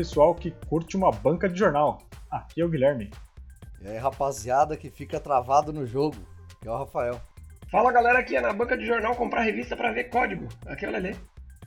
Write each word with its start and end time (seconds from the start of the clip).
Pessoal 0.00 0.34
que 0.34 0.50
curte 0.66 0.96
uma 0.96 1.10
banca 1.10 1.46
de 1.46 1.58
jornal. 1.58 2.00
Aqui 2.30 2.62
é 2.62 2.64
o 2.64 2.70
Guilherme. 2.70 3.10
E 3.82 3.86
aí, 3.86 3.98
rapaziada 3.98 4.74
que 4.74 4.88
fica 4.88 5.20
travado 5.20 5.74
no 5.74 5.84
jogo. 5.84 6.16
Aqui 6.56 6.68
é 6.68 6.70
o 6.70 6.78
Rafael. 6.78 7.20
Fala 7.70 7.92
galera, 7.92 8.20
aqui 8.20 8.34
é 8.34 8.40
na 8.40 8.50
banca 8.50 8.78
de 8.78 8.86
jornal 8.86 9.14
comprar 9.14 9.42
revista 9.42 9.76
para 9.76 9.92
ver 9.92 10.04
código. 10.04 10.48
Aqui 10.64 10.86
é 10.86 10.88
o 10.88 10.92
Lelê. 10.92 11.14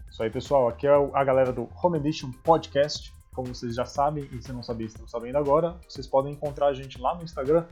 Isso 0.10 0.24
aí 0.24 0.32
pessoal, 0.32 0.68
aqui 0.68 0.88
é 0.88 1.12
a 1.14 1.24
galera 1.24 1.54
do 1.54 1.70
Home 1.84 2.00
Edition 2.00 2.32
Podcast. 2.44 3.14
Como 3.36 3.54
vocês 3.54 3.76
já 3.76 3.86
sabem, 3.86 4.28
e 4.32 4.42
se 4.42 4.52
não 4.52 4.64
sabiam, 4.64 4.88
estão 4.88 5.08
sabendo 5.08 5.38
agora, 5.38 5.76
vocês 5.88 6.08
podem 6.08 6.34
encontrar 6.34 6.70
a 6.70 6.74
gente 6.74 7.00
lá 7.00 7.14
no 7.14 7.24
Instagram 7.24 7.68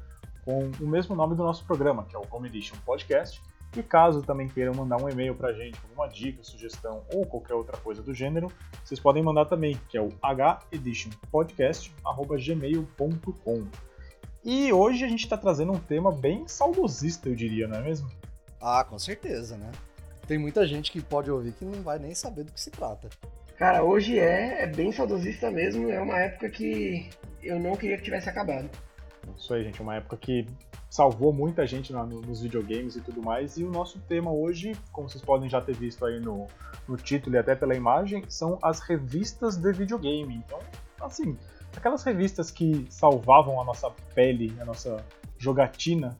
com 0.46 0.70
o 0.80 0.88
mesmo 0.88 1.16
nome 1.16 1.36
do 1.36 1.42
nosso 1.42 1.66
programa, 1.66 2.06
que 2.06 2.16
é 2.16 2.20
o 2.20 2.28
Home 2.30 2.48
Edition 2.50 2.76
Podcast. 2.86 3.42
E 3.76 3.82
caso 3.82 4.22
também 4.22 4.48
queiram 4.50 4.74
mandar 4.74 4.98
um 4.98 5.10
e-mail 5.10 5.34
pra 5.34 5.54
gente, 5.54 5.80
alguma 5.84 6.08
dica, 6.08 6.44
sugestão 6.44 7.04
ou 7.14 7.26
qualquer 7.26 7.54
outra 7.54 7.78
coisa 7.78 8.04
do 8.04 8.14
gênero, 8.14 8.52
vocês 8.84 9.00
podem 9.00 9.24
mandar 9.24 9.46
também, 9.46 9.80
que 9.88 9.98
é 9.98 10.02
o 10.02 10.12
heditionpodcast.gmail.com. 10.72 13.68
E 14.44 14.74
hoje 14.74 15.06
a 15.06 15.08
gente 15.08 15.24
está 15.24 15.38
trazendo 15.38 15.72
um 15.72 15.80
tema 15.80 16.12
bem 16.12 16.46
saudosista, 16.48 17.30
eu 17.30 17.36
diria, 17.36 17.68
não 17.68 17.78
é 17.78 17.82
mesmo? 17.82 18.10
Ah, 18.60 18.84
com 18.84 18.98
certeza, 19.00 19.56
né? 19.56 19.72
Tem 20.28 20.38
muita 20.38 20.68
gente 20.68 20.92
que 20.92 21.02
pode 21.02 21.32
ouvir 21.32 21.54
que 21.54 21.64
não 21.64 21.82
vai 21.82 21.98
nem 21.98 22.14
saber 22.14 22.44
do 22.44 22.52
que 22.52 22.60
se 22.60 22.72
trata. 22.72 23.08
Cara, 23.56 23.82
hoje 23.84 24.20
é, 24.20 24.64
é 24.64 24.68
bem 24.68 24.92
saudosista 24.92 25.50
mesmo, 25.52 25.90
é 25.90 26.02
uma 26.02 26.18
época 26.18 26.50
que 26.50 27.10
eu 27.44 27.60
não 27.60 27.76
queria 27.76 27.98
que 27.98 28.04
tivesse 28.04 28.28
acabado. 28.28 28.68
Isso 29.38 29.54
aí, 29.54 29.64
gente, 29.64 29.80
é 29.80 29.84
uma 29.84 29.96
época 29.96 30.18
que 30.18 30.48
salvou 30.92 31.32
muita 31.32 31.66
gente 31.66 31.94
nos 31.94 32.42
videogames 32.42 32.98
e 32.98 33.02
tudo 33.02 33.24
mais. 33.24 33.58
E 33.58 33.64
o 33.64 33.72
nosso 33.72 33.98
tema 34.02 34.30
hoje, 34.30 34.74
como 34.92 35.10
vocês 35.10 35.24
podem 35.24 35.50
já 35.50 35.62
ter 35.62 35.74
visto 35.74 36.06
aí 36.06 36.20
no, 36.20 36.48
no 36.86 36.98
título 36.98 37.38
e 37.38 37.40
até 37.40 37.56
pela 37.56 37.74
imagem, 37.74 38.26
são 38.28 38.60
as 38.62 38.82
revistas 38.82 39.56
de 39.56 39.72
videogame. 39.72 40.36
Então, 40.46 40.60
assim, 41.00 41.38
aquelas 41.76 42.04
revistas 42.04 42.52
que 42.52 42.86
salvavam 42.90 43.62
a 43.62 43.64
nossa 43.64 43.90
pele, 44.14 44.54
a 44.60 44.66
nossa 44.66 45.04
jogatina 45.38 46.18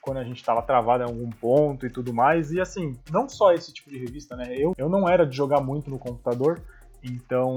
quando 0.00 0.18
a 0.18 0.24
gente 0.24 0.36
estava 0.36 0.60
travado 0.60 1.02
em 1.02 1.06
algum 1.06 1.30
ponto 1.30 1.86
e 1.86 1.90
tudo 1.90 2.12
mais. 2.12 2.50
E 2.50 2.60
assim, 2.60 2.98
não 3.10 3.28
só 3.28 3.52
esse 3.52 3.72
tipo 3.72 3.90
de 3.90 3.98
revista, 3.98 4.36
né? 4.36 4.54
Eu, 4.56 4.74
eu 4.76 4.88
não 4.88 5.08
era 5.08 5.26
de 5.26 5.36
jogar 5.36 5.60
muito 5.60 5.90
no 5.90 5.98
computador, 5.98 6.62
então 7.04 7.54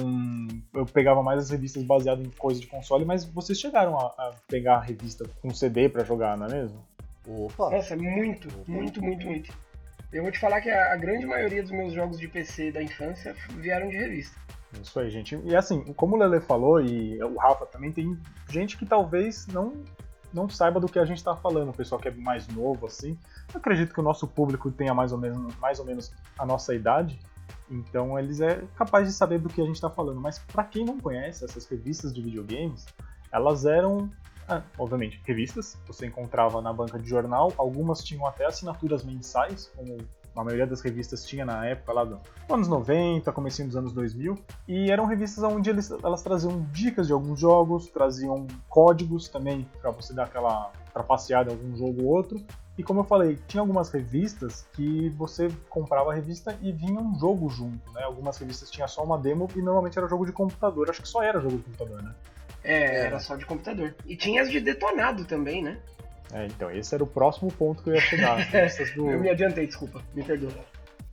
eu 0.74 0.86
pegava 0.86 1.24
mais 1.24 1.40
as 1.44 1.50
revistas 1.50 1.84
baseadas 1.84 2.26
em 2.26 2.30
coisa 2.32 2.60
de 2.60 2.68
console, 2.68 3.06
mas 3.06 3.24
vocês 3.24 3.60
chegaram 3.60 3.98
a, 3.98 4.06
a 4.18 4.34
pegar 4.48 4.76
a 4.76 4.82
revista 4.82 5.26
com 5.42 5.54
CD 5.54 5.88
para 5.90 6.04
jogar, 6.04 6.38
não 6.38 6.48
é 6.48 6.54
mesmo? 6.54 6.86
Opa! 7.28 7.70
Nossa, 7.70 7.96
muito, 7.96 8.48
muito, 8.68 9.02
muito, 9.02 9.26
muito. 9.26 9.54
Eu 10.12 10.24
vou 10.24 10.32
te 10.32 10.40
falar 10.40 10.62
que 10.62 10.70
a, 10.70 10.94
a 10.94 10.96
grande 10.96 11.26
maioria 11.26 11.62
dos 11.62 11.72
meus 11.72 11.94
jogos 11.94 12.18
de 12.20 12.28
PC 12.28 12.72
da 12.72 12.82
infância 12.82 13.36
vieram 13.58 13.90
de 13.90 13.98
revista. 13.98 14.38
Isso 14.82 15.00
aí, 15.00 15.10
gente. 15.10 15.40
E 15.44 15.56
assim, 15.56 15.82
como 15.94 16.16
o 16.16 16.20
Lele 16.20 16.42
falou, 16.42 16.82
e 16.82 17.22
o 17.24 17.38
Rafa 17.38 17.66
também, 17.66 17.92
tem 17.92 18.18
gente 18.50 18.78
que 18.78 18.86
talvez 18.86 19.48
não 19.48 19.74
não 20.34 20.48
saiba 20.50 20.80
do 20.80 20.88
que 20.88 21.00
a 21.00 21.06
gente 21.06 21.18
está 21.18 21.36
falando, 21.36 21.70
o 21.70 21.74
pessoal 21.74 22.00
que 22.00 22.10
é 22.10 22.12
mais 22.12 22.48
novo, 22.50 22.86
assim. 22.86 23.18
Eu 23.54 23.60
acredito 23.60 23.94
que 23.94 24.00
o 24.00 24.04
nosso 24.04 24.28
público 24.28 24.70
tenha 24.70 24.94
mais 24.94 25.12
ou 25.12 25.18
menos, 25.18 25.56
mais 25.56 25.80
ou 25.80 25.86
menos 25.86 26.12
a 26.38 26.46
nossa 26.46 26.76
idade. 26.76 27.20
Então 27.70 28.18
eles 28.18 28.40
é 28.42 28.64
capaz 28.76 29.08
de 29.08 29.14
saber 29.14 29.40
do 29.40 29.50
que 29.50 29.62
a 29.62 29.66
gente 29.66 29.76
está 29.76 29.90
falando. 29.90 30.20
Mas 30.20 30.40
para 30.40 30.64
quem 30.64 30.86
não 30.86 31.00
conhece 31.00 31.44
essas 31.44 31.66
revistas 31.66 32.14
de 32.14 32.22
videogames, 32.22 32.86
elas 33.32 33.66
eram, 33.66 34.10
ah, 34.48 34.62
obviamente, 34.78 35.22
revistas. 35.26 35.78
Você 35.88 36.08
encontrava 36.08 36.62
na 36.62 36.72
banca 36.72 36.98
de 36.98 37.08
jornal. 37.08 37.54
Algumas 37.58 38.04
tinham 38.04 38.26
até 38.26 38.46
assinaturas 38.46 39.04
mensais, 39.04 39.72
como 39.76 39.98
a 40.36 40.44
maioria 40.44 40.68
das 40.68 40.82
revistas 40.82 41.26
tinha 41.26 41.44
na 41.44 41.66
época 41.66 41.92
lá 41.92 42.04
dos 42.04 42.20
anos 42.50 42.68
90, 42.68 43.32
comecinho 43.32 43.68
dos 43.68 43.76
anos 43.76 43.92
2000, 43.92 44.38
e 44.68 44.92
eram 44.92 45.06
revistas 45.06 45.44
onde 45.44 45.70
eles, 45.70 45.90
elas 45.90 46.22
traziam 46.22 46.62
dicas 46.72 47.08
de 47.08 47.14
alguns 47.14 47.40
jogos, 47.40 47.88
traziam 47.88 48.46
códigos 48.70 49.28
também 49.28 49.68
para 49.82 49.90
você 49.90 50.14
dar 50.14 50.26
aquela 50.26 50.72
trapaceada 50.94 51.52
em 51.52 51.56
algum 51.56 51.76
jogo 51.76 52.04
ou 52.04 52.10
outro, 52.10 52.40
e 52.78 52.84
como 52.84 53.00
eu 53.00 53.04
falei, 53.04 53.40
tinha 53.48 53.62
algumas 53.62 53.90
revistas 53.90 54.68
que 54.74 55.10
você 55.10 55.50
comprava 55.68 56.12
a 56.12 56.14
revista 56.14 56.58
e 56.62 56.72
vinha 56.72 57.00
um 57.00 57.18
jogo 57.20 57.50
junto, 57.50 57.92
né? 57.92 58.04
Algumas 58.04 58.38
revistas 58.38 58.70
tinha 58.70 58.88
só 58.88 59.04
uma 59.04 59.18
demo 59.18 59.48
e 59.56 59.62
normalmente 59.62 59.98
era 59.98 60.08
jogo 60.08 60.26
de 60.26 60.32
computador. 60.32 60.88
Acho 60.90 61.02
que 61.02 61.08
só 61.08 61.24
era 61.24 61.40
jogo 61.40 61.58
de 61.58 61.64
computador, 61.64 62.04
né? 62.04 62.14
É, 62.64 63.06
era 63.06 63.20
só 63.20 63.36
de 63.36 63.46
computador. 63.46 63.96
E 64.06 64.16
tinha 64.16 64.44
as 64.44 64.52
de 64.52 64.60
detonado 64.60 65.26
também, 65.26 65.64
né? 65.64 65.80
É, 66.32 66.46
então, 66.46 66.70
esse 66.70 66.94
era 66.94 67.04
o 67.04 67.08
próximo 67.08 67.52
ponto 67.52 67.82
que 67.82 67.90
eu 67.90 67.96
ia 67.96 68.02
chegar. 68.02 68.38
Do... 68.96 69.10
eu 69.10 69.20
me 69.20 69.30
adiantei, 69.30 69.66
desculpa, 69.66 70.04
me 70.14 70.24
perdoa. 70.24 70.52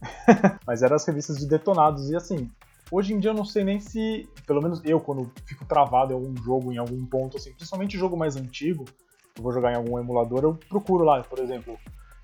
Mas 0.66 0.82
eram 0.82 0.96
as 0.96 1.06
revistas 1.06 1.38
de 1.38 1.48
detonados, 1.48 2.10
e 2.10 2.16
assim, 2.16 2.50
hoje 2.90 3.14
em 3.14 3.18
dia 3.18 3.30
eu 3.30 3.34
não 3.34 3.44
sei 3.44 3.64
nem 3.64 3.80
se, 3.80 4.28
pelo 4.46 4.60
menos 4.60 4.82
eu, 4.84 5.00
quando 5.00 5.32
fico 5.46 5.64
travado 5.64 6.12
em 6.12 6.14
algum 6.14 6.36
jogo, 6.42 6.72
em 6.72 6.78
algum 6.78 7.06
ponto, 7.06 7.38
assim, 7.38 7.54
principalmente 7.54 7.96
jogo 7.96 8.16
mais 8.16 8.36
antigo, 8.36 8.84
eu 9.36 9.42
vou 9.42 9.52
jogar 9.52 9.72
em 9.72 9.76
algum 9.76 9.98
emulador, 9.98 10.44
eu 10.44 10.54
procuro 10.68 11.04
lá, 11.04 11.22
por 11.24 11.40
exemplo, 11.40 11.76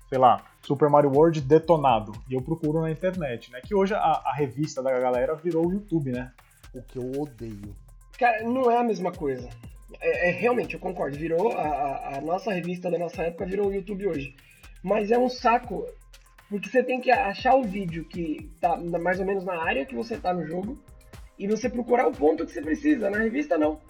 sei 0.07 0.17
lá, 0.17 0.45
Super 0.61 0.89
Mario 0.89 1.11
World 1.11 1.41
detonado. 1.41 2.13
E 2.29 2.33
eu 2.33 2.41
procuro 2.41 2.81
na 2.81 2.89
internet, 2.89 3.51
né? 3.51 3.59
Que 3.61 3.75
hoje 3.75 3.93
a, 3.93 3.97
a 3.97 4.33
revista 4.33 4.81
da 4.81 4.97
galera 4.97 5.35
virou 5.35 5.67
o 5.67 5.73
YouTube, 5.73 6.11
né? 6.11 6.31
O 6.73 6.81
que 6.81 6.97
eu 6.97 7.21
odeio. 7.21 7.75
Cara, 8.17 8.43
não 8.43 8.71
é 8.71 8.77
a 8.77 8.83
mesma 8.83 9.11
coisa. 9.11 9.49
É, 9.99 10.29
é 10.29 10.31
realmente, 10.31 10.75
eu 10.75 10.79
concordo. 10.79 11.17
Virou 11.17 11.51
a, 11.51 12.17
a, 12.17 12.21
nossa 12.21 12.53
revista 12.53 12.89
da 12.89 12.97
nossa 12.97 13.23
época 13.23 13.45
virou 13.45 13.67
o 13.67 13.73
YouTube 13.73 14.07
hoje. 14.07 14.33
Mas 14.81 15.11
é 15.11 15.17
um 15.17 15.27
saco, 15.27 15.85
porque 16.49 16.69
você 16.69 16.81
tem 16.81 17.01
que 17.01 17.11
achar 17.11 17.55
o 17.55 17.63
vídeo 17.63 18.05
que 18.05 18.49
tá 18.61 18.77
mais 18.77 19.19
ou 19.19 19.25
menos 19.25 19.43
na 19.43 19.61
área 19.61 19.85
que 19.85 19.95
você 19.95 20.17
tá 20.17 20.33
no 20.33 20.47
jogo 20.47 20.81
e 21.37 21.45
você 21.45 21.69
procurar 21.69 22.07
o 22.07 22.13
ponto 22.13 22.45
que 22.45 22.53
você 22.53 22.61
precisa. 22.61 23.09
Na 23.09 23.17
revista 23.17 23.57
não. 23.57 23.81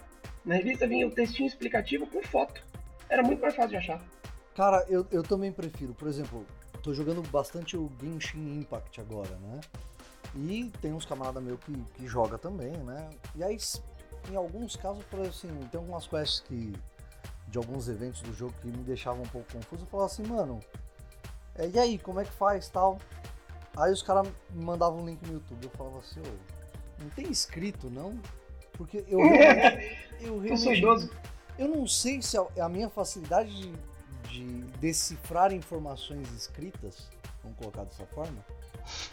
Na 0.44 0.56
revista 0.56 0.88
vinha 0.88 1.06
o 1.06 1.10
textinho 1.10 1.46
explicativo 1.46 2.04
com 2.08 2.20
foto 2.24 2.71
era 3.12 3.22
muito 3.22 3.40
mais 3.40 3.54
fácil 3.54 3.70
de 3.70 3.76
achar. 3.76 4.00
Cara, 4.54 4.84
eu, 4.88 5.06
eu 5.10 5.22
também 5.22 5.52
prefiro. 5.52 5.92
Por 5.94 6.08
exemplo, 6.08 6.46
tô 6.82 6.94
jogando 6.94 7.22
bastante 7.28 7.76
o 7.76 7.90
Genshin 8.00 8.60
Impact 8.60 9.00
agora, 9.00 9.36
né? 9.36 9.60
E 10.34 10.70
tem 10.80 10.92
uns 10.92 11.04
camaradas 11.04 11.42
meus 11.42 11.60
que, 11.60 11.72
que 11.94 12.06
joga 12.06 12.38
também, 12.38 12.72
né? 12.72 13.10
E 13.36 13.44
aí, 13.44 13.58
em 14.30 14.36
alguns 14.36 14.76
casos, 14.76 15.04
por 15.04 15.20
assim, 15.20 15.48
tem 15.70 15.78
algumas 15.78 16.06
quests 16.06 16.40
que. 16.40 16.72
de 17.48 17.58
alguns 17.58 17.88
eventos 17.88 18.22
do 18.22 18.32
jogo 18.32 18.54
que 18.62 18.68
me 18.68 18.82
deixavam 18.82 19.22
um 19.22 19.28
pouco 19.28 19.52
confuso. 19.52 19.82
Eu 19.82 19.88
falava 19.88 20.10
assim, 20.10 20.22
mano, 20.22 20.58
é, 21.54 21.68
e 21.68 21.78
aí, 21.78 21.98
como 21.98 22.20
é 22.20 22.24
que 22.24 22.32
faz 22.32 22.68
tal? 22.70 22.98
Aí 23.76 23.92
os 23.92 24.02
caras 24.02 24.26
me 24.50 24.64
mandavam 24.64 25.00
um 25.02 25.06
link 25.06 25.22
no 25.26 25.34
YouTube. 25.34 25.64
Eu 25.64 25.70
falava 25.70 25.98
assim, 25.98 26.20
ô, 26.20 27.02
não 27.02 27.10
tem 27.10 27.30
escrito, 27.30 27.90
não? 27.90 28.18
Porque 28.72 29.04
eu 29.06 29.18
realmente. 29.28 29.96
eu 30.20 30.38
realmente. 30.40 31.10
Eu 31.62 31.68
não 31.68 31.86
sei 31.86 32.20
se 32.20 32.36
a, 32.36 32.44
a 32.60 32.68
minha 32.68 32.90
facilidade 32.90 33.54
de, 33.54 33.72
de, 34.28 34.62
decifrar 34.80 35.52
informações 35.52 36.28
escritas, 36.32 37.08
vamos 37.40 37.56
colocar 37.56 37.84
dessa 37.84 38.04
forma, 38.06 38.44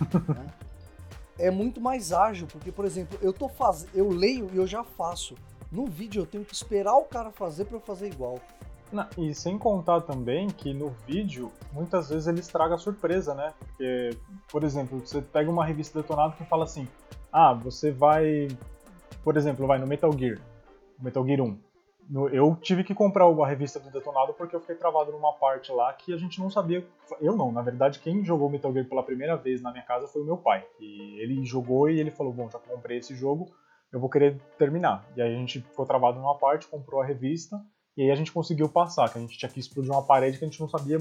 né, 0.33 0.47
é 1.37 1.51
muito 1.51 1.79
mais 1.79 2.11
ágil, 2.11 2.47
porque, 2.47 2.71
por 2.71 2.85
exemplo, 2.85 3.19
eu 3.21 3.31
tô 3.31 3.47
faz... 3.47 3.85
eu 3.93 4.09
leio 4.09 4.49
e 4.51 4.57
eu 4.57 4.65
já 4.65 4.83
faço. 4.83 5.35
No 5.71 5.85
vídeo 5.85 6.23
eu 6.23 6.25
tenho 6.25 6.43
que 6.43 6.55
esperar 6.55 6.95
o 6.95 7.03
cara 7.03 7.29
fazer 7.29 7.65
para 7.65 7.77
eu 7.77 7.81
fazer 7.81 8.07
igual. 8.07 8.39
Não, 8.91 9.07
e 9.15 9.35
sem 9.35 9.55
contar 9.55 10.01
também 10.01 10.47
que 10.47 10.73
no 10.73 10.89
vídeo, 11.05 11.51
muitas 11.71 12.09
vezes 12.09 12.25
ele 12.25 12.39
estraga 12.39 12.73
a 12.73 12.77
surpresa, 12.79 13.35
né? 13.35 13.53
Porque, 13.59 14.17
por 14.51 14.63
exemplo, 14.63 14.99
você 14.99 15.21
pega 15.21 15.51
uma 15.51 15.63
revista 15.63 16.01
detonada 16.01 16.35
que 16.35 16.43
fala 16.45 16.63
assim: 16.63 16.87
ah, 17.31 17.53
você 17.53 17.91
vai, 17.91 18.47
por 19.23 19.37
exemplo, 19.37 19.67
vai 19.67 19.77
no 19.77 19.85
Metal 19.85 20.11
Gear, 20.17 20.39
Metal 20.99 21.23
Gear 21.23 21.41
1 21.41 21.68
eu 22.31 22.55
tive 22.55 22.83
que 22.83 22.95
comprar 22.95 23.25
a 23.25 23.47
revista 23.47 23.79
do 23.79 23.91
Detonado 23.91 24.33
porque 24.33 24.55
eu 24.55 24.59
fiquei 24.59 24.75
travado 24.75 25.11
numa 25.11 25.33
parte 25.33 25.71
lá 25.71 25.93
que 25.93 26.11
a 26.11 26.17
gente 26.17 26.39
não 26.39 26.49
sabia. 26.49 26.85
Eu 27.21 27.35
não, 27.35 27.51
na 27.51 27.61
verdade, 27.61 27.99
quem 27.99 28.25
jogou 28.25 28.49
Metal 28.49 28.73
Gear 28.73 28.85
pela 28.85 29.03
primeira 29.03 29.37
vez 29.37 29.61
na 29.61 29.71
minha 29.71 29.83
casa 29.83 30.07
foi 30.07 30.23
o 30.23 30.25
meu 30.25 30.37
pai. 30.37 30.65
E 30.79 31.19
ele 31.21 31.45
jogou 31.45 31.87
e 31.89 31.99
ele 31.99 32.09
falou: 32.09 32.33
Bom, 32.33 32.49
já 32.49 32.57
comprei 32.57 32.97
esse 32.97 33.15
jogo, 33.15 33.51
eu 33.91 33.99
vou 33.99 34.09
querer 34.09 34.41
terminar. 34.57 35.07
E 35.15 35.21
aí 35.21 35.35
a 35.35 35.37
gente 35.37 35.61
ficou 35.61 35.85
travado 35.85 36.19
numa 36.19 36.35
parte, 36.35 36.67
comprou 36.67 36.99
a 36.99 37.05
revista 37.05 37.63
e 37.95 38.01
aí 38.01 38.11
a 38.11 38.15
gente 38.15 38.31
conseguiu 38.31 38.67
passar. 38.67 39.11
Que 39.11 39.19
a 39.19 39.21
gente 39.21 39.37
tinha 39.37 39.49
que 39.49 39.59
explodir 39.59 39.91
uma 39.91 40.03
parede 40.03 40.39
que 40.39 40.45
a 40.45 40.47
gente 40.47 40.59
não 40.59 40.69
sabia 40.69 40.97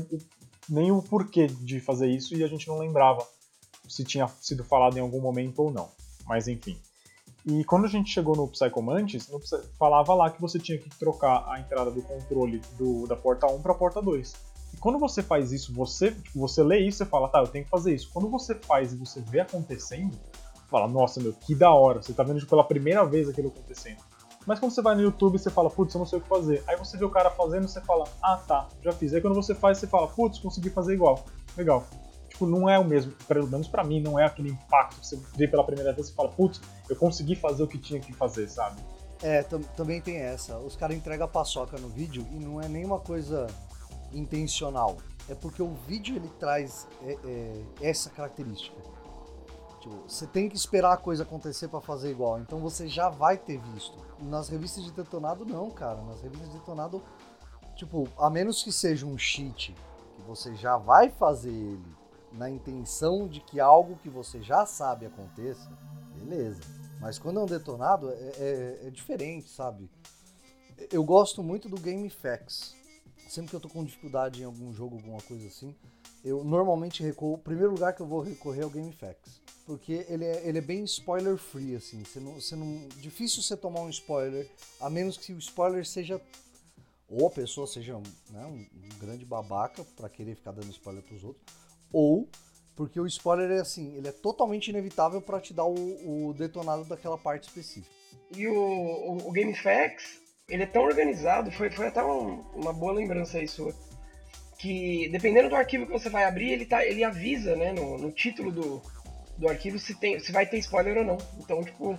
nem 0.69 0.93
o 0.93 1.03
porquê 1.03 1.47
de 1.47 1.81
fazer 1.81 2.09
isso 2.09 2.37
e 2.37 2.45
a 2.45 2.49
gente 2.49 2.69
não 2.69 2.79
lembrava 2.79 3.27
se 3.89 4.05
tinha 4.05 4.29
sido 4.29 4.63
falado 4.63 4.99
em 4.99 5.01
algum 5.01 5.21
momento 5.21 5.61
ou 5.61 5.71
não. 5.71 5.89
Mas 6.27 6.49
enfim. 6.49 6.79
E 7.51 7.65
quando 7.65 7.87
a 7.87 7.89
gente 7.89 8.11
chegou 8.11 8.37
no 8.37 8.47
Psychomantis, 8.47 9.27
no, 9.29 9.41
falava 9.79 10.13
lá 10.13 10.31
que 10.31 10.39
você 10.39 10.59
tinha 10.59 10.77
que 10.77 10.91
trocar 10.91 11.49
a 11.49 11.59
entrada 11.59 11.91
do 11.91 12.03
controle 12.03 12.61
do, 12.77 13.07
da 13.07 13.17
porta 13.17 13.47
1 13.47 13.63
para 13.63 13.73
a 13.73 13.75
porta 13.75 14.03
2. 14.03 14.35
E 14.75 14.77
quando 14.77 14.99
você 14.99 15.23
faz 15.23 15.51
isso, 15.51 15.73
você, 15.73 16.11
tipo, 16.11 16.39
você 16.39 16.63
lê 16.63 16.81
isso 16.81 17.03
e 17.03 17.07
fala, 17.07 17.27
tá, 17.27 17.41
eu 17.41 17.47
tenho 17.47 17.65
que 17.65 17.71
fazer 17.71 17.95
isso. 17.95 18.11
Quando 18.13 18.29
você 18.29 18.55
faz 18.55 18.93
e 18.93 18.97
você 18.97 19.23
vê 19.23 19.41
acontecendo, 19.41 20.15
fala, 20.71 20.87
nossa, 20.87 21.21
meu, 21.21 21.33
que 21.33 21.55
da 21.55 21.73
hora, 21.73 22.03
você 22.03 22.13
tá 22.13 22.23
vendo 22.23 22.47
pela 22.47 22.63
primeira 22.63 23.03
vez 23.07 23.31
aquilo 23.31 23.49
acontecendo. 23.49 24.03
Mas 24.47 24.59
quando 24.59 24.73
você 24.73 24.83
vai 24.83 24.95
no 24.95 25.01
YouTube 25.01 25.37
e 25.37 25.39
você 25.39 25.49
fala, 25.49 25.71
putz, 25.71 25.95
eu 25.95 26.01
não 26.01 26.07
sei 26.07 26.19
o 26.19 26.23
que 26.23 26.29
fazer. 26.29 26.63
Aí 26.67 26.77
você 26.77 26.99
vê 26.99 27.05
o 27.07 27.11
cara 27.11 27.31
fazendo 27.31 27.65
e 27.65 27.69
você 27.69 27.81
fala, 27.81 28.05
ah 28.23 28.37
tá, 28.47 28.69
já 28.85 28.93
fiz. 28.93 29.15
Aí 29.15 29.23
quando 29.23 29.35
você 29.35 29.55
faz, 29.55 29.79
você 29.79 29.87
fala, 29.87 30.07
putz, 30.07 30.39
consegui 30.39 30.69
fazer 30.69 30.93
igual. 30.93 31.25
Legal. 31.57 31.87
Tipo, 32.39 32.47
não 32.47 32.71
é 32.71 32.79
o 32.79 32.85
mesmo, 32.85 33.13
pelo 33.27 33.49
menos 33.49 33.67
para 33.67 33.83
mim, 33.83 34.01
não 34.01 34.19
é 34.19 34.25
aquele 34.25 34.51
impacto 34.51 35.01
que 35.01 35.07
você 35.07 35.21
vê 35.37 35.49
pela 35.49 35.65
primeira 35.65 35.93
vez 35.93 36.09
e 36.09 36.15
fala, 36.15 36.29
putz, 36.29 36.61
eu 36.89 36.95
consegui 36.95 37.35
fazer 37.35 37.65
o 37.65 37.67
que 37.67 37.79
tinha 37.79 37.99
que 37.99 38.13
fazer, 38.13 38.49
sabe? 38.49 38.81
É, 39.21 39.43
também 39.43 40.01
tem 40.01 40.19
essa. 40.19 40.57
Os 40.59 40.77
caras 40.77 40.97
entregam 40.97 41.27
a 41.27 41.29
paçoca 41.29 41.77
no 41.79 41.89
vídeo 41.89 42.25
e 42.31 42.37
não 42.37 42.61
é 42.61 42.69
nenhuma 42.69 43.01
coisa 43.01 43.49
intencional. 44.13 44.97
É 45.29 45.35
porque 45.35 45.61
o 45.61 45.75
vídeo 45.89 46.15
ele 46.15 46.29
traz 46.39 46.87
é, 47.03 47.19
é, 47.25 47.63
essa 47.83 48.09
característica. 48.11 48.77
Tipo, 49.81 49.97
você 50.07 50.27
tem 50.27 50.49
que 50.49 50.57
esperar 50.57 50.93
a 50.93 50.97
coisa 50.97 51.25
acontecer 51.25 51.67
para 51.67 51.81
fazer 51.81 52.11
igual. 52.11 52.39
Então 52.39 52.61
você 52.61 52.87
já 52.87 53.09
vai 53.09 53.37
ter 53.37 53.59
visto. 53.73 53.99
Nas 54.21 54.49
revistas 54.49 54.85
de 54.85 54.93
detonado, 54.93 55.45
não, 55.45 55.69
cara. 55.71 56.01
Nas 56.03 56.23
revistas 56.23 56.53
de 56.53 56.59
detonado, 56.59 57.03
tipo, 57.75 58.09
a 58.17 58.31
menos 58.31 58.63
que 58.63 58.71
seja 58.71 59.05
um 59.05 59.19
cheat 59.19 59.75
que 60.15 60.23
você 60.23 60.55
já 60.55 60.77
vai 60.77 61.11
fazer 61.11 61.51
ele 61.51 61.98
na 62.33 62.51
intenção 62.51 63.27
de 63.27 63.41
que 63.41 63.61
algo 63.61 63.97
que 63.97 64.09
você 64.09 64.43
já 64.43 64.67
sabe 64.67 65.07
aconteça, 65.07 65.71
beleza. 66.17 66.61
Mas 67.01 67.19
quando 67.19 67.41
é 67.41 67.43
um 67.43 67.47
detonado, 67.47 68.11
é, 68.11 68.15
é, 68.15 68.81
é 68.87 68.91
diferente, 68.91 69.49
sabe? 69.49 69.89
Eu 70.93 71.05
gosto 71.05 71.43
muito 71.43 71.69
do 71.69 71.81
Game 71.81 72.09
Facts. 72.11 72.77
Sempre 73.29 73.51
que 73.51 73.57
eu 73.57 73.61
tô 73.61 73.69
com 73.69 73.85
dificuldade 73.85 74.41
em 74.41 74.45
algum 74.45 74.73
jogo, 74.73 74.97
alguma 74.97 75.21
coisa 75.21 75.47
assim, 75.47 75.75
eu 76.25 76.43
normalmente 76.43 77.03
recorro. 77.03 77.35
O 77.35 77.39
primeiro 77.39 77.73
lugar 77.73 77.95
que 77.95 78.01
eu 78.01 78.07
vou 78.07 78.21
recorrer 78.21 78.63
é 78.63 78.67
o 78.67 78.71
Game 78.71 78.93
Facts. 78.93 79.41
Porque 79.67 80.07
ele 80.09 80.25
é, 80.25 80.49
ele 80.49 80.59
é 80.59 80.63
bem 80.63 80.83
spoiler 80.85 81.37
free, 81.37 81.77
assim. 81.77 82.03
Você 82.03 82.19
não, 82.19 82.35
você 82.35 82.57
não, 82.57 82.89
difícil 82.97 83.43
você 83.43 83.57
tomar 83.57 83.81
um 83.81 83.91
spoiler, 83.91 84.51
a 84.81 84.89
menos 84.89 85.17
que 85.17 85.33
o 85.33 85.39
spoiler 85.39 85.87
seja. 85.87 86.21
Ou 87.09 87.27
a 87.27 87.31
pessoa 87.31 87.67
seja 87.67 87.95
né, 88.31 88.45
um, 88.47 88.67
um 88.85 88.99
grande 88.99 89.25
babaca 89.25 89.85
para 89.97 90.09
querer 90.09 90.35
ficar 90.35 90.53
dando 90.53 90.71
spoiler 90.71 91.03
pros 91.03 91.25
outros. 91.25 91.58
Ou 91.93 92.29
porque 92.79 93.01
o 93.01 93.07
spoiler 93.09 93.51
é 93.51 93.61
assim, 93.61 93.97
ele 93.97 94.07
é 94.07 94.13
totalmente 94.13 94.69
inevitável 94.69 95.21
para 95.21 95.41
te 95.41 95.53
dar 95.53 95.65
o, 95.65 96.29
o, 96.29 96.33
detonado 96.33 96.85
daquela 96.85 97.19
parte 97.19 97.49
específica. 97.49 97.93
E 98.37 98.47
o, 98.47 98.55
o, 98.55 99.29
o 99.29 99.33
GameFAQs, 99.33 100.21
ele 100.49 100.63
é 100.63 100.67
tão 100.67 100.85
organizado, 100.85 101.51
foi, 101.51 101.73
foi 101.73 101.89
até 101.89 102.05
um, 102.05 102.41
uma 102.55 102.73
boa 102.73 102.93
lembrança 102.93 103.39
aí 103.39 103.49
sua, 103.49 103.75
que 104.59 105.09
dependendo 105.11 105.49
do 105.49 105.57
arquivo 105.57 105.87
que 105.87 105.93
você 105.93 106.09
vai 106.09 106.23
abrir, 106.23 106.53
ele, 106.53 106.67
tá, 106.67 106.85
ele 106.85 107.03
avisa 107.03 107.57
né, 107.57 107.73
no, 107.73 107.99
no 107.99 108.13
título 108.13 108.53
do, 108.53 108.81
do 109.37 109.49
arquivo 109.49 109.77
se, 109.77 109.97
tem, 109.97 110.21
se 110.21 110.31
vai 110.31 110.47
ter 110.47 110.59
spoiler 110.59 110.99
ou 110.99 111.05
não. 111.05 111.19
Então, 111.41 111.61
tipo, 111.65 111.99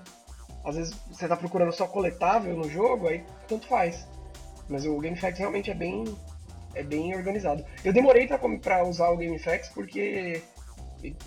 às 0.63 0.77
vezes 0.77 0.94
você 1.12 1.27
tá 1.27 1.35
procurando 1.35 1.74
só 1.74 1.88
coletável 1.88 2.56
no 2.56 2.69
jogo, 2.69 3.09
aí 3.09 3.21
tanto 3.50 3.68
faz. 3.68 4.07
Mas 4.69 4.85
o 4.85 4.97
GameFAQs 4.97 5.39
realmente 5.39 5.71
é 5.71 5.74
bem, 5.74 6.06
é 6.79 6.83
bem 6.83 7.15
organizado. 7.15 7.63
Eu 7.83 7.91
demorei 7.91 8.27
para 8.61 8.85
usar 8.87 9.09
o 9.09 9.17
GameFAQs 9.17 9.69
porque 9.69 10.41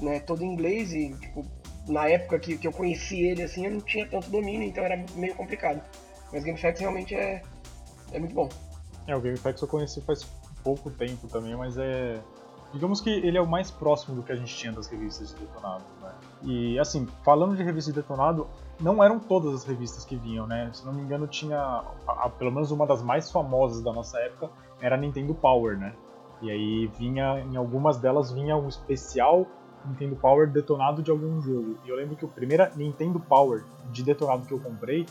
né, 0.00 0.20
todo 0.20 0.42
em 0.42 0.52
inglês 0.52 0.92
e, 0.92 1.14
tipo, 1.14 1.44
na 1.86 2.08
época 2.08 2.38
que, 2.38 2.56
que 2.56 2.66
eu 2.66 2.72
conheci 2.72 3.20
ele, 3.22 3.42
assim, 3.42 3.66
eu 3.66 3.72
não 3.72 3.80
tinha 3.80 4.06
tanto 4.06 4.30
domínio, 4.30 4.66
então 4.66 4.82
era 4.84 5.04
meio 5.14 5.34
complicado. 5.34 5.82
Mas 6.32 6.44
GameFAQs 6.44 6.80
realmente 6.80 7.14
é, 7.14 7.42
é 8.12 8.18
muito 8.18 8.34
bom. 8.34 8.48
É, 9.06 9.14
o 9.14 9.20
GameFAQs 9.20 9.62
eu 9.62 9.68
conheci 9.68 10.00
faz 10.00 10.24
pouco 10.64 10.90
tempo 10.90 11.28
também, 11.28 11.54
mas 11.56 11.76
é... 11.76 12.20
Digamos 12.72 13.02
que 13.02 13.10
ele 13.10 13.36
é 13.36 13.40
o 13.40 13.46
mais 13.46 13.70
próximo 13.70 14.16
do 14.16 14.22
que 14.22 14.32
a 14.32 14.34
gente 14.34 14.56
tinha 14.56 14.72
das 14.72 14.86
revistas 14.86 15.28
de 15.28 15.40
Detonado, 15.44 15.84
né? 16.00 16.10
E, 16.42 16.78
assim, 16.78 17.06
falando 17.22 17.54
de 17.54 17.62
revista 17.62 17.92
de 17.92 18.00
Detonado, 18.00 18.48
não 18.80 19.04
eram 19.04 19.20
todas 19.20 19.52
as 19.52 19.64
revistas 19.64 20.06
que 20.06 20.16
vinham, 20.16 20.46
né? 20.46 20.70
Se 20.72 20.82
não 20.86 20.94
me 20.94 21.02
engano, 21.02 21.26
tinha... 21.26 21.58
A, 21.58 22.24
a, 22.24 22.30
pelo 22.30 22.50
menos 22.50 22.70
uma 22.70 22.86
das 22.86 23.02
mais 23.02 23.30
famosas 23.30 23.82
da 23.82 23.92
nossa 23.92 24.18
época 24.20 24.48
era 24.82 24.96
Nintendo 24.96 25.32
Power, 25.32 25.78
né? 25.78 25.94
E 26.42 26.50
aí 26.50 26.86
vinha, 26.98 27.40
em 27.40 27.56
algumas 27.56 27.98
delas 27.98 28.32
vinha 28.32 28.56
um 28.56 28.68
especial 28.68 29.46
Nintendo 29.86 30.16
Power 30.16 30.50
detonado 30.50 31.02
de 31.02 31.10
algum 31.10 31.40
jogo. 31.40 31.78
E 31.84 31.88
eu 31.88 31.96
lembro 31.96 32.16
que 32.16 32.24
a 32.24 32.28
primeira 32.28 32.70
Nintendo 32.74 33.20
Power 33.20 33.64
de 33.90 34.02
detonado 34.02 34.44
que 34.44 34.52
eu 34.52 34.60
comprei 34.60 35.06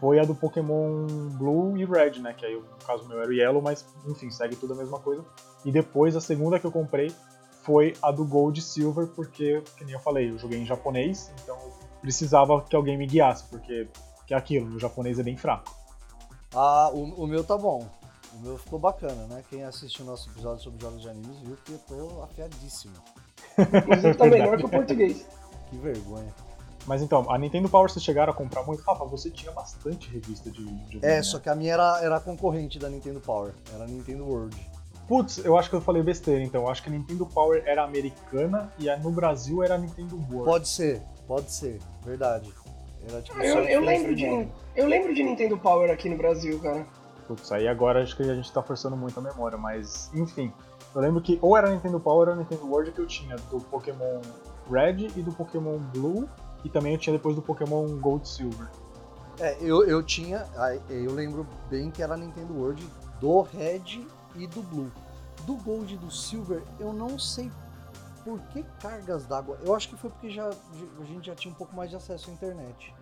foi 0.00 0.18
a 0.18 0.24
do 0.24 0.34
Pokémon 0.34 1.06
Blue 1.38 1.76
e 1.76 1.84
Red, 1.84 2.20
né? 2.20 2.32
Que 2.32 2.46
aí, 2.46 2.54
no 2.54 2.86
caso 2.86 3.06
meu 3.06 3.20
era 3.20 3.28
o 3.28 3.32
Yellow, 3.32 3.62
mas 3.62 3.86
enfim, 4.08 4.30
segue 4.30 4.56
tudo 4.56 4.72
a 4.72 4.76
mesma 4.76 4.98
coisa. 4.98 5.24
E 5.64 5.70
depois 5.70 6.16
a 6.16 6.20
segunda 6.20 6.58
que 6.58 6.66
eu 6.66 6.72
comprei 6.72 7.12
foi 7.62 7.94
a 8.02 8.10
do 8.10 8.24
Gold 8.24 8.58
e 8.58 8.62
Silver, 8.62 9.06
porque, 9.08 9.62
que 9.76 9.84
nem 9.84 9.94
eu 9.94 10.00
falei, 10.00 10.30
eu 10.30 10.38
joguei 10.38 10.58
em 10.58 10.66
japonês, 10.66 11.32
então 11.42 11.56
precisava 12.00 12.60
que 12.62 12.74
alguém 12.74 12.98
me 12.98 13.06
guiasse, 13.06 13.44
porque 13.48 13.86
que 14.26 14.34
é 14.34 14.36
aquilo, 14.36 14.74
o 14.74 14.80
japonês 14.80 15.18
é 15.20 15.22
bem 15.22 15.36
fraco. 15.36 15.72
Ah, 16.54 16.90
o, 16.92 17.22
o 17.22 17.26
meu 17.26 17.44
tá 17.44 17.56
bom. 17.56 17.88
O 18.34 18.40
meu 18.40 18.58
ficou 18.58 18.78
bacana, 18.78 19.26
né? 19.26 19.42
Quem 19.48 19.64
assistiu 19.64 20.04
o 20.04 20.08
nosso 20.08 20.30
episódio 20.30 20.62
sobre 20.62 20.80
jogos 20.80 21.02
de 21.02 21.08
animes 21.08 21.38
viu 21.40 21.56
que 21.64 21.72
eu 21.72 21.78
tô 21.78 22.22
afiadíssimo. 22.22 22.94
Inclusive 23.58 24.14
tá 24.14 24.26
melhor 24.26 24.56
que 24.56 24.64
o 24.64 24.68
português. 24.68 25.26
Que 25.68 25.76
vergonha. 25.76 26.32
Mas 26.86 27.00
então, 27.02 27.30
a 27.30 27.38
Nintendo 27.38 27.68
Power 27.68 27.88
vocês 27.88 28.04
chegaram 28.04 28.32
a 28.32 28.36
comprar 28.36 28.64
muito? 28.64 28.82
Rafa, 28.82 29.04
você 29.04 29.30
tinha 29.30 29.52
bastante 29.52 30.10
revista 30.10 30.50
de 30.50 30.62
videogame. 30.62 31.00
É, 31.02 31.16
né? 31.16 31.22
só 31.22 31.38
que 31.38 31.48
a 31.48 31.54
minha 31.54 31.74
era, 31.74 32.00
era 32.02 32.20
concorrente 32.20 32.78
da 32.78 32.88
Nintendo 32.88 33.20
Power. 33.20 33.52
Era 33.72 33.84
a 33.84 33.86
Nintendo 33.86 34.24
World. 34.24 34.56
Putz, 35.06 35.38
eu 35.44 35.56
acho 35.56 35.68
que 35.68 35.76
eu 35.76 35.80
falei 35.80 36.02
besteira 36.02 36.42
então. 36.42 36.62
Eu 36.62 36.70
acho 36.70 36.82
que 36.82 36.88
a 36.88 36.92
Nintendo 36.92 37.26
Power 37.26 37.62
era 37.66 37.84
americana 37.84 38.72
e 38.78 38.88
a, 38.88 38.96
no 38.96 39.10
Brasil 39.10 39.62
era 39.62 39.74
a 39.74 39.78
Nintendo 39.78 40.16
World. 40.16 40.44
Pode 40.44 40.68
ser, 40.68 41.02
pode 41.26 41.52
ser. 41.52 41.78
Verdade. 42.04 42.52
Era, 43.08 43.20
tipo, 43.20 43.40
eu, 43.40 43.64
eu 43.64 43.80
lembro 43.80 44.14
de, 44.14 44.48
eu 44.76 44.86
lembro 44.86 45.14
de 45.14 45.22
Nintendo 45.22 45.58
Power 45.58 45.90
aqui 45.90 46.08
no 46.08 46.16
Brasil, 46.16 46.58
cara. 46.60 46.86
Putz, 47.26 47.52
aí 47.52 47.68
agora 47.68 48.02
acho 48.02 48.16
que 48.16 48.22
a 48.22 48.34
gente 48.34 48.52
tá 48.52 48.62
forçando 48.62 48.96
muito 48.96 49.18
a 49.18 49.22
memória, 49.22 49.56
mas 49.56 50.10
enfim. 50.14 50.52
Eu 50.94 51.00
lembro 51.00 51.22
que 51.22 51.38
ou 51.40 51.56
era 51.56 51.70
Nintendo 51.70 51.98
Power 51.98 52.28
ou 52.28 52.36
Nintendo 52.36 52.66
World 52.66 52.92
que 52.92 53.00
eu 53.00 53.06
tinha 53.06 53.36
do 53.50 53.58
Pokémon 53.60 54.20
Red 54.70 55.08
e 55.16 55.22
do 55.22 55.32
Pokémon 55.32 55.78
Blue, 55.78 56.28
e 56.64 56.68
também 56.68 56.92
eu 56.92 56.98
tinha 56.98 57.16
depois 57.16 57.34
do 57.34 57.42
Pokémon 57.42 57.86
Gold 57.98 58.28
Silver. 58.28 58.68
É, 59.40 59.56
eu, 59.60 59.86
eu 59.88 60.02
tinha, 60.02 60.46
eu 60.88 61.12
lembro 61.12 61.46
bem 61.70 61.90
que 61.90 62.02
era 62.02 62.16
Nintendo 62.16 62.54
World 62.54 62.86
do 63.20 63.40
Red 63.40 64.06
e 64.36 64.46
do 64.46 64.62
Blue. 64.62 64.92
Do 65.46 65.54
Gold 65.56 65.94
e 65.94 65.96
do 65.96 66.10
Silver, 66.10 66.62
eu 66.78 66.92
não 66.92 67.18
sei 67.18 67.50
por 68.22 68.38
que 68.48 68.62
cargas 68.80 69.24
d'água. 69.24 69.58
Eu 69.64 69.74
acho 69.74 69.88
que 69.88 69.96
foi 69.96 70.10
porque 70.10 70.30
já, 70.30 70.48
a 70.48 71.04
gente 71.04 71.26
já 71.26 71.34
tinha 71.34 71.52
um 71.52 71.56
pouco 71.56 71.74
mais 71.74 71.90
de 71.90 71.96
acesso 71.96 72.30
à 72.30 72.32
internet. 72.32 72.94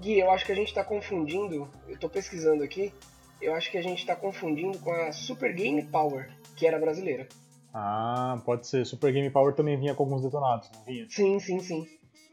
Gui, 0.00 0.18
eu 0.18 0.30
acho 0.30 0.46
que 0.46 0.52
a 0.52 0.54
gente 0.54 0.68
está 0.68 0.82
confundindo, 0.82 1.68
eu 1.86 1.94
estou 1.94 2.08
pesquisando 2.08 2.62
aqui, 2.62 2.94
eu 3.42 3.54
acho 3.54 3.70
que 3.70 3.78
a 3.78 3.82
gente 3.82 3.98
está 3.98 4.14
confundindo 4.14 4.78
com 4.78 4.92
a 4.92 5.12
Super 5.12 5.52
Game 5.52 5.82
Power 5.84 6.30
que 6.56 6.66
era 6.66 6.78
brasileira. 6.78 7.26
Ah, 7.74 8.40
pode 8.44 8.66
ser. 8.66 8.84
Super 8.86 9.12
Game 9.12 9.28
Power 9.30 9.54
também 9.54 9.76
vinha 9.76 9.94
com 9.94 10.04
alguns 10.04 10.22
detonados, 10.22 10.70
não 10.72 10.84
vinha? 10.84 11.06
Sim, 11.08 11.38
sim, 11.40 11.58
sim. 11.60 11.88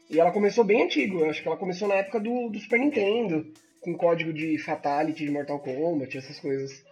E 0.08 0.18
ela 0.18 0.32
começou 0.32 0.64
bem 0.64 0.84
antigo, 0.84 1.20
eu 1.20 1.30
acho 1.30 1.42
que 1.42 1.48
ela 1.48 1.56
começou 1.56 1.88
na 1.88 1.94
época 1.94 2.20
do, 2.20 2.48
do 2.48 2.58
Super 2.58 2.78
Nintendo, 2.80 3.52
com 3.80 3.96
código 3.96 4.32
de 4.32 4.58
Fatality, 4.58 5.24
de 5.24 5.30
Mortal 5.30 5.60
Kombat, 5.60 6.16
essas 6.16 6.38
coisas. 6.38 6.84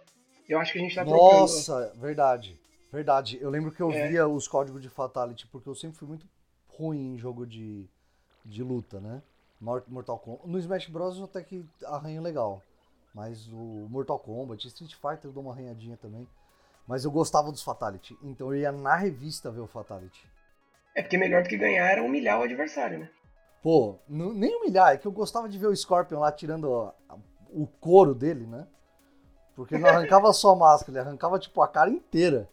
Eu 0.47 0.59
acho 0.59 0.71
que 0.71 0.79
a 0.79 0.81
gente 0.81 0.95
tá 0.95 1.05
trocando. 1.05 1.31
Nossa, 1.31 1.93
verdade. 1.95 2.59
Verdade. 2.91 3.37
Eu 3.39 3.49
lembro 3.49 3.71
que 3.71 3.81
eu 3.81 3.91
é. 3.91 4.07
via 4.07 4.27
os 4.27 4.47
códigos 4.47 4.81
de 4.81 4.89
Fatality, 4.89 5.47
porque 5.47 5.69
eu 5.69 5.75
sempre 5.75 5.97
fui 5.97 6.07
muito 6.07 6.27
ruim 6.67 7.13
em 7.13 7.17
jogo 7.17 7.45
de, 7.45 7.87
de 8.43 8.63
luta, 8.63 8.99
né? 8.99 9.21
Mortal 9.59 10.17
Kombat. 10.17 10.47
No 10.47 10.57
Smash 10.57 10.87
Bros. 10.87 11.21
até 11.21 11.43
que 11.43 11.63
arranho 11.85 12.21
legal. 12.21 12.63
Mas 13.13 13.47
o 13.47 13.87
Mortal 13.89 14.19
Kombat, 14.19 14.67
Street 14.67 14.93
Fighter 14.93 15.25
eu 15.25 15.31
dou 15.31 15.43
uma 15.43 15.53
arranhadinha 15.53 15.97
também. 15.97 16.27
Mas 16.87 17.05
eu 17.05 17.11
gostava 17.11 17.51
dos 17.51 17.61
Fatality, 17.61 18.17
então 18.23 18.53
eu 18.53 18.59
ia 18.59 18.71
na 18.71 18.95
revista 18.95 19.51
ver 19.51 19.59
o 19.59 19.67
Fatality. 19.67 20.27
É 20.95 21.03
porque 21.03 21.17
melhor 21.17 21.43
do 21.43 21.49
que 21.49 21.57
ganhar 21.57 21.85
era 21.85 22.03
humilhar 22.03 22.39
o 22.39 22.43
adversário, 22.43 22.99
né? 22.99 23.09
Pô, 23.61 23.99
nem 24.07 24.55
humilhar, 24.55 24.93
é 24.93 24.97
que 24.97 25.05
eu 25.05 25.11
gostava 25.11 25.47
de 25.47 25.57
ver 25.57 25.67
o 25.67 25.75
Scorpion 25.75 26.19
lá 26.19 26.31
tirando 26.31 26.71
ó, 26.71 26.93
o 27.51 27.67
couro 27.67 28.15
dele, 28.15 28.47
né? 28.47 28.65
Porque 29.55 29.77
não 29.77 29.89
arrancava 29.89 30.31
só 30.31 30.53
a 30.53 30.55
máscara, 30.55 30.91
ele 30.99 31.07
arrancava 31.07 31.37
tipo 31.37 31.61
a 31.61 31.67
cara 31.67 31.89
inteira. 31.89 32.49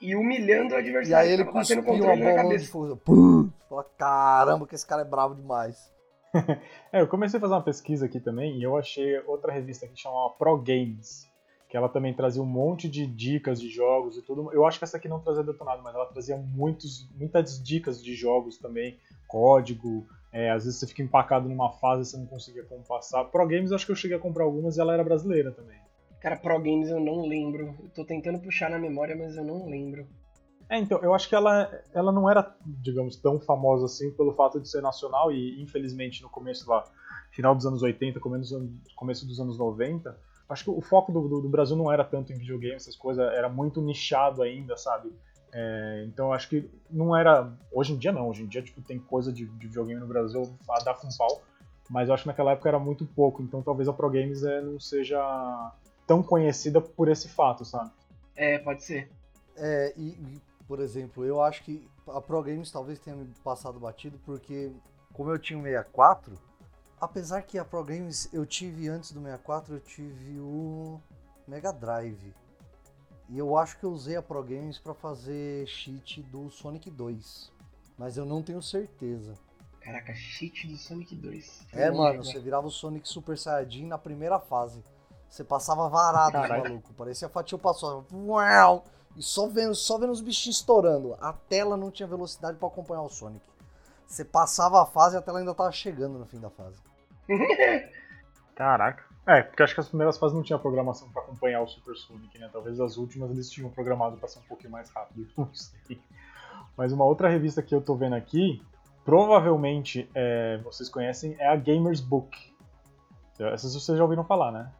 E 0.00 0.14
humilhando 0.14 0.74
o 0.74 0.78
adversário. 0.78 1.10
E 1.10 1.14
aí 1.14 1.32
ele 1.32 1.44
cuspiu 1.44 1.80
uma 1.80 2.16
bola 2.16 2.58
de 2.58 2.68
fogo. 2.68 2.96
Pum, 2.96 3.50
fala, 3.68 3.84
caramba, 3.98 4.66
que 4.66 4.74
esse 4.74 4.86
cara 4.86 5.02
é 5.02 5.04
bravo 5.04 5.34
demais. 5.34 5.92
é, 6.92 7.00
eu 7.00 7.08
comecei 7.08 7.38
a 7.38 7.40
fazer 7.40 7.54
uma 7.54 7.62
pesquisa 7.62 8.06
aqui 8.06 8.20
também 8.20 8.58
e 8.58 8.62
eu 8.62 8.76
achei 8.76 9.18
outra 9.20 9.52
revista 9.52 9.86
que 9.86 9.98
chamava 9.98 10.30
Pro 10.30 10.56
Games 10.58 11.26
que 11.68 11.76
ela 11.76 11.88
também 11.88 12.14
trazia 12.14 12.42
um 12.42 12.46
monte 12.46 12.88
de 12.88 13.06
dicas 13.06 13.60
de 13.60 13.68
jogos 13.68 14.16
e 14.16 14.22
tudo. 14.22 14.52
Eu 14.52 14.64
acho 14.64 14.78
que 14.78 14.84
essa 14.84 14.96
aqui 14.96 15.08
não 15.08 15.20
trazia 15.20 15.42
detonado, 15.42 15.82
mas 15.82 15.94
ela 15.94 16.06
trazia 16.06 16.36
muitos, 16.36 17.08
muitas 17.18 17.62
dicas 17.62 18.02
de 18.02 18.14
jogos 18.14 18.56
também, 18.56 18.96
código. 19.26 20.06
É, 20.32 20.50
às 20.50 20.64
vezes 20.64 20.78
você 20.78 20.86
fica 20.86 21.02
empacado 21.02 21.48
numa 21.48 21.70
fase 21.72 22.02
e 22.02 22.04
você 22.06 22.16
não 22.16 22.26
conseguia 22.26 22.64
como 22.64 22.84
passar. 22.84 23.24
Pro 23.24 23.46
Games 23.46 23.72
acho 23.72 23.84
que 23.84 23.92
eu 23.92 23.96
cheguei 23.96 24.16
a 24.16 24.20
comprar 24.20 24.44
algumas 24.44 24.76
e 24.76 24.80
ela 24.80 24.94
era 24.94 25.02
brasileira 25.02 25.50
também. 25.50 25.78
Cara, 26.20 26.36
Pro 26.36 26.58
Games 26.58 26.88
eu 26.88 27.00
não 27.00 27.26
lembro. 27.26 27.74
Eu 27.82 27.88
tô 27.94 28.04
tentando 28.04 28.38
puxar 28.38 28.70
na 28.70 28.78
memória, 28.78 29.16
mas 29.16 29.36
eu 29.36 29.44
não 29.44 29.66
lembro. 29.66 30.06
É, 30.68 30.78
então, 30.78 30.98
eu 31.02 31.14
acho 31.14 31.28
que 31.28 31.34
ela, 31.34 31.70
ela 31.94 32.10
não 32.10 32.28
era, 32.28 32.54
digamos, 32.64 33.16
tão 33.16 33.38
famosa 33.38 33.86
assim 33.86 34.10
pelo 34.12 34.34
fato 34.34 34.60
de 34.60 34.68
ser 34.68 34.82
nacional 34.82 35.30
e, 35.30 35.62
infelizmente, 35.62 36.22
no 36.22 36.28
começo 36.28 36.68
lá, 36.68 36.84
final 37.30 37.54
dos 37.54 37.66
anos 37.66 37.82
80, 37.82 38.18
começo, 38.18 38.70
começo 38.96 39.26
dos 39.26 39.38
anos 39.38 39.58
90, 39.58 40.16
Acho 40.48 40.64
que 40.64 40.70
o 40.70 40.80
foco 40.80 41.10
do, 41.10 41.26
do, 41.26 41.40
do, 41.40 41.48
Brasil 41.48 41.76
não 41.76 41.90
era 41.90 42.04
tanto 42.04 42.32
em 42.32 42.38
videogame, 42.38 42.76
essas 42.76 42.94
coisas, 42.94 43.24
era 43.32 43.48
muito 43.48 43.80
nichado 43.80 44.42
ainda, 44.42 44.76
sabe? 44.76 45.12
É, 45.52 46.04
então 46.06 46.26
eu 46.26 46.32
acho 46.32 46.48
que 46.48 46.70
não 46.90 47.16
era. 47.16 47.52
Hoje 47.72 47.92
em 47.92 47.96
dia 47.96 48.12
não, 48.12 48.28
hoje 48.28 48.42
em 48.44 48.46
dia 48.46 48.62
tipo, 48.62 48.80
tem 48.80 48.98
coisa 48.98 49.32
de, 49.32 49.44
de 49.44 49.66
videogame 49.66 50.00
no 50.00 50.06
Brasil 50.06 50.42
a 50.68 50.84
dar 50.84 50.94
com 50.94 51.08
pau, 51.16 51.42
mas 51.90 52.08
eu 52.08 52.14
acho 52.14 52.22
que 52.22 52.28
naquela 52.28 52.52
época 52.52 52.68
era 52.68 52.78
muito 52.78 53.04
pouco, 53.06 53.42
então 53.42 53.60
talvez 53.60 53.88
a 53.88 53.92
Pro 53.92 54.10
Games 54.10 54.44
é, 54.44 54.60
não 54.60 54.78
seja 54.78 55.18
tão 56.06 56.22
conhecida 56.22 56.80
por 56.80 57.08
esse 57.08 57.28
fato, 57.28 57.64
sabe? 57.64 57.90
É, 58.36 58.58
pode 58.58 58.84
ser. 58.84 59.10
É, 59.56 59.94
e, 59.96 60.10
e, 60.10 60.40
por 60.66 60.80
exemplo, 60.80 61.24
eu 61.24 61.42
acho 61.42 61.62
que 61.62 61.88
a 62.08 62.20
Pro 62.20 62.42
Games 62.42 62.70
talvez 62.70 62.98
tenha 62.98 63.16
me 63.16 63.26
passado 63.44 63.78
batido, 63.78 64.18
porque 64.24 64.72
como 65.12 65.30
eu 65.30 65.38
tinha 65.38 65.58
um 65.58 65.62
64, 65.62 66.38
apesar 67.00 67.42
que 67.42 67.58
a 67.58 67.64
Pro 67.64 67.84
Games 67.84 68.28
eu 68.32 68.44
tive 68.44 68.88
antes 68.88 69.12
do 69.12 69.20
64, 69.20 69.74
eu 69.74 69.80
tive 69.80 70.38
o 70.40 71.00
Mega 71.46 71.72
Drive. 71.72 72.34
E 73.28 73.38
eu 73.38 73.56
acho 73.56 73.78
que 73.78 73.84
eu 73.84 73.90
usei 73.90 74.16
a 74.16 74.22
Pro 74.22 74.42
Games 74.42 74.78
para 74.78 74.94
fazer 74.94 75.66
cheat 75.66 76.22
do 76.22 76.48
Sonic 76.50 76.90
2. 76.90 77.52
Mas 77.98 78.16
eu 78.16 78.24
não 78.24 78.42
tenho 78.42 78.62
certeza. 78.62 79.34
Caraca, 79.80 80.14
cheat 80.14 80.66
do 80.66 80.76
Sonic 80.76 81.14
2. 81.14 81.66
É, 81.72 81.90
mano, 81.90 82.24
você 82.24 82.38
virava 82.38 82.66
o 82.66 82.70
Sonic 82.70 83.08
Super 83.08 83.38
Saiyajin 83.38 83.86
na 83.86 83.98
primeira 83.98 84.38
fase. 84.38 84.82
Você 85.28 85.42
passava 85.44 85.88
varado, 85.88 86.38
maluco. 86.38 86.92
Parecia 86.94 87.28
fatia 87.28 87.58
passou. 87.58 88.06
Uau! 88.12 88.84
E 89.16 89.22
só 89.22 89.48
vendo, 89.48 89.74
só 89.74 89.98
vendo 89.98 90.12
os 90.12 90.20
bichinhos 90.20 90.58
estourando. 90.58 91.16
A 91.20 91.32
tela 91.32 91.76
não 91.76 91.90
tinha 91.90 92.06
velocidade 92.06 92.58
para 92.58 92.68
acompanhar 92.68 93.02
o 93.02 93.08
Sonic. 93.08 93.44
Você 94.06 94.24
passava 94.24 94.82
a 94.82 94.86
fase 94.86 95.16
e 95.16 95.18
a 95.18 95.22
tela 95.22 95.38
ainda 95.38 95.54
tava 95.54 95.72
chegando 95.72 96.18
no 96.18 96.26
fim 96.26 96.38
da 96.38 96.50
fase. 96.50 96.78
Caraca. 98.54 99.04
É, 99.26 99.42
porque 99.42 99.62
acho 99.62 99.74
que 99.74 99.80
as 99.80 99.88
primeiras 99.88 100.16
fases 100.16 100.36
não 100.36 100.42
tinha 100.42 100.58
programação 100.58 101.08
pra 101.10 101.20
acompanhar 101.22 101.60
o 101.60 101.66
Super 101.66 101.96
Sonic, 101.96 102.38
né? 102.38 102.48
Talvez 102.52 102.78
as 102.78 102.96
últimas 102.96 103.30
eles 103.30 103.50
tinham 103.50 103.68
programado 103.70 104.16
pra 104.16 104.28
ser 104.28 104.38
um 104.38 104.42
pouquinho 104.42 104.70
mais 104.70 104.88
rápido, 104.90 105.26
não 105.36 105.52
sei. 105.52 106.00
Mas 106.76 106.92
uma 106.92 107.04
outra 107.04 107.28
revista 107.28 107.60
que 107.60 107.74
eu 107.74 107.80
tô 107.80 107.96
vendo 107.96 108.14
aqui, 108.14 108.62
provavelmente 109.04 110.08
é, 110.14 110.58
vocês 110.58 110.88
conhecem, 110.88 111.34
é 111.40 111.48
a 111.48 111.56
Gamers 111.56 112.00
Book. 112.00 112.54
Essas 113.38 113.74
vocês 113.74 113.98
já 113.98 114.04
ouviram 114.04 114.24
falar, 114.24 114.52
né? 114.52 114.72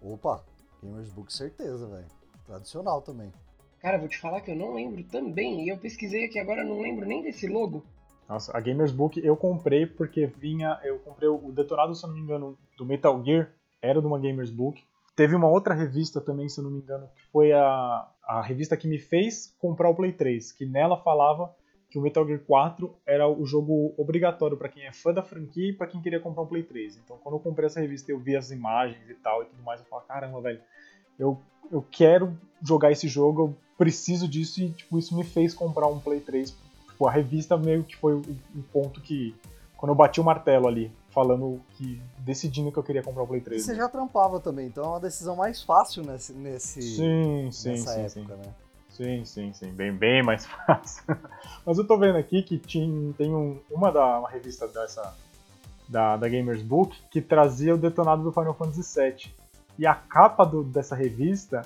Opa, 0.00 0.42
Gamers 0.82 1.10
Book 1.10 1.30
certeza, 1.32 1.86
velho. 1.86 2.06
Tradicional 2.46 3.02
também. 3.02 3.30
Cara, 3.80 3.98
vou 3.98 4.08
te 4.08 4.18
falar 4.18 4.40
que 4.40 4.50
eu 4.50 4.56
não 4.56 4.74
lembro 4.74 5.02
também. 5.04 5.64
E 5.64 5.68
eu 5.70 5.78
pesquisei 5.78 6.26
aqui 6.26 6.38
agora, 6.38 6.64
não 6.64 6.80
lembro 6.80 7.06
nem 7.06 7.22
desse 7.22 7.46
logo. 7.46 7.84
Nossa, 8.28 8.56
a 8.56 8.60
Gamers 8.60 8.92
Book 8.92 9.18
eu 9.24 9.36
comprei 9.36 9.86
porque 9.86 10.26
vinha. 10.26 10.78
Eu 10.84 10.98
comprei 10.98 11.28
o 11.28 11.50
detonado, 11.50 11.94
se 11.94 12.06
não 12.06 12.14
me 12.14 12.20
engano, 12.20 12.58
do 12.76 12.84
Metal 12.84 13.22
Gear, 13.24 13.50
era 13.82 14.00
de 14.00 14.06
uma 14.06 14.18
Gamers 14.18 14.50
Book. 14.50 14.82
Teve 15.16 15.34
uma 15.34 15.48
outra 15.48 15.74
revista 15.74 16.20
também, 16.20 16.48
se 16.48 16.62
não 16.62 16.70
me 16.70 16.78
engano, 16.78 17.08
que 17.14 17.26
foi 17.32 17.52
a, 17.52 18.08
a 18.22 18.40
revista 18.40 18.76
que 18.76 18.86
me 18.86 18.98
fez 18.98 19.54
comprar 19.58 19.90
o 19.90 19.94
Play 19.94 20.12
3, 20.12 20.52
que 20.52 20.64
nela 20.64 20.96
falava 20.96 21.54
que 21.90 21.98
o 21.98 22.00
Metal 22.00 22.24
Gear 22.24 22.40
4 22.46 22.94
era 23.04 23.28
o 23.28 23.44
jogo 23.44 23.92
obrigatório 23.98 24.56
para 24.56 24.68
quem 24.68 24.86
é 24.86 24.92
fã 24.92 25.12
da 25.12 25.22
franquia 25.22 25.70
e 25.70 25.72
para 25.72 25.88
quem 25.88 26.00
queria 26.00 26.20
comprar 26.20 26.42
um 26.42 26.46
Play 26.46 26.62
3. 26.62 26.98
Então, 26.98 27.18
quando 27.18 27.34
eu 27.34 27.40
comprei 27.40 27.66
essa 27.66 27.80
revista, 27.80 28.12
eu 28.12 28.18
vi 28.20 28.36
as 28.36 28.52
imagens 28.52 29.10
e 29.10 29.14
tal 29.14 29.42
e 29.42 29.46
tudo 29.46 29.62
mais, 29.62 29.80
eu 29.80 29.86
falei, 29.86 30.06
caramba, 30.06 30.40
velho, 30.40 30.60
eu, 31.18 31.38
eu 31.70 31.84
quero 31.90 32.36
jogar 32.62 32.90
esse 32.92 33.08
jogo, 33.08 33.42
eu 33.42 33.56
preciso 33.78 34.28
disso 34.28 34.60
e 34.60 34.70
tipo, 34.70 34.98
isso 34.98 35.16
me 35.16 35.24
fez 35.24 35.54
comprar 35.54 35.86
um 35.86 35.98
Play 35.98 36.20
3. 36.20 36.54
Tipo, 36.88 37.06
a 37.06 37.10
revista 37.10 37.56
meio 37.56 37.84
que 37.84 37.96
foi 37.96 38.14
o, 38.14 38.20
o 38.54 38.62
ponto 38.72 39.00
que, 39.00 39.34
quando 39.76 39.90
eu 39.90 39.96
bati 39.96 40.20
o 40.20 40.24
martelo 40.24 40.68
ali, 40.68 40.92
falando 41.10 41.60
que 41.76 42.00
decidindo 42.18 42.70
que 42.70 42.78
eu 42.78 42.82
queria 42.82 43.02
comprar 43.02 43.22
o 43.22 43.26
Play 43.26 43.40
3. 43.40 43.62
Você 43.62 43.74
já 43.74 43.88
trampava 43.88 44.40
também, 44.40 44.66
então 44.66 44.84
é 44.84 44.88
uma 44.88 45.00
decisão 45.00 45.36
mais 45.36 45.62
fácil 45.62 46.04
nesse, 46.04 46.32
nesse 46.32 46.82
sim, 46.82 47.48
sim, 47.50 47.70
nessa 47.70 48.08
sim, 48.08 48.20
época, 48.20 48.36
sim. 48.36 48.48
né? 48.48 48.54
Sim, 48.90 49.24
sim, 49.24 49.52
sim, 49.54 49.72
bem, 49.72 49.92
bem 49.92 50.22
mais 50.22 50.44
fácil. 50.66 51.04
Mas 51.64 51.78
eu 51.78 51.86
tô 51.86 51.96
vendo 51.96 52.16
aqui 52.16 52.42
que 52.42 52.58
tinha, 52.58 53.12
tem 53.14 53.34
um, 53.34 53.58
uma 53.70 53.90
da 53.90 54.18
uma 54.18 54.28
revista 54.28 54.68
dessa 54.68 55.14
da, 55.88 56.16
da 56.16 56.28
Gamers 56.28 56.62
Book 56.62 56.96
que 57.10 57.20
trazia 57.20 57.74
o 57.74 57.78
detonado 57.78 58.22
do 58.22 58.32
Final 58.32 58.54
Fantasy 58.54 59.00
VII. 59.00 59.39
E 59.80 59.86
a 59.86 59.94
capa 59.94 60.44
do, 60.44 60.62
dessa 60.62 60.94
revista 60.94 61.62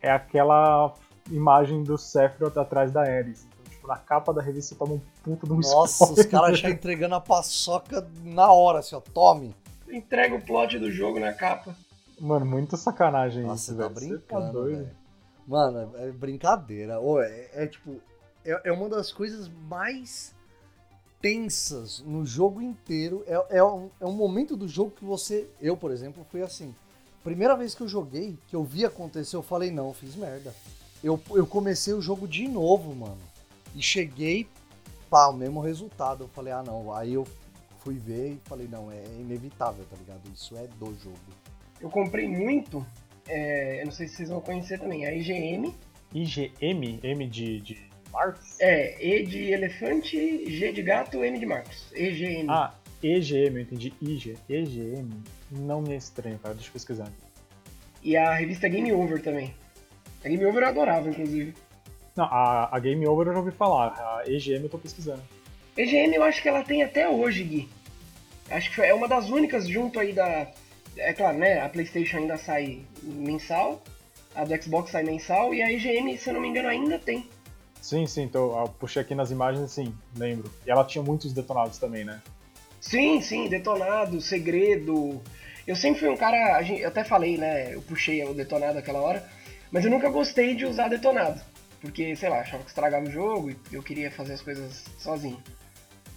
é 0.00 0.10
aquela 0.10 0.92
imagem 1.30 1.84
do 1.84 1.96
Sephiroth 1.96 2.58
atrás 2.58 2.90
da 2.90 3.02
Ares. 3.02 3.46
Então, 3.46 3.72
tipo, 3.72 3.86
na 3.86 3.96
capa 3.96 4.34
da 4.34 4.42
revista 4.42 4.74
toma 4.74 4.94
um 4.94 5.00
puta 5.22 5.46
de 5.46 5.52
um 5.52 5.60
Nossa, 5.60 6.02
os 6.02 6.10
spoiler. 6.10 6.28
caras 6.28 6.58
já 6.58 6.68
entregando 6.68 7.14
a 7.14 7.20
paçoca 7.20 8.04
na 8.24 8.50
hora, 8.52 8.80
assim, 8.80 8.96
ó. 8.96 9.00
Tome. 9.00 9.54
Entrega 9.88 10.34
o 10.34 10.44
plot 10.44 10.76
do 10.80 10.90
jogo 10.90 11.20
na 11.20 11.32
capa. 11.32 11.76
Mano, 12.20 12.44
muita 12.44 12.76
sacanagem 12.76 13.44
Nossa, 13.44 13.70
isso, 13.70 13.76
você 13.76 13.80
tá 13.80 13.88
velho. 13.88 14.00
Você 14.00 14.08
brincando, 14.08 14.52
doido. 14.52 14.90
Mano, 15.46 15.96
é 15.98 16.08
é 16.08 16.10
brincadeira. 16.10 16.98
Ô, 16.98 17.22
é, 17.22 17.48
é 17.54 17.66
tipo. 17.68 18.00
É, 18.44 18.70
é 18.70 18.72
uma 18.72 18.88
das 18.88 19.12
coisas 19.12 19.48
mais 19.68 20.34
tensas 21.20 22.00
no 22.00 22.26
jogo 22.26 22.60
inteiro. 22.60 23.22
É, 23.24 23.58
é, 23.58 23.64
um, 23.64 23.88
é 24.00 24.04
um 24.04 24.12
momento 24.12 24.56
do 24.56 24.66
jogo 24.66 24.90
que 24.90 25.04
você. 25.04 25.48
Eu, 25.60 25.76
por 25.76 25.92
exemplo, 25.92 26.26
fui 26.28 26.42
assim. 26.42 26.74
Primeira 27.22 27.56
vez 27.56 27.74
que 27.74 27.82
eu 27.82 27.88
joguei, 27.88 28.36
que 28.48 28.56
eu 28.56 28.64
vi 28.64 28.84
acontecer, 28.84 29.36
eu 29.36 29.42
falei, 29.42 29.70
não, 29.70 29.94
fiz 29.94 30.16
merda. 30.16 30.54
Eu, 31.02 31.20
eu 31.30 31.46
comecei 31.46 31.94
o 31.94 32.02
jogo 32.02 32.26
de 32.26 32.48
novo, 32.48 32.94
mano. 32.94 33.18
E 33.74 33.82
cheguei, 33.82 34.46
pá, 35.08 35.28
o 35.28 35.32
mesmo 35.32 35.60
resultado. 35.60 36.24
Eu 36.24 36.28
falei, 36.28 36.52
ah 36.52 36.62
não. 36.62 36.92
Aí 36.92 37.14
eu 37.14 37.26
fui 37.78 37.96
ver 37.96 38.32
e 38.32 38.40
falei, 38.44 38.68
não, 38.68 38.90
é 38.90 39.02
inevitável, 39.18 39.84
tá 39.88 39.96
ligado? 39.96 40.20
Isso 40.34 40.56
é 40.56 40.66
do 40.78 40.94
jogo. 40.98 41.18
Eu 41.80 41.90
comprei 41.90 42.28
muito, 42.28 42.84
é, 43.28 43.80
eu 43.82 43.86
não 43.86 43.92
sei 43.92 44.06
se 44.06 44.16
vocês 44.16 44.28
vão 44.28 44.40
conhecer 44.40 44.78
também, 44.78 45.04
a 45.06 45.12
IGM. 45.12 45.74
IGM, 46.14 47.00
M 47.02 47.26
de, 47.26 47.60
de 47.60 47.90
Marx? 48.12 48.60
É, 48.60 49.04
E 49.04 49.24
de 49.26 49.50
elefante, 49.52 50.50
G 50.50 50.72
de 50.72 50.82
gato, 50.82 51.24
M 51.24 51.38
de 51.38 51.46
Marcos. 51.46 51.90
EGM. 51.92 52.48
Ah, 52.48 52.74
EGM, 53.02 53.56
eu 53.56 53.60
entendi. 53.60 53.92
IG. 54.00 54.36
EGM 54.48 55.10
não 55.50 55.82
me 55.82 55.92
é 55.92 55.96
estranho, 55.96 56.38
cara. 56.38 56.54
Deixa 56.54 56.68
eu 56.68 56.72
pesquisar. 56.72 57.10
E 58.02 58.16
a 58.16 58.34
revista 58.34 58.68
Game 58.68 58.92
Over 58.92 59.22
também. 59.22 59.54
A 60.24 60.28
Game 60.28 60.44
Over 60.44 60.62
eu 60.62 60.68
adorava, 60.68 61.08
inclusive. 61.08 61.54
Não, 62.16 62.24
a, 62.24 62.68
a 62.70 62.78
Game 62.78 63.06
Over 63.06 63.28
eu 63.28 63.32
já 63.32 63.38
ouvi 63.38 63.50
falar. 63.50 63.88
A 63.88 64.22
EGM 64.26 64.64
eu 64.64 64.68
tô 64.68 64.78
pesquisando. 64.78 65.22
EGM 65.76 66.14
eu 66.14 66.22
acho 66.22 66.42
que 66.42 66.48
ela 66.48 66.62
tem 66.62 66.82
até 66.82 67.08
hoje, 67.08 67.42
Gui. 67.42 67.68
Acho 68.50 68.74
que 68.74 68.82
é 68.82 68.92
uma 68.92 69.08
das 69.08 69.30
únicas 69.30 69.66
junto 69.66 69.98
aí 69.98 70.12
da. 70.12 70.50
É 70.96 71.12
claro, 71.12 71.38
né? 71.38 71.60
A 71.60 71.68
PlayStation 71.68 72.18
ainda 72.18 72.36
sai 72.36 72.82
mensal, 73.02 73.82
a 74.34 74.44
do 74.44 74.62
Xbox 74.62 74.90
sai 74.90 75.02
mensal 75.02 75.54
e 75.54 75.62
a 75.62 75.72
EGM, 75.72 76.16
se 76.18 76.28
eu 76.28 76.34
não 76.34 76.40
me 76.40 76.48
engano, 76.48 76.68
ainda 76.68 76.98
tem. 76.98 77.26
Sim, 77.80 78.06
sim, 78.06 78.22
então 78.22 78.56
eu 78.58 78.68
puxei 78.78 79.00
aqui 79.02 79.14
nas 79.14 79.30
imagens, 79.30 79.70
sim, 79.72 79.92
lembro. 80.16 80.52
E 80.66 80.70
ela 80.70 80.84
tinha 80.84 81.02
muitos 81.02 81.32
detonados 81.32 81.78
também, 81.78 82.04
né? 82.04 82.20
Sim, 82.82 83.22
sim, 83.22 83.48
detonado, 83.48 84.20
segredo. 84.20 85.22
Eu 85.66 85.76
sempre 85.76 86.00
fui 86.00 86.08
um 86.08 86.16
cara, 86.16 86.60
eu 86.62 86.88
até 86.88 87.04
falei, 87.04 87.38
né? 87.38 87.72
Eu 87.72 87.80
puxei 87.80 88.22
o 88.24 88.34
detonado 88.34 88.76
aquela 88.76 89.00
hora, 89.00 89.26
mas 89.70 89.84
eu 89.84 89.90
nunca 89.90 90.10
gostei 90.10 90.54
de 90.56 90.66
usar 90.66 90.88
detonado. 90.88 91.40
Porque, 91.80 92.14
sei 92.16 92.28
lá, 92.28 92.40
achava 92.40 92.62
que 92.64 92.68
estragava 92.68 93.06
o 93.06 93.10
jogo 93.10 93.50
e 93.50 93.56
eu 93.72 93.82
queria 93.82 94.10
fazer 94.10 94.34
as 94.34 94.42
coisas 94.42 94.84
sozinho. 94.98 95.40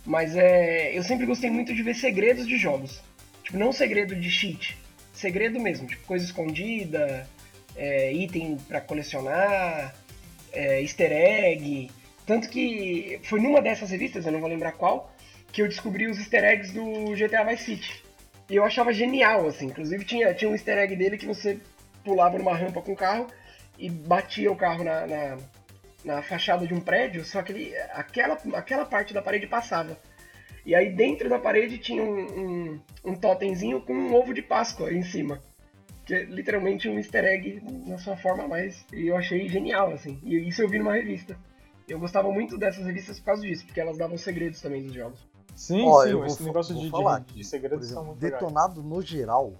Mas 0.03 0.35
é. 0.35 0.97
Eu 0.97 1.03
sempre 1.03 1.27
gostei 1.27 1.51
muito 1.51 1.73
de 1.73 1.83
ver 1.83 1.93
segredos 1.93 2.47
de 2.47 2.57
jogos. 2.57 2.99
Tipo, 3.43 3.57
não 3.57 3.71
segredo 3.71 4.15
de 4.15 4.29
cheat. 4.29 4.75
Segredo 5.13 5.59
mesmo, 5.59 5.87
tipo, 5.87 6.05
coisa 6.05 6.25
escondida, 6.25 7.27
é, 7.75 8.11
item 8.11 8.57
pra 8.67 8.81
colecionar, 8.81 9.95
é, 10.51 10.81
easter 10.81 11.11
egg. 11.11 11.91
Tanto 12.25 12.49
que 12.49 13.19
foi 13.23 13.39
numa 13.39 13.61
dessas 13.61 13.91
revistas, 13.91 14.25
eu 14.25 14.31
não 14.31 14.39
vou 14.39 14.49
lembrar 14.49 14.71
qual, 14.73 15.14
que 15.55 15.61
eu 15.61 15.69
descobri 15.69 16.05
os 16.05 16.19
easter 16.19 16.43
eggs 16.43 16.73
do 16.73 17.15
GTA 17.15 17.45
Vice 17.45 17.63
City. 17.63 18.03
E 18.49 18.57
eu 18.57 18.65
achava 18.65 18.91
genial, 18.91 19.47
assim. 19.47 19.67
Inclusive 19.67 20.03
tinha, 20.03 20.33
tinha 20.33 20.51
um 20.51 20.53
easter 20.53 20.77
egg 20.77 20.97
dele 20.97 21.17
que 21.17 21.25
você 21.25 21.57
pulava 22.03 22.37
numa 22.37 22.53
rampa 22.53 22.81
com 22.81 22.91
o 22.91 22.95
carro 22.95 23.27
e 23.79 23.89
batia 23.89 24.51
o 24.51 24.55
carro 24.57 24.83
na, 24.83 25.07
na, 25.07 25.37
na 26.03 26.21
fachada 26.21 26.67
de 26.67 26.73
um 26.73 26.81
prédio, 26.81 27.23
só 27.23 27.41
que 27.41 27.53
ele, 27.53 27.77
aquela, 27.93 28.37
aquela 28.53 28.83
parte 28.83 29.13
da 29.13 29.21
parede 29.21 29.47
passava. 29.47 29.97
E 30.65 30.75
aí 30.75 30.91
dentro 30.91 31.29
da 31.29 31.39
parede 31.39 31.77
tinha 31.77 32.03
um, 32.03 32.19
um, 32.19 32.81
um 33.05 33.15
totemzinho 33.15 33.79
com 33.79 33.93
um 33.93 34.13
ovo 34.13 34.33
de 34.33 34.41
Páscoa 34.41 34.91
em 34.91 35.03
cima. 35.03 35.39
Que 36.05 36.15
é 36.15 36.23
literalmente 36.23 36.89
um 36.89 36.97
easter 36.97 37.23
egg 37.23 37.63
na 37.87 37.97
sua 37.97 38.17
forma 38.17 38.45
mais. 38.45 38.85
E 38.91 39.07
eu 39.07 39.15
achei 39.15 39.47
genial, 39.47 39.93
assim. 39.93 40.19
E 40.21 40.35
isso 40.49 40.61
eu 40.61 40.67
vi 40.67 40.79
numa 40.79 40.95
revista. 40.95 41.39
Eu 41.87 41.97
gostava 41.97 42.29
muito 42.29 42.57
dessas 42.57 42.85
revistas 42.85 43.19
por 43.19 43.27
causa 43.27 43.41
disso, 43.41 43.65
porque 43.65 43.79
elas 43.79 43.97
davam 43.97 44.17
segredos 44.17 44.59
também 44.59 44.83
dos 44.83 44.93
jogos. 44.93 45.34
Sim, 45.55 45.87
Ó, 45.87 46.03
sim, 46.03 46.09
eu 46.09 46.17
vou, 46.17 46.25
esse 46.27 46.37
fa- 46.37 46.43
negócio 46.43 46.73
vou 46.75 46.83
de, 46.83 46.89
falar 46.91 47.19
de, 47.21 47.33
de 47.33 47.43
segredos 47.43 47.85
são 47.87 48.03
exemplo, 48.03 48.05
muito 48.05 48.23
legais. 48.23 48.41
detonado 48.41 48.83
no 48.83 49.01
geral, 49.01 49.53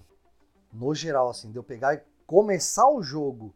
no 0.72 0.94
geral, 0.94 1.28
assim, 1.30 1.50
de 1.50 1.58
eu 1.58 1.62
pegar 1.64 1.94
e 1.94 2.02
começar 2.26 2.88
o 2.88 3.02
jogo 3.02 3.54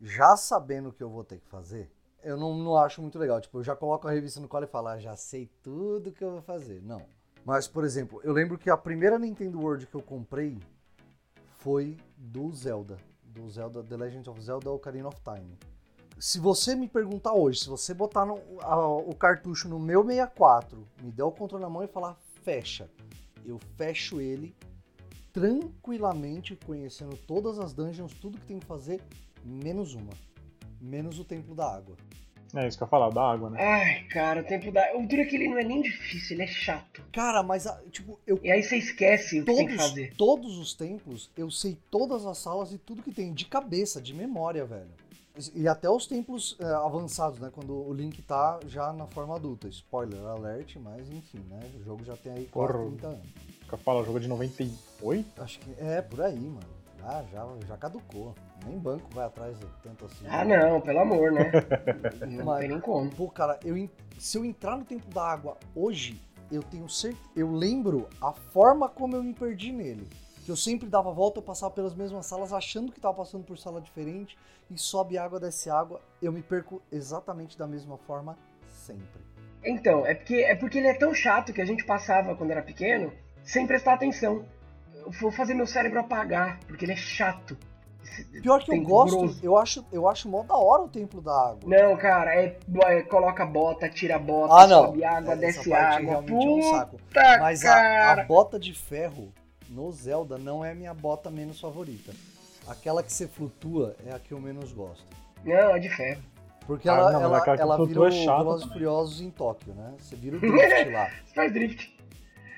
já 0.00 0.36
sabendo 0.36 0.88
o 0.88 0.92
que 0.92 1.02
eu 1.02 1.10
vou 1.10 1.24
ter 1.24 1.38
que 1.38 1.46
fazer, 1.48 1.90
eu 2.22 2.36
não, 2.36 2.54
não 2.56 2.76
acho 2.76 3.00
muito 3.02 3.18
legal. 3.18 3.40
Tipo, 3.40 3.58
eu 3.58 3.64
já 3.64 3.76
coloco 3.76 4.06
a 4.08 4.10
revista 4.10 4.40
no 4.40 4.48
colo 4.48 4.64
e 4.64 4.68
falo, 4.68 4.88
ah, 4.88 4.98
já 4.98 5.16
sei 5.16 5.50
tudo 5.62 6.12
que 6.12 6.24
eu 6.24 6.30
vou 6.32 6.42
fazer. 6.42 6.82
Não. 6.82 7.02
Mas, 7.44 7.68
por 7.68 7.84
exemplo, 7.84 8.20
eu 8.24 8.32
lembro 8.32 8.58
que 8.58 8.68
a 8.70 8.76
primeira 8.76 9.18
Nintendo 9.18 9.60
World 9.60 9.86
que 9.86 9.94
eu 9.94 10.02
comprei 10.02 10.58
foi 11.58 11.96
do 12.16 12.50
Zelda. 12.52 12.96
Do 13.22 13.48
Zelda, 13.50 13.82
The 13.82 13.96
Legend 13.96 14.30
of 14.30 14.40
Zelda 14.40 14.70
Ocarina 14.70 15.08
of 15.08 15.18
Time. 15.22 15.56
Se 16.18 16.38
você 16.38 16.74
me 16.74 16.88
perguntar 16.88 17.32
hoje, 17.34 17.60
se 17.60 17.68
você 17.68 17.92
botar 17.94 18.24
no- 18.24 18.40
a- 18.60 18.86
o 18.98 19.14
cartucho 19.14 19.68
no 19.68 19.78
meu 19.78 20.04
64, 20.04 20.86
me 21.02 21.10
der 21.10 21.24
o 21.24 21.30
controle 21.32 21.62
na 21.62 21.70
mão 21.70 21.82
e 21.84 21.88
falar 21.88 22.16
fecha, 22.42 22.88
eu 23.44 23.58
fecho 23.76 24.20
ele 24.20 24.54
tranquilamente, 25.32 26.56
conhecendo 26.64 27.16
todas 27.16 27.58
as 27.58 27.72
dungeons, 27.72 28.12
tudo 28.14 28.38
que 28.38 28.46
tem 28.46 28.58
que 28.58 28.66
fazer, 28.66 29.00
menos 29.44 29.94
uma. 29.94 30.12
Menos 30.80 31.18
o 31.18 31.24
Templo 31.24 31.54
da 31.54 31.74
Água. 31.74 31.96
É 32.54 32.66
isso 32.66 32.78
que 32.78 32.84
eu 32.84 32.86
ia 32.86 32.90
falar, 32.90 33.10
da 33.10 33.22
água, 33.22 33.50
né? 33.50 33.60
Ai, 33.60 34.04
cara, 34.04 34.40
o 34.40 34.44
tempo 34.44 34.70
da. 34.70 34.96
O 34.96 35.06
duro 35.06 35.20
é 35.20 35.24
que 35.26 35.34
ele 35.34 35.48
não 35.48 35.58
é 35.58 35.64
nem 35.64 35.82
difícil, 35.82 36.36
ele 36.36 36.44
é 36.44 36.46
chato. 36.46 37.02
Cara, 37.12 37.42
mas, 37.42 37.66
tipo, 37.90 38.18
eu 38.26 38.38
E 38.42 38.50
aí 38.50 38.62
você 38.62 38.76
esquece 38.76 39.40
o 39.40 39.44
que 39.44 39.52
tem 39.52 39.66
que 39.66 39.74
todos, 39.74 39.88
fazer. 39.88 40.14
todos 40.16 40.56
os 40.58 40.72
templos, 40.72 41.28
eu 41.36 41.50
sei 41.50 41.76
todas 41.90 42.24
as 42.24 42.38
salas 42.38 42.72
e 42.72 42.78
tudo 42.78 43.02
que 43.02 43.12
tem, 43.12 43.34
de 43.34 43.46
cabeça, 43.46 44.00
de 44.00 44.14
memória, 44.14 44.64
velho. 44.64 44.88
E 45.54 45.68
até 45.68 45.88
os 45.90 46.06
templos 46.06 46.56
é, 46.60 46.64
avançados, 46.64 47.38
né? 47.38 47.50
Quando 47.52 47.74
o 47.74 47.92
Link 47.92 48.22
tá 48.22 48.58
já 48.66 48.92
na 48.92 49.06
forma 49.06 49.36
adulta. 49.36 49.68
Spoiler 49.68 50.20
alert, 50.26 50.76
mas 50.76 51.08
enfim, 51.10 51.40
né? 51.48 51.60
O 51.78 51.84
jogo 51.84 52.04
já 52.04 52.16
tem 52.16 52.32
aí 52.32 52.46
quase 52.46 52.72
Porra. 52.72 52.86
30 52.88 53.06
anos. 53.08 53.28
Eu 53.70 53.78
falo, 53.78 54.04
jogo 54.04 54.18
é 54.18 54.20
de 54.20 54.28
98? 54.28 55.42
Acho 55.42 55.58
que 55.58 55.74
é 55.78 56.00
por 56.00 56.22
aí, 56.22 56.38
mano. 56.38 56.76
Ah, 57.02 57.22
já, 57.30 57.46
já 57.68 57.76
caducou. 57.76 58.34
Nem 58.64 58.78
banco 58.78 59.04
vai 59.12 59.26
atrás 59.26 59.56
de 59.58 59.66
tanto 59.82 60.06
assim. 60.06 60.24
Ah, 60.28 60.44
não, 60.44 60.80
pelo 60.80 61.00
amor, 61.00 61.30
né? 61.30 61.52
Não 62.26 62.44
Mas- 62.46 62.60
tem 62.60 62.68
nem 62.70 62.80
como. 62.80 63.10
Pô, 63.10 63.28
cara, 63.28 63.60
eu, 63.64 63.88
se 64.18 64.38
eu 64.38 64.44
entrar 64.44 64.76
no 64.76 64.84
Templo 64.84 65.12
da 65.12 65.22
Água 65.22 65.56
hoje, 65.74 66.20
eu 66.50 66.62
tenho 66.62 66.88
certeza. 66.88 67.22
Eu 67.36 67.52
lembro 67.52 68.08
a 68.20 68.32
forma 68.32 68.88
como 68.88 69.14
eu 69.14 69.22
me 69.22 69.34
perdi 69.34 69.70
nele. 69.70 70.08
Que 70.46 70.52
eu 70.52 70.56
sempre 70.56 70.88
dava 70.88 71.10
volta, 71.10 71.40
eu 71.40 71.42
passava 71.42 71.74
pelas 71.74 71.92
mesmas 71.92 72.24
salas, 72.24 72.52
achando 72.52 72.92
que 72.92 73.00
tava 73.00 73.14
passando 73.14 73.42
por 73.42 73.58
sala 73.58 73.80
diferente, 73.80 74.38
e 74.70 74.78
sobe 74.78 75.18
água, 75.18 75.40
desce 75.40 75.68
água. 75.68 76.00
Eu 76.22 76.30
me 76.30 76.40
perco 76.40 76.80
exatamente 76.92 77.58
da 77.58 77.66
mesma 77.66 77.98
forma 77.98 78.38
sempre. 78.68 79.20
Então, 79.64 80.06
é 80.06 80.14
porque, 80.14 80.36
é 80.36 80.54
porque 80.54 80.78
ele 80.78 80.86
é 80.86 80.94
tão 80.94 81.12
chato 81.12 81.52
que 81.52 81.60
a 81.60 81.64
gente 81.64 81.84
passava 81.84 82.36
quando 82.36 82.52
era 82.52 82.62
pequeno 82.62 83.12
sem 83.42 83.66
prestar 83.66 83.94
atenção. 83.94 84.44
Eu 84.94 85.10
vou 85.20 85.32
fazer 85.32 85.52
meu 85.52 85.66
cérebro 85.66 85.98
apagar, 85.98 86.60
porque 86.60 86.84
ele 86.84 86.92
é 86.92 86.96
chato. 86.96 87.58
Pior 88.40 88.62
que 88.62 88.70
eu 88.72 88.80
gosto, 88.82 89.18
grosso. 89.18 89.40
eu 89.42 89.58
acho, 89.58 89.84
eu 89.90 90.08
acho 90.08 90.28
mó 90.28 90.44
da 90.44 90.56
hora 90.56 90.82
o 90.82 90.88
Templo 90.88 91.20
da 91.20 91.32
Água. 91.32 91.62
Não, 91.66 91.96
cara, 91.96 92.32
é, 92.36 92.56
é 92.84 93.02
coloca 93.02 93.44
bota, 93.44 93.88
tira 93.88 94.16
bota, 94.16 94.54
Ah, 94.54 94.66
não. 94.68 94.84
sobe 94.86 95.02
água, 95.04 95.32
Essa 95.32 95.40
desce 95.40 95.72
água. 95.72 95.98
realmente 96.08 96.46
é 96.46 96.48
um 96.48 96.62
saco. 96.70 96.98
Puta, 96.98 97.38
Mas 97.40 97.64
a, 97.64 98.12
a 98.12 98.24
bota 98.24 98.60
de 98.60 98.72
ferro 98.72 99.32
no 99.68 99.90
Zelda 99.92 100.38
não 100.38 100.64
é 100.64 100.72
a 100.72 100.74
minha 100.74 100.94
bota 100.94 101.30
menos 101.30 101.60
favorita. 101.60 102.12
Aquela 102.66 103.02
que 103.02 103.12
você 103.12 103.28
flutua 103.28 103.94
é 104.06 104.12
a 104.12 104.18
que 104.18 104.32
eu 104.32 104.40
menos 104.40 104.72
gosto. 104.72 105.04
Não, 105.44 105.54
é 105.54 105.78
de 105.78 105.88
ferro. 105.88 106.22
Porque 106.66 106.88
Ah, 106.88 106.94
ela, 106.94 107.12
não, 107.12 107.22
ela, 107.22 107.38
ela 107.46 107.74
é 107.74 107.86
Velozes. 107.86 108.72
Furiosos 108.72 109.20
em 109.20 109.30
Tóquio, 109.30 109.72
né? 109.74 109.94
Você 109.98 110.16
vira 110.16 110.36
o 110.36 110.40
drift 110.40 110.90
lá. 110.90 111.08
Você 111.24 111.34
faz 111.34 111.52
drift. 111.52 111.96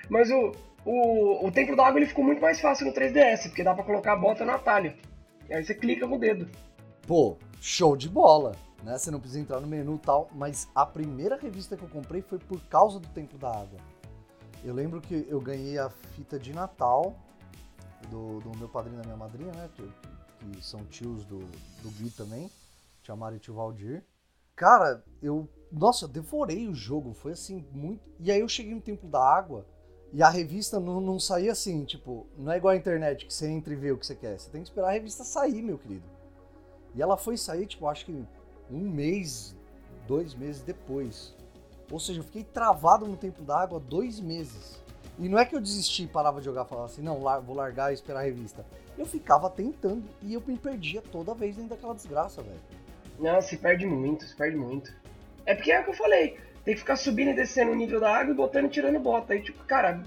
Mas 0.09 0.31
o, 0.31 0.53
o, 0.87 1.47
o 1.47 1.53
Templo 1.53 1.77
da 1.77 1.87
Água 1.87 1.99
ele 2.01 2.07
ficou 2.07 2.25
muito 2.25 2.41
mais 2.41 2.59
fácil 2.59 2.87
no 2.87 2.95
3DS, 2.95 3.49
porque 3.49 3.63
dá 3.63 3.75
pra 3.75 3.85
colocar 3.85 4.15
a 4.15 4.17
bota 4.17 4.45
no 4.47 4.53
atalho. 4.53 4.95
E 5.49 5.53
aí 5.55 5.63
você 5.63 5.75
clica 5.75 6.09
com 6.09 6.17
o 6.17 6.19
dedo. 6.19 6.49
Pô, 7.07 7.37
show 7.61 7.95
de 7.97 8.09
bola, 8.09 8.53
né? 8.83 8.97
Você 8.97 9.11
não 9.11 9.21
precisa 9.21 9.41
entrar 9.41 9.61
no 9.61 9.67
menu 9.67 9.97
e 9.97 10.07
tal, 10.07 10.31
mas 10.35 10.67
a 10.75 10.87
primeira 10.87 11.37
revista 11.37 11.77
que 11.77 11.83
eu 11.83 11.89
comprei 11.91 12.23
foi 12.23 12.39
por 12.39 12.61
causa 12.63 12.99
do 12.99 13.09
Templo 13.09 13.39
da 13.39 13.51
Água. 13.51 13.79
Eu 14.65 14.75
lembro 14.75 15.01
que 15.01 15.27
eu 15.29 15.41
ganhei 15.41 15.79
a 15.79 15.89
fita 15.89 16.39
de 16.39 16.53
Natal 16.53 17.17
do, 18.11 18.41
do 18.41 18.57
meu 18.57 18.69
padrinho 18.69 18.97
e 18.97 18.99
da 18.99 19.05
minha 19.05 19.17
madrinha, 19.17 19.53
né? 19.53 19.71
Que, 19.75 19.91
que 20.39 20.65
são 20.65 20.85
tios 20.87 21.25
do, 21.25 21.39
do 21.83 21.91
Gui 21.97 22.11
também, 22.11 22.51
tia 23.03 23.15
Mari 23.15 23.37
e 23.37 23.41
tio 23.41 23.55
Valdir. 23.55 24.05
Cara, 24.57 25.05
eu. 25.23 25.49
Nossa, 25.71 26.07
eu 26.07 26.09
devorei 26.09 26.67
o 26.67 26.75
jogo, 26.75 27.13
foi 27.13 27.33
assim, 27.33 27.65
muito. 27.73 28.03
E 28.19 28.33
aí 28.33 28.41
eu 28.41 28.49
cheguei 28.49 28.75
no 28.75 28.81
Templo 28.81 29.09
da 29.09 29.23
Água 29.23 29.67
e 30.13 30.23
a 30.23 30.31
revista 30.31 30.81
não, 30.81 31.01
não 31.01 31.21
saía 31.21 31.53
assim, 31.53 31.85
tipo, 31.85 32.27
não 32.37 32.51
é 32.51 32.57
igual 32.57 32.73
a 32.73 32.77
internet 32.77 33.27
que 33.27 33.33
você 33.33 33.47
entra 33.47 33.73
e 33.73 33.77
vê 33.77 33.93
o 33.93 33.99
que 33.99 34.07
você 34.07 34.15
quer. 34.15 34.39
Você 34.39 34.51
tem 34.51 34.63
que 34.63 34.69
esperar 34.69 34.89
a 34.89 34.93
revista 34.93 35.23
sair, 35.23 35.63
meu 35.63 35.79
querido. 35.79 36.05
E 36.95 37.03
ela 37.03 37.17
foi 37.17 37.37
sair, 37.37 37.67
tipo, 37.67 37.87
acho 37.87 38.07
que 38.07 38.25
um 38.71 38.91
mês, 38.91 39.55
dois 40.07 40.35
meses 40.35 40.63
depois. 40.63 41.37
Ou 41.91 41.99
seja, 41.99 42.21
eu 42.21 42.25
fiquei 42.25 42.45
travado 42.45 43.07
no 43.07 43.17
tempo 43.17 43.43
da 43.43 43.61
água 43.61 43.81
dois 43.81 44.21
meses. 44.21 44.83
E 45.19 45.29
não 45.29 45.39
é 45.39 45.45
que 45.45 45.55
eu 45.57 45.61
desisti 45.61 46.05
e 46.05 46.07
parava 46.07 46.39
de 46.39 46.45
jogar 46.45 46.65
e 46.65 46.69
falava 46.69 46.87
assim, 46.87 47.03
não, 47.03 47.23
lar- 47.23 47.41
vou 47.41 47.57
largar 47.57 47.91
e 47.91 47.95
esperar 47.95 48.21
a 48.21 48.23
revista. 48.25 48.65
Eu 48.97 49.05
ficava 49.07 49.49
tentando 49.51 50.05
e 50.23 50.35
eu 50.35 50.43
me 50.47 50.57
perdia 50.57 51.01
toda 51.03 51.35
vez 51.35 51.57
dentro 51.57 51.71
daquela 51.71 51.95
desgraça, 51.95 52.43
velho. 52.43 52.61
Não, 53.19 53.41
se 53.41 53.57
perde 53.57 53.85
muito, 53.87 54.25
se 54.25 54.37
perde 54.37 54.57
muito. 54.57 54.93
É 55.45 55.55
porque 55.55 55.73
é 55.73 55.81
o 55.81 55.85
que 55.85 55.91
eu 55.91 55.95
falei. 55.95 56.39
Tem 56.65 56.75
que 56.75 56.81
ficar 56.81 56.97
subindo 56.97 57.31
e 57.31 57.35
descendo 57.35 57.73
o 57.73 57.75
nível 57.75 57.99
da 57.99 58.15
água 58.15 58.33
e 58.33 58.37
botando 58.37 58.67
e 58.67 58.69
tirando 58.69 58.99
bota. 59.01 59.33
Aí, 59.33 59.43
tipo, 59.43 59.65
cara, 59.65 60.03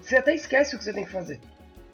você 0.00 0.16
até 0.16 0.34
esquece 0.34 0.74
o 0.74 0.78
que 0.78 0.84
você 0.84 0.92
tem 0.92 1.04
que 1.04 1.10
fazer. 1.10 1.40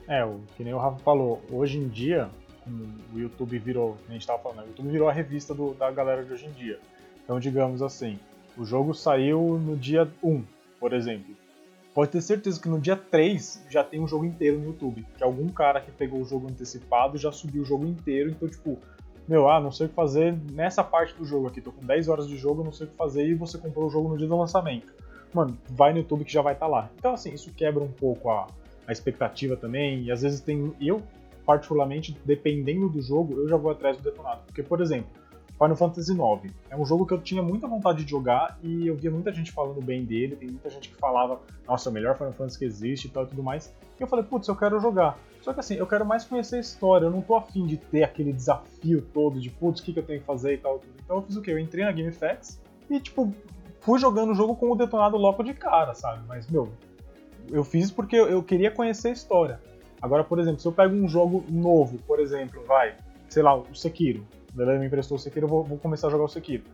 É, 0.09 0.25
o, 0.25 0.41
que 0.57 0.65
nem 0.65 0.75
o 0.75 0.79
Rafa 0.79 0.99
falou, 0.99 1.41
hoje 1.51 1.79
em 1.79 1.89
dia, 1.89 2.29
como 2.65 2.85
o 3.15 3.19
YouTube 3.19 3.59
virou, 3.59 3.97
a 4.09 4.13
gente 4.13 4.27
tava 4.27 4.43
falando, 4.43 4.59
né, 4.59 4.65
o 4.65 4.69
YouTube 4.69 4.91
virou 4.91 5.09
a 5.09 5.13
revista 5.13 5.55
do- 5.55 5.75
da 5.75 5.91
galera 5.91 6.25
de 6.25 6.33
hoje 6.33 6.47
em 6.47 6.51
dia. 6.53 6.79
Então, 7.25 7.39
digamos 7.39 7.81
assim, 7.83 8.19
o 8.57 8.65
jogo 8.65 8.95
saiu 8.95 9.59
no 9.59 9.77
dia 9.77 10.11
1, 10.23 10.43
por 10.79 10.93
exemplo. 10.93 11.35
Pode 11.95 12.11
ter 12.11 12.23
certeza 12.23 12.61
que 12.61 12.69
no 12.69 12.81
dia 12.81 12.97
3 12.97 13.67
já 13.69 13.85
tem 13.85 14.01
um 14.01 14.07
jogo 14.07 14.25
inteiro 14.25 14.59
no 14.59 14.67
YouTube. 14.67 15.07
Que 15.17 15.23
algum 15.23 15.49
cara 15.49 15.81
que 15.81 15.91
pegou 15.91 16.21
o 16.21 16.25
jogo 16.25 16.49
antecipado 16.49 17.19
já 17.19 17.31
subiu 17.31 17.63
o 17.63 17.67
jogo 17.67 17.87
inteiro. 17.87 18.31
Então, 18.31 18.49
tipo, 18.49 18.79
meu, 19.29 19.49
ah, 19.49 19.61
não 19.61 19.71
sei 19.71 19.87
o 19.87 19.89
que 19.91 19.95
fazer 19.95 20.35
nessa 20.51 20.83
parte 20.83 21.15
do 21.15 21.25
jogo 21.25 21.49
aqui. 21.49 21.61
Tô 21.61 21.71
com 21.71 21.85
10 21.85 22.09
horas 22.09 22.27
de 22.27 22.37
jogo, 22.37 22.65
não 22.65 22.73
sei 22.73 22.87
o 22.87 22.91
que 22.91 22.97
fazer. 22.97 23.27
E 23.27 23.35
você 23.35 23.59
comprou 23.59 23.87
o 23.87 23.91
jogo 23.91 24.09
no 24.09 24.17
dia 24.17 24.27
do 24.27 24.37
lançamento. 24.37 24.93
Mano, 25.35 25.57
vai 25.69 25.93
no 25.93 25.99
YouTube 25.99 26.25
que 26.25 26.33
já 26.33 26.41
vai 26.41 26.55
estar 26.55 26.67
lá. 26.67 26.91
Então, 26.99 27.13
assim, 27.13 27.33
isso 27.33 27.53
quebra 27.53 27.83
um 27.83 27.93
pouco 27.93 28.31
a, 28.31 28.47
a 28.87 28.93
expectativa 28.93 29.55
também. 29.55 30.05
E 30.05 30.11
às 30.11 30.23
vezes 30.23 30.41
tem. 30.41 30.73
Eu, 30.81 31.03
particularmente, 31.45 32.17
dependendo 32.25 32.89
do 32.89 33.03
jogo, 33.03 33.35
eu 33.35 33.49
já 33.49 33.57
vou 33.57 33.71
atrás 33.71 33.99
do 33.99 34.03
detonado. 34.03 34.41
Porque, 34.47 34.63
por 34.63 34.81
exemplo, 34.81 35.11
Final 35.63 35.77
Fantasy 35.77 36.13
IX 36.13 36.53
é 36.71 36.77
um 36.77 36.85
jogo 36.85 37.07
que 37.07 37.15
eu 37.15 37.21
tinha 37.21 37.41
muita 37.41 37.69
vontade 37.69 38.05
de 38.05 38.11
jogar 38.11 38.59
e 38.65 38.89
eu 38.89 38.97
via 38.97 39.13
muita 39.13 39.33
gente 39.33 39.53
falando 39.53 39.81
bem 39.81 40.05
dele. 40.05 40.35
Tem 40.35 40.49
muita 40.49 40.69
gente 40.69 40.89
que 40.89 40.97
falava, 40.97 41.41
nossa, 41.69 41.89
é 41.89 41.91
o 41.91 41.93
melhor 41.93 42.17
Final 42.17 42.33
Fantasy 42.33 42.59
que 42.59 42.65
existe 42.65 43.07
e 43.07 43.11
tal 43.11 43.23
e 43.23 43.27
tudo 43.29 43.45
mais. 43.45 43.73
E 43.99 44.03
eu 44.03 44.09
falei, 44.09 44.25
putz, 44.25 44.49
eu 44.49 44.57
quero 44.57 44.81
jogar. 44.81 45.17
Só 45.41 45.53
que 45.53 45.61
assim, 45.61 45.75
eu 45.75 45.87
quero 45.87 46.05
mais 46.05 46.25
conhecer 46.25 46.57
a 46.57 46.61
história. 46.61 47.07
Eu 47.07 47.11
não 47.13 47.23
tô 47.23 47.37
afim 47.37 47.65
de 47.65 47.77
ter 47.77 48.03
aquele 48.03 48.33
desafio 48.33 49.03
todo 49.15 49.39
de, 49.39 49.51
putz, 49.51 49.81
o 49.81 49.85
que, 49.85 49.93
que 49.93 50.01
eu 50.01 50.03
tenho 50.03 50.19
que 50.21 50.27
fazer 50.27 50.55
e 50.55 50.59
tal. 50.59 50.81
Tudo. 50.81 50.93
Então 51.05 51.17
eu 51.17 51.23
fiz 51.23 51.37
o 51.37 51.43
quê? 51.43 51.53
Eu 51.53 51.59
entrei 51.61 51.85
na 51.85 51.93
GameFAQs 51.93 52.61
e, 52.91 52.99
tipo, 52.99 53.33
fui 53.81 54.01
jogando 54.01 54.33
o 54.33 54.35
jogo 54.35 54.57
com 54.57 54.73
o 54.73 54.77
detonado 54.77 55.17
logo 55.17 55.45
de 55.45 55.55
cara, 55.55 55.95
sabe? 55.95 56.25
Mas, 56.27 56.49
meu, 56.49 56.73
eu 57.51 57.63
fiz 57.63 57.89
porque 57.89 58.17
eu 58.17 58.43
queria 58.43 58.71
conhecer 58.73 59.09
a 59.09 59.13
história. 59.13 59.61
Agora, 60.01 60.25
por 60.25 60.41
exemplo, 60.41 60.59
se 60.59 60.67
eu 60.67 60.73
pego 60.73 60.93
um 60.93 61.07
jogo 61.07 61.45
novo, 61.49 61.99
por 61.99 62.19
exemplo, 62.19 62.61
vai, 62.67 62.97
sei 63.29 63.45
lá, 63.45 63.55
o 63.55 63.73
Sekiro. 63.77 64.27
O 64.55 64.79
me 64.79 64.87
emprestou 64.87 65.17
o 65.17 65.21
Sekiro, 65.21 65.47
eu 65.47 65.49
vou, 65.49 65.65
vou 65.65 65.79
começar 65.79 66.09
a 66.09 66.11
jogar 66.11 66.25
o 66.25 66.29
Sekiro. 66.29 66.65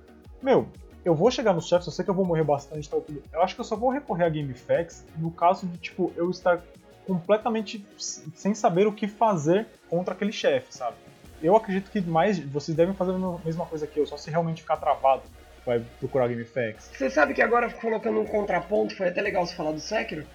Meu, 0.42 0.66
eu 1.04 1.14
vou 1.14 1.30
chegar 1.30 1.52
nos 1.52 1.68
chefes, 1.68 1.86
eu 1.86 1.92
sei 1.92 2.04
que 2.04 2.10
eu 2.10 2.14
vou 2.14 2.24
morrer 2.24 2.44
bastante 2.44 2.88
tal, 2.88 3.00
tudo. 3.00 3.22
Eu 3.32 3.42
acho 3.42 3.54
que 3.54 3.60
eu 3.60 3.64
só 3.64 3.76
vou 3.76 3.90
recorrer 3.90 4.24
a 4.24 4.28
GameFAQs 4.28 5.06
no 5.16 5.30
caso 5.30 5.66
de, 5.66 5.78
tipo, 5.78 6.12
eu 6.16 6.30
estar 6.30 6.60
completamente 7.06 7.84
sem 7.96 8.54
saber 8.54 8.86
o 8.86 8.92
que 8.92 9.08
fazer 9.08 9.66
contra 9.88 10.12
aquele 10.12 10.32
chefe, 10.32 10.74
sabe? 10.74 10.96
Eu 11.42 11.56
acredito 11.56 11.90
que 11.90 12.00
mais 12.00 12.38
vocês 12.38 12.76
devem 12.76 12.94
fazer 12.94 13.12
a 13.12 13.38
mesma 13.44 13.64
coisa 13.64 13.86
que 13.86 13.98
eu, 13.98 14.06
só 14.06 14.16
se 14.16 14.30
realmente 14.30 14.60
ficar 14.60 14.76
travado, 14.76 15.22
vai 15.64 15.82
procurar 16.00 16.28
GameFAQs. 16.28 16.90
Você 16.92 17.08
sabe 17.08 17.32
que 17.32 17.40
agora 17.40 17.72
colocando 17.72 18.20
um 18.20 18.26
contraponto, 18.26 18.96
foi 18.96 19.08
até 19.08 19.22
legal 19.22 19.46
você 19.46 19.54
falar 19.54 19.72
do 19.72 19.80
Sekiro, 19.80 20.26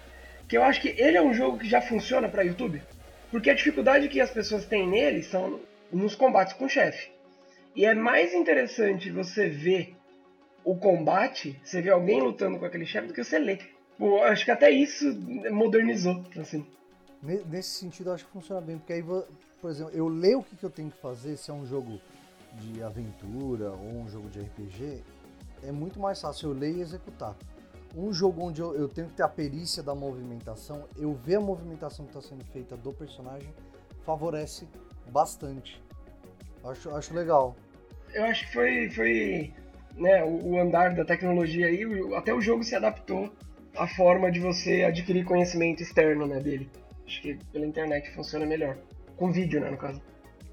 que 0.48 0.56
eu 0.56 0.62
acho 0.64 0.80
que 0.80 0.88
ele 0.98 1.16
é 1.16 1.22
um 1.22 1.34
jogo 1.34 1.58
que 1.58 1.68
já 1.68 1.80
funciona 1.80 2.28
pra 2.28 2.42
YouTube. 2.42 2.82
Porque 3.30 3.50
a 3.50 3.54
dificuldade 3.54 4.08
que 4.08 4.20
as 4.20 4.30
pessoas 4.30 4.64
têm 4.64 4.88
nele 4.88 5.22
são 5.22 5.60
nos 5.92 6.14
combates 6.14 6.52
com 6.54 6.64
o 6.64 6.68
chefe. 6.68 7.13
E 7.74 7.84
é 7.84 7.94
mais 7.94 8.32
interessante 8.32 9.10
você 9.10 9.48
ver 9.48 9.96
o 10.64 10.76
combate, 10.76 11.60
você 11.64 11.82
ver 11.82 11.90
alguém 11.90 12.20
lutando 12.22 12.58
com 12.58 12.64
aquele 12.64 12.86
chefe, 12.86 13.08
do 13.08 13.14
que 13.14 13.22
você 13.22 13.38
ler. 13.38 13.74
Pô, 13.98 14.22
acho 14.22 14.44
que 14.44 14.50
até 14.50 14.70
isso 14.70 15.04
modernizou, 15.50 16.24
assim. 16.38 16.66
Ne- 17.22 17.42
Nesse 17.50 17.70
sentido, 17.70 18.12
acho 18.12 18.24
que 18.24 18.30
funciona 18.32 18.60
bem, 18.60 18.78
porque 18.78 18.92
aí, 18.92 19.02
por 19.02 19.70
exemplo, 19.70 19.92
eu 19.94 20.08
leio 20.08 20.40
o 20.40 20.42
que, 20.42 20.56
que 20.56 20.64
eu 20.64 20.70
tenho 20.70 20.90
que 20.90 20.98
fazer, 20.98 21.36
se 21.36 21.50
é 21.50 21.54
um 21.54 21.66
jogo 21.66 22.00
de 22.60 22.82
aventura 22.82 23.70
ou 23.72 24.00
um 24.02 24.08
jogo 24.08 24.28
de 24.28 24.40
RPG, 24.40 25.02
é 25.62 25.72
muito 25.72 25.98
mais 26.00 26.20
fácil 26.20 26.50
eu 26.50 26.58
ler 26.58 26.76
e 26.76 26.80
executar. 26.80 27.36
Um 27.96 28.12
jogo 28.12 28.42
onde 28.42 28.60
eu, 28.60 28.74
eu 28.74 28.88
tenho 28.88 29.08
que 29.08 29.14
ter 29.14 29.22
a 29.22 29.28
perícia 29.28 29.82
da 29.82 29.94
movimentação, 29.94 30.84
eu 30.96 31.12
ver 31.14 31.36
a 31.36 31.40
movimentação 31.40 32.04
que 32.06 32.16
está 32.16 32.28
sendo 32.28 32.44
feita 32.46 32.76
do 32.76 32.92
personagem, 32.92 33.48
favorece 34.04 34.66
bastante. 35.10 35.80
Acho, 36.64 36.90
acho 36.94 37.14
legal. 37.14 37.54
Eu 38.14 38.24
acho 38.24 38.46
que 38.46 38.52
foi, 38.52 38.90
foi 38.90 39.52
né, 39.96 40.24
o, 40.24 40.58
andar 40.58 40.94
da 40.94 41.04
tecnologia 41.04 41.66
aí, 41.66 41.84
até 42.16 42.32
o 42.32 42.40
jogo 42.40 42.62
se 42.62 42.74
adaptou 42.74 43.32
à 43.76 43.86
forma 43.86 44.30
de 44.30 44.40
você 44.40 44.84
adquirir 44.84 45.24
conhecimento 45.24 45.82
externo 45.82 46.26
né, 46.26 46.40
dele. 46.40 46.70
Acho 47.06 47.20
que 47.20 47.38
pela 47.52 47.66
internet 47.66 48.10
funciona 48.12 48.46
melhor. 48.46 48.76
Com 49.16 49.30
vídeo, 49.30 49.60
né, 49.60 49.70
no 49.70 49.76
caso. 49.76 50.00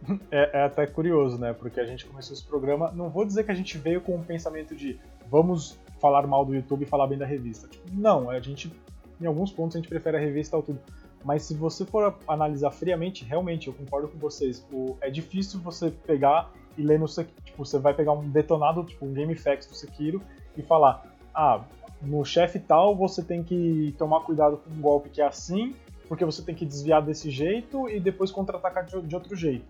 é, 0.31 0.59
é, 0.59 0.63
até 0.63 0.85
curioso, 0.85 1.39
né? 1.39 1.53
Porque 1.53 1.79
a 1.79 1.85
gente 1.85 2.05
começou 2.05 2.33
esse 2.33 2.45
programa. 2.45 2.91
Não 2.91 3.09
vou 3.09 3.25
dizer 3.25 3.43
que 3.43 3.51
a 3.51 3.55
gente 3.55 3.77
veio 3.77 4.01
com 4.01 4.15
o 4.15 4.23
pensamento 4.23 4.75
de 4.75 4.99
vamos 5.29 5.79
falar 5.99 6.25
mal 6.25 6.43
do 6.43 6.53
YouTube 6.53 6.83
e 6.83 6.85
falar 6.85 7.07
bem 7.07 7.17
da 7.17 7.25
revista. 7.25 7.67
Tipo, 7.67 7.85
não, 7.93 8.29
a 8.29 8.39
gente. 8.39 8.71
Em 9.19 9.25
alguns 9.25 9.51
pontos 9.51 9.75
a 9.75 9.79
gente 9.79 9.87
prefere 9.87 10.17
a 10.17 10.19
revista 10.19 10.57
ou 10.57 10.63
tudo. 10.63 10.79
Mas 11.23 11.43
se 11.43 11.53
você 11.53 11.85
for 11.85 12.17
analisar 12.27 12.71
friamente, 12.71 13.23
realmente, 13.23 13.67
eu 13.67 13.73
concordo 13.73 14.07
com 14.07 14.17
vocês. 14.17 14.65
O, 14.71 14.97
é 14.99 15.09
difícil 15.09 15.59
você 15.59 15.91
pegar 15.91 16.51
e 16.77 16.83
ler 16.83 16.99
no 16.99 17.07
Tipo, 17.07 17.65
você 17.65 17.77
vai 17.77 17.93
pegar 17.93 18.13
um 18.13 18.29
detonado, 18.29 18.83
tipo 18.83 19.05
um 19.05 19.13
Game 19.13 19.35
Facts 19.35 19.67
do 19.67 19.75
Sekiro 19.75 20.21
e 20.57 20.61
falar: 20.61 21.05
ah, 21.33 21.61
no 22.01 22.23
chefe 22.25 22.59
tal 22.59 22.95
você 22.95 23.21
tem 23.21 23.43
que 23.43 23.93
tomar 23.97 24.21
cuidado 24.21 24.57
com 24.57 24.69
um 24.71 24.81
golpe 24.81 25.09
que 25.09 25.21
é 25.21 25.25
assim, 25.25 25.75
porque 26.07 26.25
você 26.25 26.41
tem 26.41 26.55
que 26.55 26.65
desviar 26.65 27.01
desse 27.01 27.29
jeito 27.29 27.89
e 27.89 27.99
depois 27.99 28.31
contra-atacar 28.31 28.85
de, 28.85 29.15
outro 29.15 29.35
jeito. 29.35 29.65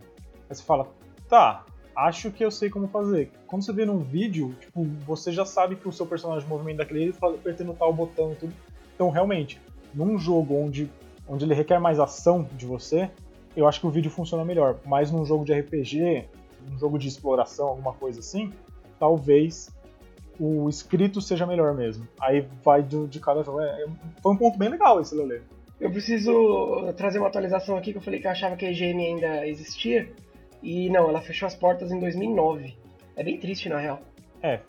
Aí 0.50 0.56
você 0.56 0.64
fala: 0.64 0.88
tá, 1.28 1.66
acho 1.96 2.32
que 2.32 2.44
eu 2.44 2.52
sei 2.52 2.70
como 2.70 2.88
fazer. 2.88 3.32
Quando 3.48 3.64
você 3.64 3.74
vê 3.74 3.86
num 3.86 4.00
vídeo, 4.00 4.56
tipo, 4.60 4.84
você 5.06 5.32
já 5.32 5.46
sabe 5.46 5.76
que 5.76 5.88
o 5.88 5.92
seu 5.92 6.06
personagem 6.06 6.48
movimenta 6.48 6.80
daquele 6.80 7.02
jeito, 7.02 7.26
apertando 7.26 7.74
tal 7.74 7.94
botão 7.94 8.32
e 8.34 8.36
tudo. 8.36 8.54
Então, 8.96 9.10
realmente, 9.10 9.60
num 9.94 10.18
jogo 10.18 10.56
onde, 10.56 10.90
onde 11.28 11.46
ele 11.46 11.54
requer 11.54 11.80
mais 11.80 12.00
ação 12.00 12.48
de 12.56 12.66
você, 12.66 13.10
eu 13.56 13.68
acho 13.68 13.80
que 13.80 13.88
o 13.88 13.92
vídeo 13.92 14.10
funciona 14.10 14.46
melhor. 14.46 14.78
Mas 14.86 15.12
num 15.12 15.26
jogo 15.26 15.44
de 15.44 15.54
RPG, 15.54 16.26
um 16.70 16.78
jogo 16.78 16.98
de 16.98 17.08
exploração, 17.08 17.68
alguma 17.68 17.94
coisa 17.94 18.20
assim, 18.20 18.52
talvez 19.00 19.70
o 20.40 20.68
escrito 20.70 21.22
seja 21.22 21.46
melhor 21.46 21.74
mesmo. 21.74 22.08
Aí 22.20 22.48
vai 22.64 22.82
de, 22.82 23.08
de 23.08 23.20
cada 23.20 23.44
jogo. 23.44 23.62
É, 23.62 23.84
é, 23.84 23.86
foi 24.22 24.34
um 24.34 24.38
ponto 24.38 24.58
bem 24.58 24.70
legal 24.70 25.00
esse, 25.00 25.16
Lele. 25.16 25.44
Eu 25.80 25.92
preciso 25.92 26.94
trazer 26.96 27.18
uma 27.18 27.28
atualização 27.28 27.76
aqui 27.76 27.92
que 27.92 27.98
eu 27.98 28.02
falei 28.02 28.20
que 28.20 28.28
eu 28.28 28.32
achava 28.32 28.56
que 28.56 28.66
a 28.66 28.72
IGN 28.72 29.06
ainda 29.06 29.48
existia. 29.48 30.12
E 30.62 30.90
não, 30.90 31.10
ela 31.10 31.22
fechou 31.22 31.48
as 31.48 31.56
portas 31.56 31.92
em 31.92 32.00
2009. 32.00 32.76
É 33.16 33.24
bem 33.24 33.40
triste, 33.40 33.68
na 33.68 33.80
real. 33.80 34.00
É, 34.44 34.60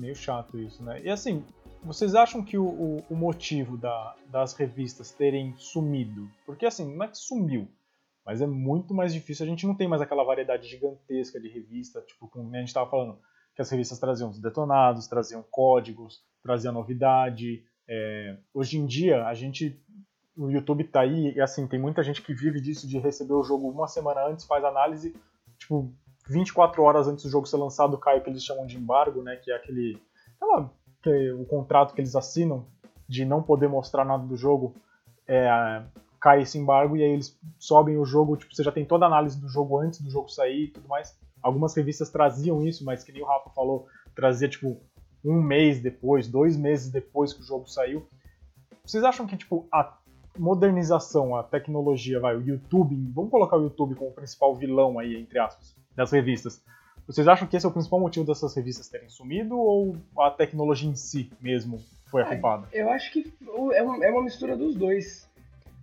meio 0.00 0.14
chato 0.14 0.58
isso, 0.58 0.82
né? 0.82 1.00
E 1.02 1.10
assim, 1.10 1.44
vocês 1.82 2.14
acham 2.14 2.44
que 2.44 2.56
o, 2.56 2.64
o, 2.64 3.04
o 3.10 3.16
motivo 3.16 3.76
da, 3.76 4.14
das 4.28 4.54
revistas 4.54 5.10
terem 5.10 5.54
sumido? 5.56 6.28
Porque 6.46 6.64
assim, 6.64 6.94
não 6.94 7.04
é 7.04 7.08
que 7.08 7.18
sumiu, 7.18 7.68
mas 8.24 8.40
é 8.40 8.46
muito 8.46 8.94
mais 8.94 9.12
difícil. 9.12 9.44
A 9.44 9.48
gente 9.48 9.66
não 9.66 9.74
tem 9.74 9.88
mais 9.88 10.00
aquela 10.00 10.24
variedade 10.24 10.68
gigantesca 10.68 11.40
de 11.40 11.48
revista, 11.48 12.00
tipo, 12.02 12.28
como 12.28 12.54
a 12.54 12.58
gente 12.58 12.68
estava 12.68 12.88
falando, 12.88 13.18
que 13.54 13.62
as 13.62 13.70
revistas 13.70 13.98
traziam 13.98 14.30
os 14.30 14.40
detonados, 14.40 15.08
traziam 15.08 15.44
códigos, 15.50 16.22
traziam 16.42 16.72
novidade. 16.72 17.64
É, 17.88 18.36
hoje 18.54 18.78
em 18.78 18.86
dia, 18.86 19.26
a 19.26 19.34
gente. 19.34 19.80
O 20.34 20.48
YouTube 20.48 20.84
tá 20.84 21.00
aí, 21.00 21.34
e 21.34 21.40
assim, 21.42 21.66
tem 21.66 21.78
muita 21.78 22.02
gente 22.02 22.22
que 22.22 22.32
vive 22.32 22.58
disso 22.58 22.88
de 22.88 22.98
receber 22.98 23.34
o 23.34 23.42
jogo 23.42 23.68
uma 23.68 23.86
semana 23.86 24.26
antes, 24.26 24.46
faz 24.46 24.64
análise, 24.64 25.14
tipo, 25.58 25.92
24 26.26 26.82
horas 26.82 27.06
antes 27.06 27.24
do 27.24 27.30
jogo 27.30 27.46
ser 27.46 27.58
lançado, 27.58 27.98
cai 27.98 28.18
o 28.18 28.22
que 28.22 28.30
eles 28.30 28.42
chamam 28.42 28.66
de 28.66 28.78
embargo, 28.78 29.22
né? 29.22 29.36
Que 29.36 29.50
é 29.52 29.56
aquele. 29.56 30.00
Aquela, 30.36 30.72
que 31.02 31.10
é 31.10 31.34
o 31.34 31.44
contrato 31.44 31.94
que 31.94 32.00
eles 32.00 32.16
assinam 32.16 32.66
de 33.06 33.26
não 33.26 33.42
poder 33.42 33.68
mostrar 33.68 34.04
nada 34.04 34.24
do 34.26 34.36
jogo. 34.36 34.74
É, 35.26 35.82
cai 36.22 36.42
esse 36.42 36.56
embargo 36.56 36.96
e 36.96 37.02
aí 37.02 37.10
eles 37.10 37.36
sobem 37.58 37.98
o 37.98 38.04
jogo, 38.04 38.36
tipo, 38.36 38.54
você 38.54 38.62
já 38.62 38.70
tem 38.70 38.84
toda 38.84 39.04
a 39.04 39.08
análise 39.08 39.40
do 39.40 39.48
jogo 39.48 39.76
antes 39.78 40.00
do 40.00 40.08
jogo 40.08 40.28
sair 40.28 40.66
e 40.66 40.68
tudo 40.68 40.88
mais. 40.88 41.18
Algumas 41.42 41.74
revistas 41.74 42.10
traziam 42.10 42.64
isso, 42.64 42.84
mas 42.84 43.02
que 43.02 43.10
nem 43.10 43.22
o 43.22 43.26
Rafa 43.26 43.50
falou, 43.50 43.88
trazia 44.14 44.48
tipo 44.48 44.80
um 45.24 45.42
mês 45.42 45.80
depois, 45.80 46.28
dois 46.28 46.56
meses 46.56 46.92
depois 46.92 47.32
que 47.32 47.40
o 47.40 47.44
jogo 47.44 47.68
saiu. 47.68 48.06
Vocês 48.86 49.02
acham 49.02 49.26
que 49.26 49.36
tipo 49.36 49.66
a 49.72 49.98
modernização, 50.38 51.34
a 51.34 51.42
tecnologia, 51.42 52.20
vai, 52.20 52.36
o 52.36 52.40
YouTube, 52.40 52.96
vamos 53.12 53.30
colocar 53.30 53.56
o 53.56 53.64
YouTube 53.64 53.96
como 53.96 54.10
o 54.10 54.14
principal 54.14 54.54
vilão 54.54 55.00
aí, 55.00 55.16
entre 55.16 55.40
aspas, 55.40 55.74
das 55.96 56.12
revistas. 56.12 56.62
Vocês 57.04 57.26
acham 57.26 57.48
que 57.48 57.56
esse 57.56 57.66
é 57.66 57.68
o 57.68 57.72
principal 57.72 57.98
motivo 57.98 58.24
dessas 58.24 58.54
revistas 58.54 58.88
terem 58.88 59.08
sumido 59.08 59.58
ou 59.58 59.96
a 60.16 60.30
tecnologia 60.30 60.88
em 60.88 60.94
si 60.94 61.32
mesmo 61.40 61.80
foi 62.06 62.22
a 62.22 62.26
culpada? 62.26 62.68
Eu 62.72 62.90
acho 62.90 63.12
que 63.12 63.32
é, 63.72 63.78
é 63.78 64.10
uma 64.10 64.22
mistura 64.22 64.56
dos 64.56 64.76
dois. 64.76 65.28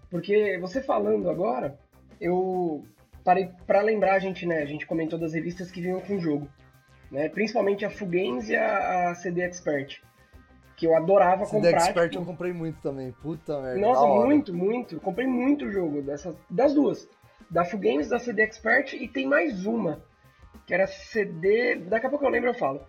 Porque 0.10 0.58
você 0.60 0.82
falando 0.82 1.30
agora, 1.30 1.78
eu 2.20 2.84
parei 3.24 3.50
para 3.68 3.82
lembrar 3.82 4.14
a 4.14 4.20
gente, 4.20 4.46
né? 4.46 4.60
A 4.62 4.66
gente 4.66 4.86
comentou 4.86 5.20
das 5.20 5.34
revistas 5.34 5.72
que 5.72 5.82
vinham 5.82 6.02
com 6.02 6.16
o 6.16 6.20
jogo, 6.20 6.50
né? 7.12 7.30
Principalmente 7.30 7.86
a 7.86 7.90
Fugames 7.90 8.50
e 8.50 8.56
a, 8.56 9.10
a 9.10 9.16
CD 9.16 9.42
Expert, 9.42 10.02
que 10.76 10.88
eu 10.88 10.96
adorava 10.96 11.46
CD 11.46 11.68
comprar. 11.68 11.80
CD 11.80 11.90
Expert 11.90 12.12
tipo... 12.12 12.24
eu 12.24 12.26
comprei 12.26 12.54
muito 12.54 12.82
também, 12.82 13.12
puta 13.12 13.62
merda. 13.62 13.80
Nossa, 13.80 14.08
muito, 14.08 14.54
muito. 14.54 15.00
Comprei 15.00 15.28
muito 15.28 15.72
jogo 15.72 16.02
dessas, 16.02 16.36
das 16.50 16.74
duas, 16.74 17.08
da 17.50 17.64
Fugames, 17.64 18.10
da 18.10 18.18
CD 18.18 18.42
Expert 18.42 18.94
e 18.94 19.08
tem 19.08 19.28
mais 19.28 19.66
uma 19.66 20.02
que 20.66 20.74
era 20.74 20.88
CD. 20.88 21.76
Daqui 21.76 22.08
a 22.08 22.10
pouco 22.10 22.26
eu 22.26 22.30
lembro 22.30 22.50
eu 22.50 22.54
falo. 22.54 22.82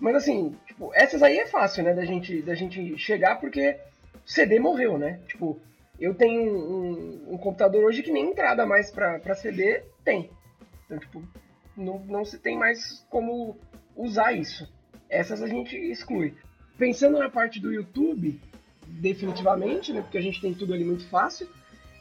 Mas 0.00 0.16
assim, 0.16 0.56
tipo, 0.66 0.90
essas 0.94 1.22
aí 1.22 1.38
é 1.38 1.46
fácil, 1.46 1.84
né, 1.84 1.92
da 1.92 2.04
gente, 2.04 2.40
da 2.40 2.54
gente 2.54 2.96
chegar 2.96 3.38
porque 3.38 3.78
CD 4.24 4.58
morreu, 4.58 4.96
né? 4.96 5.20
Tipo, 5.26 5.60
eu 6.00 6.14
tenho 6.14 6.50
um, 6.50 7.34
um, 7.34 7.38
computador 7.38 7.84
hoje 7.84 8.02
que 8.02 8.10
nem 8.10 8.30
entrada 8.30 8.64
mais 8.64 8.90
para 8.90 9.34
CD 9.34 9.82
tem. 10.02 10.30
Então, 10.86 10.98
tipo, 10.98 11.22
não, 11.76 11.98
não 12.00 12.24
se 12.24 12.38
tem 12.38 12.56
mais 12.56 13.06
como 13.10 13.58
usar 13.94 14.32
isso. 14.32 14.66
Essas 15.08 15.42
a 15.42 15.46
gente 15.46 15.76
exclui. 15.76 16.34
Pensando 16.78 17.18
na 17.18 17.28
parte 17.28 17.60
do 17.60 17.70
YouTube, 17.70 18.40
definitivamente, 18.86 19.92
né? 19.92 20.00
Porque 20.00 20.16
a 20.16 20.22
gente 20.22 20.40
tem 20.40 20.54
tudo 20.54 20.72
ali 20.72 20.84
muito 20.84 21.06
fácil. 21.08 21.46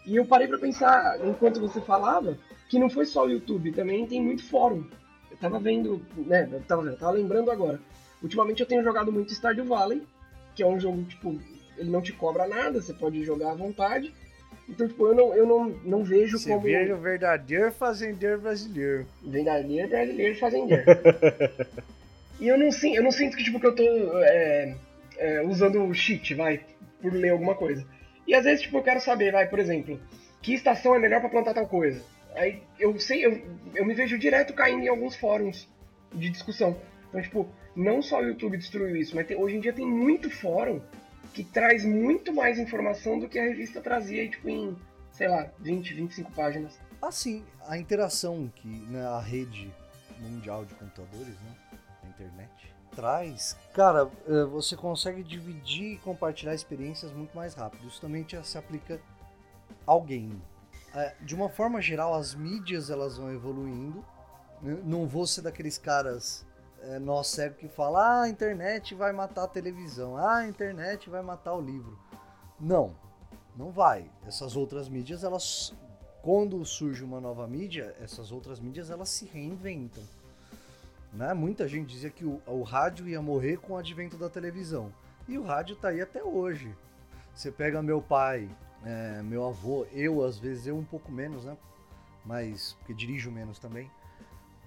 E 0.06 0.16
eu 0.16 0.26
parei 0.26 0.48
para 0.48 0.58
pensar, 0.58 1.20
enquanto 1.28 1.60
você 1.60 1.82
falava, 1.82 2.38
que 2.70 2.80
não 2.80 2.90
foi 2.90 3.06
só 3.06 3.26
o 3.26 3.30
YouTube, 3.30 3.74
também 3.74 4.08
tem 4.08 4.22
muito 4.22 4.46
fórum. 4.46 4.86
Eu 5.30 5.38
tava 5.38 5.60
vendo, 5.60 6.02
né? 6.16 6.48
Eu 6.50 6.62
tava, 6.62 6.84
eu 6.84 6.98
tava 6.98 7.12
lembrando 7.12 7.52
agora. 7.52 7.80
Ultimamente 8.24 8.62
eu 8.62 8.68
tenho 8.68 8.84
jogado 8.84 9.12
muito 9.12 9.34
Stardew 9.34 9.66
Valley, 9.66 10.02
que 10.56 10.64
é 10.64 10.68
um 10.68 10.80
jogo, 10.80 11.04
tipo, 11.04 11.38
ele 11.80 11.90
não 11.90 12.02
te 12.02 12.12
cobra 12.14 12.48
nada, 12.48 12.82
você 12.82 12.94
pode 12.94 13.24
jogar 13.24 13.52
à 13.52 13.56
vontade. 13.56 14.14
Então, 14.68 14.88
tipo, 14.88 15.08
eu 15.08 15.16
não, 15.16 15.34
eu 15.34 15.48
não, 15.48 15.70
não 15.84 16.04
vejo 16.04 16.38
você 16.38 16.50
como. 16.50 16.62
Você 16.62 16.94
o 16.94 16.98
verdadeiro 16.98 17.72
fazendeiro 17.72 18.40
brasileiro. 18.40 19.08
Verdadeiro 19.24 19.90
brasileiro 19.90 20.38
fazendeiro. 20.38 20.84
e 22.40 22.48
eu 22.48 22.58
não, 22.58 22.70
eu 22.94 23.04
não 23.04 23.12
sinto 23.12 23.36
que, 23.36 23.44
tipo, 23.44 23.60
que 23.60 23.66
eu 23.66 23.76
tô 23.76 23.84
é, 23.84 24.76
é, 25.18 25.42
usando 25.42 25.92
cheat, 25.94 26.36
vai, 26.36 26.62
por 27.02 27.14
ler 27.14 27.30
alguma 27.30 27.56
coisa. 27.56 27.84
E 28.28 28.36
às 28.36 28.44
vezes, 28.44 28.62
tipo, 28.62 28.78
eu 28.78 28.84
quero 28.84 29.02
saber, 29.02 29.32
vai, 29.32 29.48
por 29.48 29.58
exemplo, 29.58 30.00
que 30.42 30.54
estação 30.54 30.94
é 30.94 31.00
melhor 31.00 31.20
para 31.20 31.30
plantar 31.30 31.54
tal 31.54 31.68
coisa. 31.68 32.04
Aí 32.36 32.62
eu 32.80 33.00
sei, 33.00 33.26
eu, 33.26 33.42
eu 33.74 33.86
me 33.86 33.96
vejo 33.96 34.20
direto 34.20 34.54
caindo 34.54 34.84
em 34.84 34.88
alguns 34.88 35.16
fóruns 35.16 35.68
de 36.14 36.30
discussão. 36.30 36.78
Então, 37.10 37.22
tipo, 37.22 37.50
não 37.76 38.02
só 38.02 38.20
o 38.20 38.26
YouTube 38.26 38.58
destruiu 38.58 38.96
isso, 38.96 39.16
mas 39.16 39.26
tem, 39.26 39.36
hoje 39.36 39.56
em 39.56 39.60
dia 39.60 39.74
tem 39.74 39.86
muito 39.86 40.30
fórum 40.30 40.80
que 41.34 41.44
traz 41.44 41.86
muito 41.86 42.34
mais 42.34 42.60
informação 42.60 43.20
do 43.20 43.28
que 43.28 43.40
a 43.40 43.44
revista 43.44 43.82
trazia 43.82 44.30
tipo, 44.30 44.50
em, 44.50 44.76
sei 45.12 45.28
lá, 45.28 45.50
20, 45.60 45.94
25 45.94 46.32
páginas. 46.32 46.80
Assim, 47.02 47.46
a 47.68 47.78
interação 47.78 48.52
que 48.56 48.68
né, 48.68 49.06
a 49.06 49.20
rede 49.20 49.72
mundial 50.20 50.66
de 50.66 50.74
computadores, 50.76 51.36
né, 51.42 51.56
a 52.04 52.08
internet, 52.08 52.76
traz, 52.96 53.56
cara, 53.74 54.10
é, 54.28 54.44
você 54.46 54.76
consegue 54.76 55.24
dividir 55.24 55.94
e 55.94 55.98
compartilhar 56.00 56.54
experiências 56.54 57.12
muito 57.14 57.36
mais 57.36 57.54
rápido. 57.54 57.88
Isso 57.88 58.02
também 58.02 58.26
se 58.44 58.58
aplica 58.58 59.00
ao 59.86 60.02
game. 60.02 60.42
É, 60.94 61.14
de 61.22 61.36
uma 61.36 61.50
forma 61.50 61.82
geral, 61.82 62.14
as 62.14 62.34
mídias 62.34 62.90
elas 62.90 63.18
vão 63.18 63.32
evoluindo. 63.32 64.04
Né, 64.62 64.78
não 64.84 65.08
vou 65.08 65.26
ser 65.26 65.42
daqueles 65.42 65.78
caras 65.78 66.46
é, 66.84 67.00
nós 67.00 67.28
cego 67.28 67.56
que 67.56 67.68
fala, 67.68 68.00
ah, 68.00 68.22
a 68.24 68.30
internet 68.30 68.96
vai 68.96 69.12
matar 69.12 69.44
a 69.44 69.48
televisão, 69.48 70.18
ah, 70.18 70.38
a 70.38 70.48
internet 70.48 71.10
vai 71.10 71.22
matar 71.22 71.54
o 71.54 71.62
livro. 71.62 71.98
Não, 72.60 72.96
não 73.56 73.72
vai. 73.72 74.10
Essas 74.26 74.56
outras 74.56 74.90
mídias, 74.90 75.24
elas, 75.24 75.74
quando 76.22 76.64
surge 76.66 77.04
uma 77.04 77.20
nova 77.20 77.48
mídia, 77.48 77.96
essas 78.02 78.32
outras 78.32 78.60
mídias 78.60 78.90
elas 78.90 79.10
se 79.10 79.26
reinventam. 79.26 80.04
Né? 81.14 81.34
Muita 81.34 81.68
gente 81.68 81.88
dizia 81.88 82.10
que 82.10 82.26
o, 82.26 82.42
o 82.46 82.64
rádio 82.64 83.08
ia 83.08 83.22
morrer 83.22 83.58
com 83.58 83.74
o 83.74 83.78
advento 83.78 84.18
da 84.18 84.30
televisão. 84.30 84.94
E 85.28 85.38
o 85.38 85.44
rádio 85.44 85.76
tá 85.76 85.90
aí 85.90 86.02
até 86.02 86.24
hoje. 86.24 86.76
Você 87.34 87.52
pega 87.52 87.82
meu 87.82 88.02
pai, 88.02 88.50
é, 88.84 89.22
meu 89.22 89.48
avô, 89.48 89.86
eu 89.92 90.24
às 90.24 90.38
vezes, 90.38 90.68
eu 90.68 90.78
um 90.78 90.84
pouco 90.84 91.12
menos, 91.12 91.46
né? 91.46 91.58
Mas, 92.26 92.74
porque 92.74 92.94
dirijo 92.94 93.32
menos 93.32 93.60
também. 93.60 93.90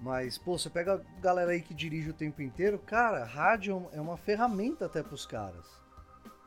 Mas, 0.03 0.37
pô, 0.37 0.59
você 0.59 0.69
pega 0.69 0.95
a 0.95 1.21
galera 1.21 1.53
aí 1.53 1.63
que 1.63 1.73
dirige 1.73 2.11
o 2.11 2.15
tempo 2.15 2.43
inteiro, 2.43 2.77
cara, 2.77 3.25
rádio 3.25 3.89
é 3.93 4.01
uma 4.01 4.17
ferramenta 4.17 4.87
até 4.87 5.01
pros 5.01 5.25
caras. 5.25 5.65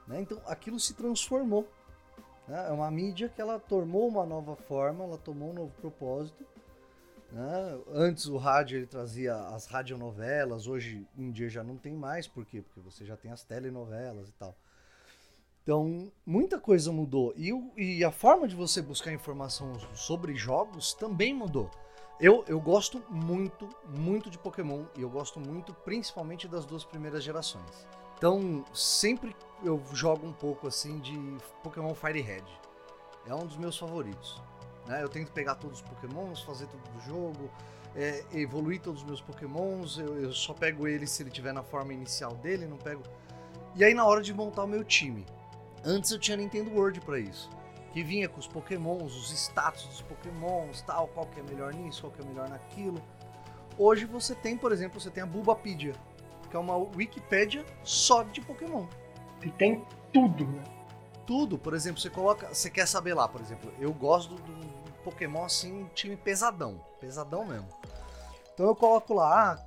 Né? 0.05 0.21
Então 0.21 0.41
aquilo 0.45 0.77
se 0.77 0.93
transformou. 0.93 1.65
Né? 2.49 2.67
É 2.67 2.71
uma 2.71 2.91
mídia 2.91 3.29
que 3.29 3.39
ela 3.39 3.57
tomou 3.57 4.09
uma 4.09 4.25
nova 4.25 4.57
forma, 4.57 5.05
ela 5.05 5.17
tomou 5.17 5.51
um 5.51 5.53
novo 5.53 5.71
propósito. 5.79 6.45
Né? 7.31 7.79
Antes 7.93 8.25
o 8.25 8.35
rádio 8.35 8.77
ele 8.77 8.87
trazia 8.87 9.33
as 9.33 9.67
radionovelas, 9.67 10.67
hoje 10.67 11.07
em 11.17 11.31
dia 11.31 11.47
já 11.47 11.63
não 11.63 11.77
tem 11.77 11.95
mais, 11.95 12.27
por 12.27 12.45
quê? 12.45 12.61
Porque 12.61 12.81
você 12.81 13.05
já 13.05 13.15
tem 13.15 13.31
as 13.31 13.45
telenovelas 13.45 14.27
e 14.27 14.33
tal. 14.33 14.53
Então, 15.63 16.11
muita 16.25 16.59
coisa 16.59 16.91
mudou. 16.91 17.33
E, 17.37 17.51
e 17.77 18.03
a 18.03 18.11
forma 18.11 18.49
de 18.49 18.55
você 18.55 18.81
buscar 18.81 19.13
informação 19.13 19.73
sobre 19.95 20.35
jogos 20.35 20.93
também 20.93 21.33
mudou. 21.33 21.71
Eu, 22.19 22.45
eu 22.47 22.61
gosto 22.61 23.03
muito, 23.09 23.67
muito 23.89 24.29
de 24.29 24.37
Pokémon 24.37 24.85
e 24.95 25.01
eu 25.01 25.09
gosto 25.09 25.37
muito 25.37 25.73
principalmente 25.73 26.47
das 26.47 26.65
duas 26.65 26.85
primeiras 26.85 27.21
gerações. 27.23 27.85
Então, 28.17 28.63
sempre 28.73 29.35
eu 29.61 29.81
jogo 29.91 30.25
um 30.25 30.31
pouco 30.31 30.65
assim 30.67 30.97
de 30.99 31.17
Pokémon 31.61 31.93
Fire 31.93 32.21
Red. 32.21 32.45
É 33.27 33.35
um 33.35 33.45
dos 33.45 33.57
meus 33.57 33.77
favoritos. 33.77 34.41
Né? 34.87 35.03
Eu 35.03 35.09
tento 35.09 35.33
pegar 35.33 35.55
todos 35.55 35.81
os 35.81 35.83
Pokémons, 35.85 36.41
fazer 36.41 36.67
tudo 36.67 36.89
do 36.93 37.01
jogo, 37.01 37.51
é, 37.93 38.23
evoluir 38.33 38.79
todos 38.79 39.01
os 39.01 39.07
meus 39.07 39.19
Pokémons. 39.19 39.97
Eu, 39.97 40.17
eu 40.21 40.31
só 40.31 40.53
pego 40.53 40.87
ele 40.87 41.05
se 41.05 41.21
ele 41.21 41.29
tiver 41.29 41.53
na 41.53 41.63
forma 41.63 41.91
inicial 41.91 42.33
dele, 42.35 42.65
não 42.65 42.77
pego. 42.77 43.03
E 43.75 43.83
aí, 43.83 43.93
na 43.93 44.05
hora 44.05 44.21
de 44.21 44.33
montar 44.33 44.63
o 44.63 44.67
meu 44.67 44.85
time, 44.85 45.25
antes 45.83 46.11
eu 46.11 46.19
tinha 46.19 46.37
Nintendo 46.37 46.71
World 46.71 47.01
para 47.01 47.19
isso 47.19 47.49
que 47.95 48.03
vinha 48.03 48.27
com 48.27 48.41
os 48.41 48.45
pokémons, 48.45 49.15
os 49.15 49.31
status 49.31 49.85
dos 49.85 50.01
pokémons, 50.01 50.81
tal, 50.81 51.07
qual 51.07 51.25
que 51.27 51.39
é 51.39 51.43
melhor 51.43 51.73
nisso, 51.73 52.01
qual 52.01 52.11
que 52.11 52.21
é 52.21 52.25
melhor 52.25 52.49
naquilo. 52.49 53.01
Hoje 53.77 54.03
você 54.03 54.35
tem, 54.35 54.57
por 54.57 54.73
exemplo, 54.73 54.99
você 54.99 55.09
tem 55.09 55.23
a 55.23 55.25
Bulbapedia, 55.25 55.93
que 56.49 56.57
é 56.57 56.59
uma 56.59 56.75
Wikipédia 56.75 57.63
só 57.85 58.23
de 58.23 58.41
pokémon. 58.41 58.85
E 59.41 59.49
tem 59.49 59.81
tudo, 60.11 60.45
né? 60.45 60.61
Tudo, 61.25 61.57
por 61.57 61.73
exemplo, 61.73 62.01
você 62.01 62.09
coloca, 62.09 62.53
você 62.53 62.69
quer 62.69 62.85
saber 62.85 63.13
lá, 63.13 63.29
por 63.29 63.39
exemplo, 63.39 63.71
eu 63.79 63.93
gosto 63.93 64.35
do 64.35 64.93
Pokémon 65.01 65.45
assim, 65.45 65.89
time 65.93 66.17
pesadão, 66.17 66.81
pesadão 66.99 67.45
mesmo. 67.45 67.69
Então 68.53 68.65
eu 68.65 68.75
coloco 68.75 69.13
lá, 69.13 69.53
ah, 69.53 69.65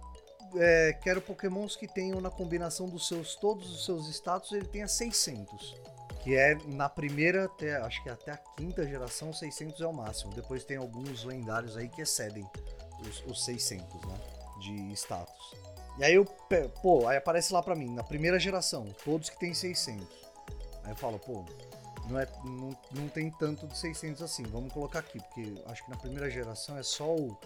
é, 0.55 0.99
quero 1.01 1.23
Pokémons 1.23 1.77
que 1.77 1.89
tenham 1.89 2.21
na 2.21 2.31
combinação 2.31 2.91
dos 2.91 3.09
seus 3.09 3.35
todos 3.37 3.71
os 3.71 3.87
seus 3.87 4.07
status, 4.11 4.53
ele 4.53 4.67
tenha 4.67 4.87
600 4.87 5.98
que 6.23 6.37
é 6.37 6.55
na 6.67 6.89
primeira 6.89 7.45
até, 7.45 7.77
acho 7.77 8.03
que 8.03 8.09
até 8.09 8.33
a 8.33 8.37
quinta 8.37 8.87
geração, 8.87 9.33
600 9.33 9.81
é 9.81 9.87
o 9.87 9.93
máximo. 9.93 10.33
Depois 10.35 10.65
tem 10.65 10.77
alguns 10.77 11.25
lendários 11.25 11.77
aí 11.77 11.89
que 11.89 12.03
excedem 12.03 12.49
os, 13.01 13.25
os 13.27 13.45
600, 13.45 13.87
né, 14.03 14.19
de 14.61 14.93
status. 14.95 15.55
E 15.99 16.05
aí 16.05 16.15
eu, 16.15 16.25
pô, 16.83 17.09
aí 17.09 17.17
aparece 17.17 17.53
lá 17.53 17.63
pra 17.63 17.75
mim, 17.75 17.93
na 17.93 18.05
primeira 18.05 18.39
geração, 18.39 18.87
todos 19.05 19.31
que 19.31 19.39
tem 19.39 19.53
600. 19.53 20.07
Aí 20.85 20.93
eu 20.93 20.97
falo, 20.97 21.19
pô, 21.19 21.45
não, 22.09 22.19
é, 22.19 22.27
não, 22.45 22.77
não 22.93 23.09
tem 23.09 23.31
tanto 23.31 23.67
de 23.67 23.77
600 23.77 24.23
assim, 24.23 24.45
vamos 24.45 24.73
colocar 24.73 25.01
aqui, 25.01 25.19
porque 25.19 25.63
acho 25.67 25.85
que 25.85 25.91
na 25.91 25.97
primeira 25.97 26.31
geração 26.31 26.79
é 26.79 26.83
só 26.83 27.15
o 27.15 27.37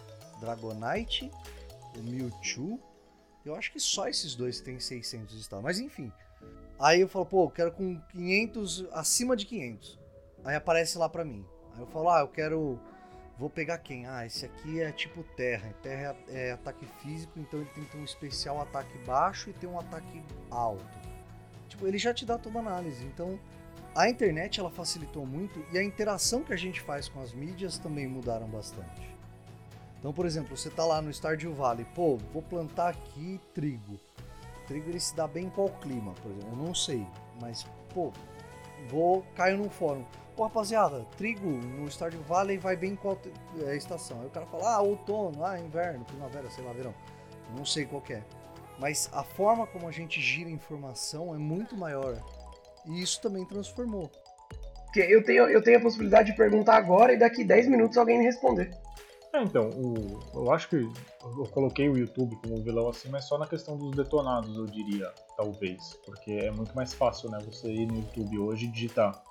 Dragonite, 0.41 1.31
o 1.97 2.03
Mewtwo, 2.03 2.81
eu 3.45 3.57
acho 3.57 3.73
que 3.73 3.81
só 3.81 4.07
esses 4.07 4.35
dois 4.35 4.61
tem 4.61 4.79
600 4.79 5.35
de 5.35 5.43
status. 5.43 5.65
Mas 5.65 5.81
enfim, 5.81 6.13
Aí 6.79 7.01
eu 7.01 7.09
falo, 7.09 7.27
pô, 7.27 7.45
eu 7.45 7.51
quero 7.51 7.73
com 7.73 8.01
500, 8.11 8.87
acima 8.93 9.37
de 9.37 9.47
500. 9.47 9.99
Aí 10.45 10.57
aparece 10.57 10.99
lá 10.99 11.09
pra 11.09 11.25
mim. 11.25 11.45
Aí 11.75 11.81
eu 11.81 11.87
falo, 11.87 12.11
ah, 12.11 12.21
eu 12.21 12.29
quero. 12.29 12.79
Vou 13.39 13.49
pegar 13.49 13.79
quem? 13.79 14.07
Ah, 14.07 14.27
esse 14.27 14.45
aqui 14.45 14.81
é 14.81 14.93
tipo 14.93 15.23
terra. 15.37 15.73
Terra 15.83 16.17
é, 16.29 16.49
é 16.49 16.53
ataque 16.53 16.87
físico, 17.01 17.39
então 17.39 17.61
ele 17.61 17.87
tem 17.87 18.01
um 18.01 18.05
especial 18.05 18.61
ataque 18.61 18.97
baixo 18.99 19.51
e 19.51 19.53
tem 19.53 19.69
um 19.69 19.79
ataque 19.79 20.23
alto. 20.51 20.85
Tipo, 21.69 21.87
ele 21.87 21.99
já 21.99 22.13
te 22.13 22.27
dá 22.27 22.37
toda 22.37 22.59
a 22.59 22.63
análise. 22.63 23.05
Então, 23.05 23.39
a 23.95 24.09
internet 24.09 24.61
ela 24.61 24.71
facilitou 24.71 25.27
muito 25.27 25.65
e 25.73 25.79
a 25.79 25.83
interação 25.83 26.43
que 26.43 26.53
a 26.53 26.57
gente 26.57 26.81
faz 26.81 27.09
com 27.09 27.21
as 27.21 27.33
mídias 27.33 27.79
também 27.79 28.07
mudaram 28.07 28.49
bastante. 28.49 29.11
Então, 29.99 30.13
por 30.13 30.27
exemplo, 30.27 30.57
você 30.57 30.69
tá 30.69 30.85
lá 30.85 31.01
no 31.01 31.11
Stardew 31.11 31.55
Valley, 31.55 31.87
pô, 31.95 32.17
vou 32.33 32.43
plantar 32.43 32.89
aqui 32.89 33.41
trigo 33.55 34.01
trigo 34.73 34.89
ele 34.89 35.01
se 35.01 35.15
dá 35.15 35.27
bem 35.27 35.45
em 35.45 35.51
qual 35.51 35.69
clima, 35.69 36.15
por 36.23 36.31
exemplo? 36.31 36.49
Eu 36.51 36.57
não 36.57 36.75
sei, 36.75 37.07
mas, 37.41 37.67
pô, 37.93 38.11
vou, 38.89 39.23
caio 39.37 39.59
num 39.59 39.69
fórum. 39.69 40.05
Pô, 40.35 40.45
rapaziada, 40.45 41.05
trigo 41.19 41.47
no 41.47 41.91
Stardew 41.91 42.23
Valley 42.23 42.57
vai 42.57 42.75
bem 42.75 42.93
em 42.93 42.97
qual 42.97 43.19
é, 43.67 43.77
estação? 43.77 44.21
Aí 44.21 44.27
o 44.27 44.31
cara 44.31 44.47
fala, 44.47 44.77
ah, 44.77 44.81
outono, 44.81 45.45
ah, 45.45 45.61
inverno, 45.61 46.07
primavera, 46.07 46.49
sei 46.49 46.65
lá, 46.65 46.73
verão. 46.73 46.95
Não 47.55 47.67
sei 47.67 47.85
qual 47.85 48.03
é. 48.09 48.23
Mas 48.79 49.11
a 49.13 49.23
forma 49.23 49.67
como 49.67 49.87
a 49.87 49.93
gente 49.93 50.23
gira 50.23 50.49
informação 50.49 51.35
é 51.35 51.39
muito 51.39 51.77
maior. 51.77 52.17
E 52.87 53.03
isso 53.03 53.21
também 53.21 53.45
transformou. 53.45 54.11
Eu 54.97 55.23
tenho, 55.23 55.49
eu 55.49 55.63
tenho 55.63 55.79
a 55.79 55.83
possibilidade 55.83 56.31
de 56.31 56.37
perguntar 56.37 56.77
agora 56.77 57.13
e 57.13 57.19
daqui 57.19 57.45
10 57.45 57.69
minutos 57.69 57.99
alguém 57.99 58.19
me 58.19 58.25
responder. 58.25 58.71
É, 59.33 59.43
então, 59.43 59.71
o, 59.71 60.21
eu 60.35 60.53
acho 60.53 60.69
que 60.69 60.77
eu 60.77 61.47
coloquei 61.53 61.89
o 61.89 61.97
YouTube 61.97 62.37
como 62.43 62.63
vilão 62.63 62.89
assim, 62.89 63.09
mas 63.09 63.25
só 63.25 63.39
na 63.39 63.47
questão 63.47 63.79
dos 63.79 63.93
detonados, 63.93 64.55
eu 64.57 64.67
diria, 64.67 65.11
talvez. 65.37 65.99
Porque 66.05 66.33
é 66.33 66.51
muito 66.51 66.75
mais 66.77 66.93
fácil, 66.93 67.31
né, 67.31 67.39
você 67.45 67.73
ir 67.73 67.87
no 67.87 67.97
YouTube 67.97 68.39
hoje 68.39 68.67
e 68.67 68.69
digitar. 68.69 69.23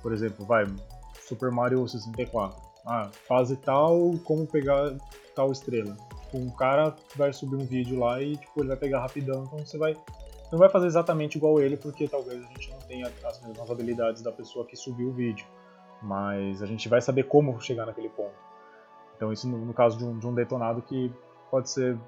Por 0.00 0.14
exemplo, 0.14 0.46
vai, 0.46 0.64
Super 1.20 1.50
Mario 1.50 1.86
64. 1.86 2.58
Ah, 2.86 3.10
fase 3.28 3.56
tal, 3.56 4.14
como 4.24 4.46
pegar 4.46 4.96
tal 5.34 5.52
estrela. 5.52 5.94
Tipo, 6.22 6.38
um 6.38 6.50
cara 6.50 6.96
vai 7.14 7.30
subir 7.30 7.56
um 7.56 7.66
vídeo 7.66 7.98
lá 7.98 8.22
e 8.22 8.36
tipo, 8.36 8.60
ele 8.60 8.68
vai 8.68 8.78
pegar 8.78 9.00
rapidão, 9.00 9.44
então 9.44 9.58
você 9.58 9.76
vai. 9.76 9.94
Não 10.50 10.58
vai 10.58 10.68
fazer 10.70 10.86
exatamente 10.86 11.36
igual 11.36 11.60
ele, 11.60 11.76
porque 11.76 12.08
talvez 12.08 12.42
a 12.42 12.46
gente 12.48 12.70
não 12.70 12.78
tenha 12.78 13.12
as 13.24 13.40
mesmas 13.46 13.70
habilidades 13.70 14.22
da 14.22 14.32
pessoa 14.32 14.66
que 14.66 14.74
subiu 14.74 15.10
o 15.10 15.12
vídeo. 15.12 15.46
Mas 16.02 16.62
a 16.62 16.66
gente 16.66 16.88
vai 16.88 17.00
saber 17.02 17.24
como 17.24 17.60
chegar 17.60 17.84
naquele 17.84 18.08
ponto. 18.08 18.49
Então 19.20 19.30
isso 19.30 19.46
no, 19.46 19.58
no 19.66 19.74
caso 19.74 19.98
de 19.98 20.04
um, 20.06 20.18
de 20.18 20.26
um, 20.26 20.32
detonado 20.32 20.80
que 20.80 21.12
pode 21.50 21.68
ser 21.68 21.98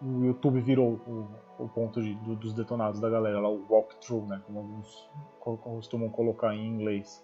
o 0.00 0.24
YouTube 0.24 0.58
virou 0.62 0.92
o, 1.06 1.28
o 1.58 1.68
ponto 1.68 2.00
de, 2.00 2.14
do, 2.14 2.34
dos 2.36 2.54
detonados 2.54 2.98
da 2.98 3.10
galera, 3.10 3.38
lá 3.38 3.50
o 3.50 3.66
walkthrough, 3.68 4.26
né, 4.26 4.40
como 4.46 4.60
alguns 4.60 5.10
costumam 5.40 6.08
colocar 6.08 6.54
em 6.54 6.66
inglês. 6.66 7.22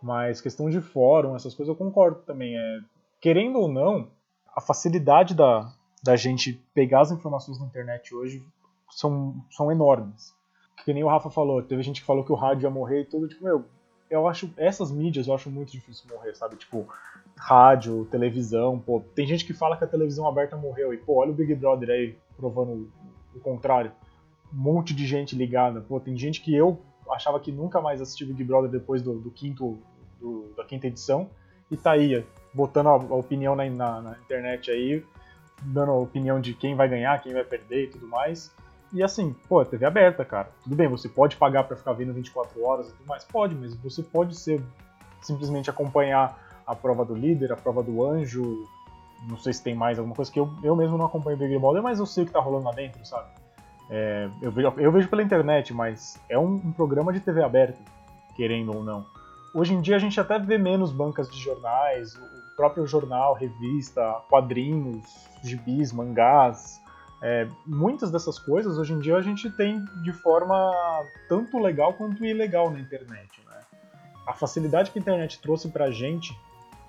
Mas 0.00 0.40
questão 0.40 0.70
de 0.70 0.80
fórum, 0.80 1.36
essas 1.36 1.54
coisas 1.54 1.68
eu 1.68 1.76
concordo 1.76 2.22
também. 2.22 2.56
É, 2.56 2.78
querendo 3.20 3.58
ou 3.58 3.68
não, 3.68 4.08
a 4.54 4.60
facilidade 4.62 5.34
da, 5.34 5.70
da 6.02 6.16
gente 6.16 6.54
pegar 6.72 7.02
as 7.02 7.10
informações 7.10 7.60
na 7.60 7.66
internet 7.66 8.14
hoje 8.14 8.42
são, 8.90 9.34
são 9.50 9.70
enormes. 9.70 10.34
Que 10.82 10.94
nem 10.94 11.04
o 11.04 11.08
Rafa 11.08 11.28
falou, 11.28 11.62
teve 11.62 11.82
gente 11.82 12.00
que 12.00 12.06
falou 12.06 12.24
que 12.24 12.32
o 12.32 12.36
rádio 12.36 12.66
ia 12.66 12.70
morrer 12.70 13.02
e 13.02 13.04
tudo, 13.04 13.28
tipo, 13.28 13.44
meu, 13.44 13.66
eu 14.08 14.26
acho 14.26 14.50
essas 14.56 14.90
mídias 14.90 15.26
eu 15.26 15.34
acho 15.34 15.50
muito 15.50 15.72
difícil 15.72 16.08
morrer, 16.08 16.34
sabe? 16.34 16.56
Tipo, 16.56 16.86
rádio, 17.36 18.06
televisão, 18.10 18.78
pô, 18.78 19.02
tem 19.14 19.26
gente 19.26 19.44
que 19.44 19.52
fala 19.52 19.76
que 19.76 19.84
a 19.84 19.86
televisão 19.86 20.26
aberta 20.26 20.56
morreu 20.56 20.92
e 20.94 20.96
pô, 20.96 21.20
olha 21.20 21.30
o 21.30 21.34
Big 21.34 21.54
Brother 21.54 21.90
aí 21.90 22.16
provando 22.36 22.90
o, 23.34 23.40
contrário. 23.40 23.92
Um 24.52 24.56
monte 24.56 24.94
de 24.94 25.06
gente 25.06 25.36
ligada, 25.36 25.80
pô, 25.80 26.00
tem 26.00 26.16
gente 26.16 26.40
que 26.40 26.54
eu 26.54 26.80
achava 27.10 27.38
que 27.38 27.52
nunca 27.52 27.80
mais 27.80 28.00
assistia 28.00 28.26
Big 28.26 28.42
Brother 28.42 28.70
depois 28.70 29.02
do, 29.02 29.18
do 29.18 29.30
quinto 29.30 29.78
do, 30.18 30.52
da 30.56 30.64
quinta 30.64 30.86
edição 30.86 31.28
e 31.70 31.76
tá 31.76 31.92
aí 31.92 32.24
botando 32.54 32.88
a, 32.88 32.92
a 32.92 33.14
opinião 33.14 33.54
na, 33.54 33.68
na, 33.68 34.00
na 34.00 34.18
internet 34.18 34.70
aí, 34.70 35.04
dando 35.62 35.92
a 35.92 35.98
opinião 35.98 36.40
de 36.40 36.54
quem 36.54 36.74
vai 36.74 36.88
ganhar, 36.88 37.20
quem 37.22 37.34
vai 37.34 37.44
perder 37.44 37.84
e 37.84 37.86
tudo 37.88 38.08
mais. 38.08 38.54
E 38.92 39.02
assim, 39.02 39.34
pô, 39.48 39.64
TV 39.64 39.84
aberta, 39.84 40.24
cara. 40.24 40.50
Tudo 40.62 40.74
bem, 40.74 40.88
você 40.88 41.08
pode 41.08 41.36
pagar 41.36 41.64
para 41.64 41.76
ficar 41.76 41.92
vendo 41.92 42.14
24 42.14 42.62
horas 42.64 42.88
e 42.88 42.92
tudo 42.92 43.06
mais, 43.06 43.24
pode, 43.24 43.54
mas 43.54 43.74
você 43.74 44.02
pode 44.02 44.36
ser 44.36 44.62
simplesmente 45.20 45.68
acompanhar 45.68 46.45
a 46.66 46.74
prova 46.74 47.04
do 47.04 47.14
líder, 47.14 47.52
a 47.52 47.56
prova 47.56 47.82
do 47.82 48.04
anjo. 48.04 48.66
Não 49.28 49.38
sei 49.38 49.52
se 49.52 49.62
tem 49.62 49.74
mais 49.74 49.98
alguma 49.98 50.14
coisa 50.14 50.30
que 50.30 50.38
eu, 50.38 50.50
eu 50.62 50.76
mesmo 50.76 50.98
não 50.98 51.06
acompanho 51.06 51.36
Big 51.36 51.58
Brother, 51.58 51.82
mas 51.82 51.98
eu 51.98 52.06
sei 52.06 52.24
o 52.24 52.26
que 52.26 52.32
tá 52.32 52.40
rolando 52.40 52.66
lá 52.66 52.72
dentro, 52.72 53.04
sabe? 53.04 53.28
É, 53.88 54.28
eu, 54.42 54.50
vejo, 54.50 54.72
eu 54.76 54.92
vejo 54.92 55.08
pela 55.08 55.22
internet, 55.22 55.72
mas 55.72 56.20
é 56.28 56.38
um, 56.38 56.54
um 56.54 56.72
programa 56.72 57.12
de 57.12 57.20
TV 57.20 57.42
aberta, 57.42 57.78
querendo 58.34 58.74
ou 58.74 58.82
não. 58.82 59.06
Hoje 59.54 59.72
em 59.72 59.80
dia 59.80 59.96
a 59.96 59.98
gente 59.98 60.20
até 60.20 60.38
vê 60.38 60.58
menos 60.58 60.92
bancas 60.92 61.30
de 61.30 61.38
jornais, 61.38 62.14
o 62.14 62.56
próprio 62.56 62.86
jornal, 62.86 63.34
revista, 63.34 64.20
quadrinhos, 64.28 65.06
gibis, 65.42 65.92
mangás, 65.92 66.80
é, 67.22 67.48
muitas 67.66 68.10
dessas 68.10 68.38
coisas 68.38 68.76
hoje 68.76 68.92
em 68.92 68.98
dia 68.98 69.16
a 69.16 69.22
gente 69.22 69.50
tem 69.50 69.82
de 70.02 70.12
forma 70.12 70.72
tanto 71.28 71.58
legal 71.58 71.94
quanto 71.94 72.24
ilegal 72.24 72.70
na 72.70 72.78
internet. 72.78 73.40
Né? 73.46 73.60
A 74.26 74.34
facilidade 74.34 74.90
que 74.90 74.98
a 74.98 75.02
internet 75.02 75.40
trouxe 75.40 75.68
pra 75.68 75.90
gente 75.90 76.38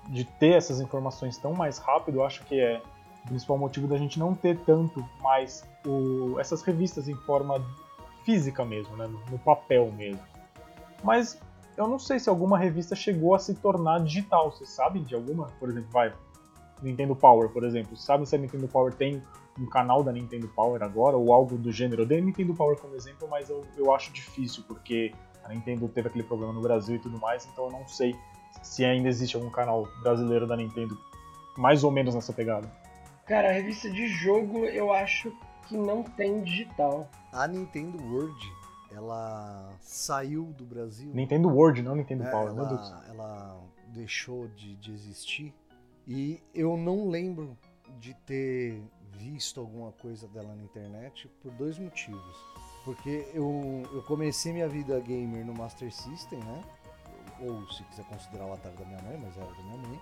de 0.08 0.24
ter 0.24 0.54
essas 0.54 0.80
informações 0.80 1.36
tão 1.36 1.52
mais 1.52 1.78
rápido, 1.78 2.18
eu 2.18 2.24
acho 2.24 2.44
que 2.44 2.58
é 2.58 2.80
o 3.24 3.28
principal 3.28 3.58
motivo 3.58 3.86
da 3.86 3.96
gente 3.96 4.18
não 4.18 4.34
ter 4.34 4.58
tanto 4.60 5.04
mais 5.20 5.64
o, 5.86 6.38
essas 6.40 6.62
revistas 6.62 7.08
em 7.08 7.14
forma 7.14 7.62
física 8.24 8.64
mesmo, 8.64 8.96
né? 8.96 9.06
no 9.30 9.38
papel 9.38 9.92
mesmo. 9.92 10.22
Mas 11.02 11.38
eu 11.76 11.86
não 11.86 11.98
sei 11.98 12.18
se 12.18 12.28
alguma 12.28 12.58
revista 12.58 12.96
chegou 12.96 13.34
a 13.34 13.38
se 13.38 13.54
tornar 13.54 14.00
digital. 14.00 14.50
Vocês 14.50 14.70
sabem 14.70 15.02
de 15.02 15.14
alguma? 15.14 15.46
Por 15.60 15.68
exemplo, 15.70 15.88
vai, 15.92 16.12
Nintendo 16.82 17.14
Power, 17.14 17.50
por 17.50 17.64
exemplo. 17.64 17.96
Sabe 17.96 18.26
se 18.26 18.34
a 18.34 18.38
Nintendo 18.38 18.66
Power 18.66 18.92
tem 18.92 19.22
um 19.58 19.66
canal 19.66 20.02
da 20.02 20.12
Nintendo 20.12 20.48
Power 20.48 20.82
agora, 20.82 21.16
ou 21.16 21.32
algo 21.32 21.56
do 21.56 21.70
gênero? 21.70 22.02
Eu 22.02 22.06
dei 22.06 22.20
Nintendo 22.20 22.54
Power 22.54 22.76
como 22.78 22.94
exemplo, 22.94 23.28
mas 23.28 23.48
eu, 23.50 23.64
eu 23.76 23.94
acho 23.94 24.12
difícil, 24.12 24.64
porque 24.66 25.12
a 25.44 25.48
Nintendo 25.48 25.88
teve 25.88 26.08
aquele 26.08 26.24
problema 26.24 26.52
no 26.52 26.60
Brasil 26.60 26.96
e 26.96 26.98
tudo 26.98 27.18
mais, 27.18 27.46
então 27.46 27.66
eu 27.66 27.70
não 27.70 27.86
sei 27.86 28.14
se 28.62 28.84
ainda 28.84 29.08
existe 29.08 29.36
algum 29.36 29.50
canal 29.50 29.88
brasileiro 30.02 30.46
da 30.46 30.56
Nintendo 30.56 30.98
mais 31.56 31.82
ou 31.82 31.90
menos 31.90 32.14
nessa 32.14 32.32
pegada. 32.32 32.70
Cara, 33.26 33.50
a 33.50 33.52
revista 33.52 33.90
de 33.90 34.08
jogo 34.08 34.64
eu 34.64 34.92
acho 34.92 35.32
que 35.66 35.76
não 35.76 36.02
tem 36.02 36.42
digital. 36.42 37.08
A 37.32 37.46
Nintendo 37.46 38.02
World, 38.04 38.52
ela 38.90 39.70
saiu 39.80 40.44
do 40.56 40.64
Brasil. 40.64 41.10
Nintendo 41.12 41.48
World, 41.48 41.82
não 41.82 41.94
Nintendo 41.94 42.24
é, 42.24 42.30
Power, 42.30 42.50
ela, 42.50 43.04
ela 43.08 43.60
deixou 43.88 44.48
de, 44.48 44.76
de 44.76 44.92
existir 44.92 45.54
e 46.06 46.40
eu 46.54 46.76
não 46.76 47.08
lembro 47.08 47.54
de 47.98 48.14
ter 48.14 48.82
visto 49.12 49.60
alguma 49.60 49.92
coisa 49.92 50.26
dela 50.28 50.54
na 50.54 50.62
internet 50.62 51.28
por 51.42 51.52
dois 51.52 51.78
motivos. 51.78 52.36
Porque 52.84 53.28
eu, 53.34 53.82
eu 53.92 54.02
comecei 54.04 54.52
minha 54.52 54.68
vida 54.68 54.98
gamer 55.00 55.44
no 55.44 55.52
Master 55.52 55.92
System, 55.92 56.38
né? 56.38 56.62
Ou 57.40 57.68
se 57.70 57.82
quiser 57.84 58.04
considerar 58.04 58.46
o 58.46 58.52
Atari 58.52 58.76
da 58.76 58.84
minha 58.84 59.02
mãe, 59.02 59.18
mas 59.18 59.36
era 59.36 59.46
da 59.46 59.62
minha 59.62 59.78
mãe. 59.78 60.00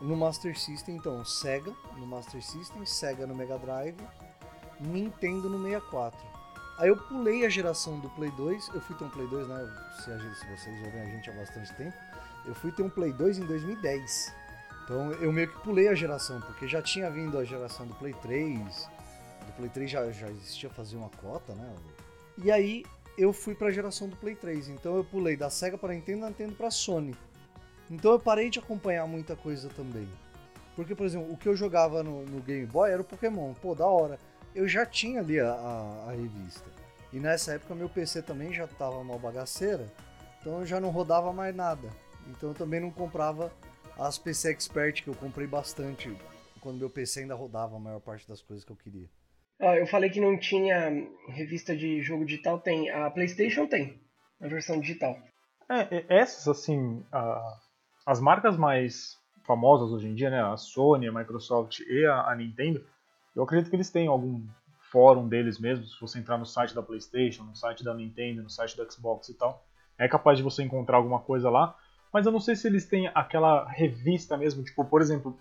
No 0.00 0.16
Master 0.16 0.56
System, 0.58 0.96
então, 0.96 1.24
Sega 1.24 1.72
no 1.96 2.06
Master 2.06 2.42
System, 2.42 2.86
Sega 2.86 3.26
no 3.26 3.34
Mega 3.34 3.58
Drive, 3.58 3.96
Nintendo 4.80 5.48
no 5.48 5.60
64. 5.62 6.18
Aí 6.78 6.88
eu 6.88 6.96
pulei 6.96 7.44
a 7.44 7.48
geração 7.48 7.98
do 7.98 8.08
Play 8.10 8.30
2, 8.30 8.68
eu 8.68 8.80
fui 8.80 8.94
ter 8.94 9.04
um 9.04 9.10
Play 9.10 9.26
2, 9.26 9.48
né? 9.48 9.92
Se, 9.96 10.16
gente, 10.16 10.38
se 10.38 10.46
vocês 10.46 10.84
ouvem 10.84 11.00
a 11.00 11.06
gente 11.06 11.28
há 11.28 11.32
bastante 11.32 11.74
tempo, 11.74 11.96
eu 12.46 12.54
fui 12.54 12.70
ter 12.70 12.84
um 12.84 12.88
Play 12.88 13.12
2 13.12 13.38
em 13.38 13.46
2010. 13.46 14.32
Então 14.84 15.12
eu 15.14 15.32
meio 15.32 15.48
que 15.48 15.58
pulei 15.60 15.88
a 15.88 15.94
geração, 15.94 16.40
porque 16.40 16.68
já 16.68 16.80
tinha 16.80 17.10
vindo 17.10 17.36
a 17.36 17.44
geração 17.44 17.84
do 17.84 17.94
Play 17.96 18.14
3, 18.22 18.88
do 19.46 19.52
Play 19.56 19.68
3 19.70 19.90
já, 19.90 20.10
já 20.12 20.28
existia 20.30 20.70
fazer 20.70 20.96
uma 20.96 21.10
cota, 21.10 21.52
né? 21.54 21.74
E 22.38 22.52
aí 22.52 22.84
eu 23.18 23.32
fui 23.32 23.54
para 23.54 23.66
a 23.66 23.72
geração 23.72 24.08
do 24.08 24.16
Play 24.16 24.36
3, 24.36 24.68
então 24.68 24.96
eu 24.96 25.04
pulei 25.04 25.36
da 25.36 25.50
Sega 25.50 25.76
para 25.76 25.92
Nintendo, 25.92 26.20
da 26.20 26.28
Nintendo 26.28 26.54
para 26.54 26.70
Sony. 26.70 27.16
Então 27.90 28.12
eu 28.12 28.20
parei 28.20 28.48
de 28.48 28.60
acompanhar 28.60 29.06
muita 29.08 29.34
coisa 29.34 29.68
também. 29.70 30.08
Porque, 30.76 30.94
por 30.94 31.04
exemplo, 31.04 31.32
o 31.32 31.36
que 31.36 31.48
eu 31.48 31.56
jogava 31.56 32.04
no, 32.04 32.24
no 32.24 32.40
Game 32.40 32.64
Boy 32.64 32.92
era 32.92 33.02
o 33.02 33.04
Pokémon. 33.04 33.52
Pô, 33.54 33.74
da 33.74 33.86
hora. 33.86 34.20
Eu 34.54 34.68
já 34.68 34.86
tinha 34.86 35.20
ali 35.20 35.40
a, 35.40 35.50
a, 35.50 36.04
a 36.08 36.12
revista. 36.12 36.70
E 37.12 37.18
nessa 37.18 37.54
época 37.54 37.74
meu 37.74 37.88
PC 37.88 38.22
também 38.22 38.52
já 38.52 38.68
tava 38.68 39.02
mal 39.02 39.18
bagaceira. 39.18 39.92
Então 40.40 40.60
eu 40.60 40.66
já 40.66 40.78
não 40.78 40.90
rodava 40.90 41.32
mais 41.32 41.54
nada. 41.54 41.88
Então 42.28 42.50
eu 42.50 42.54
também 42.54 42.78
não 42.78 42.90
comprava 42.90 43.52
as 43.98 44.18
PC 44.18 44.50
Expert 44.50 45.02
que 45.02 45.08
eu 45.08 45.14
comprei 45.14 45.48
bastante 45.48 46.16
quando 46.60 46.78
meu 46.78 46.90
PC 46.90 47.20
ainda 47.20 47.34
rodava 47.34 47.76
a 47.76 47.80
maior 47.80 48.00
parte 48.00 48.28
das 48.28 48.40
coisas 48.40 48.64
que 48.64 48.70
eu 48.70 48.76
queria. 48.76 49.08
Eu 49.60 49.86
falei 49.86 50.08
que 50.08 50.20
não 50.20 50.38
tinha 50.38 50.88
revista 51.28 51.76
de 51.76 52.00
jogo 52.00 52.24
digital, 52.24 52.60
tem. 52.60 52.90
A 52.90 53.10
PlayStation 53.10 53.66
tem, 53.66 54.00
a 54.40 54.46
versão 54.46 54.78
digital. 54.78 55.18
É, 55.68 56.04
essas, 56.08 56.46
assim, 56.46 57.04
a, 57.12 57.58
as 58.06 58.20
marcas 58.20 58.56
mais 58.56 59.18
famosas 59.48 59.90
hoje 59.90 60.06
em 60.06 60.14
dia, 60.14 60.30
né, 60.30 60.42
a 60.42 60.56
Sony, 60.56 61.08
a 61.08 61.12
Microsoft 61.12 61.80
e 61.80 62.06
a, 62.06 62.30
a, 62.30 62.36
Nintendo, 62.36 62.84
eu 63.34 63.42
acredito 63.42 63.70
que 63.70 63.76
eles 63.76 63.90
têm 63.90 64.06
algum 64.06 64.46
fórum 64.90 65.26
deles 65.28 65.58
mesmos, 65.58 65.94
se 65.94 66.00
você 66.00 66.18
entrar 66.18 66.38
no 66.38 66.46
site 66.46 66.74
da 66.74 66.82
PlayStation, 66.82 67.44
no 67.44 67.56
site 67.56 67.82
da 67.82 67.94
Nintendo, 67.94 68.42
no 68.42 68.50
site 68.50 68.76
do 68.76 68.90
Xbox 68.90 69.28
e 69.28 69.34
tal, 69.34 69.66
é 69.98 70.06
capaz 70.06 70.38
de 70.38 70.44
você 70.44 70.62
encontrar 70.62 70.98
alguma 70.98 71.20
coisa 71.20 71.50
lá, 71.50 71.76
mas 72.12 72.24
eu 72.24 72.32
não 72.32 72.40
sei 72.40 72.56
se 72.56 72.66
eles 72.66 72.86
têm 72.86 73.10
aquela 73.14 73.68
revista 73.68 74.36
mesmo, 74.36 74.62
tipo, 74.62 74.84
por 74.84 75.00
exemplo, 75.00 75.38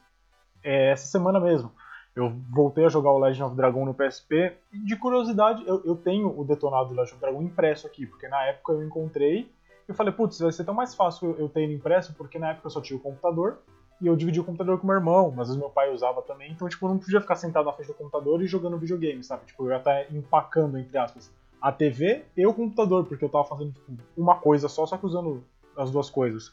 é, 0.64 0.92
essa 0.92 1.06
semana 1.06 1.40
mesmo, 1.40 1.72
eu 2.20 2.34
voltei 2.52 2.86
a 2.86 2.90
jogar 2.90 3.12
o 3.12 3.20
Legend 3.20 3.44
of 3.44 3.56
Dragon 3.56 3.86
no 3.86 3.94
PSP, 3.94 4.54
e 4.74 4.80
de 4.80 4.96
curiosidade, 4.96 5.64
eu, 5.68 5.82
eu 5.86 5.96
tenho 5.96 6.38
o 6.38 6.44
detonado 6.44 6.90
do 6.90 6.96
Legend 6.96 7.14
of 7.14 7.22
Dragon 7.22 7.42
impresso 7.42 7.88
aqui, 7.88 8.06
porque 8.06 8.28
na 8.28 8.44
época 8.46 8.74
eu 8.74 8.84
encontrei 8.84 9.50
eu 9.88 9.96
falei, 9.96 10.12
putz, 10.12 10.40
vai 10.40 10.52
ser 10.52 10.66
tão 10.66 10.74
mais 10.74 10.94
fácil 10.94 11.36
eu 11.40 11.48
ter 11.48 11.62
ele 11.62 11.74
impresso, 11.74 12.14
porque 12.14 12.38
na 12.38 12.50
época 12.50 12.68
eu 12.68 12.72
só 12.72 12.82
tinha 12.82 12.98
o 12.98 13.02
computador, 13.02 13.60
e 14.02 14.08
eu 14.08 14.16
dividia 14.16 14.42
o 14.42 14.46
computador 14.46 14.78
com 14.80 14.86
meu 14.86 14.96
irmão, 14.96 15.32
mas 15.32 15.42
às 15.42 15.48
vezes 15.48 15.60
meu 15.60 15.70
pai 15.70 15.92
usava 15.92 16.22
também, 16.22 16.52
então 16.52 16.68
tipo, 16.68 16.86
eu 16.86 16.90
não 16.90 16.98
podia 17.00 17.22
ficar 17.22 17.36
sentado 17.36 17.66
na 17.66 17.74
frente 17.74 17.88
do 17.88 17.94
computador 17.94 18.42
e 18.44 18.48
jogando 18.48 18.78
videogame, 18.78 19.24
sabe? 19.24 19.46
Tipo, 19.46 19.66
eu 19.66 19.72
ia 19.72 19.78
estar 19.78 20.14
empacando, 20.14 20.78
entre 20.78 20.98
aspas, 20.98 21.32
a 21.62 21.72
TV 21.72 22.26
e 22.36 22.46
o 22.46 22.54
computador, 22.54 23.06
porque 23.06 23.24
eu 23.24 23.30
tava 23.30 23.46
fazendo 23.46 23.72
tipo, 23.72 23.92
uma 24.16 24.36
coisa 24.36 24.68
só, 24.68 24.86
só 24.86 24.98
que 24.98 25.06
usando 25.06 25.44
as 25.76 25.90
duas 25.90 26.10
coisas. 26.10 26.52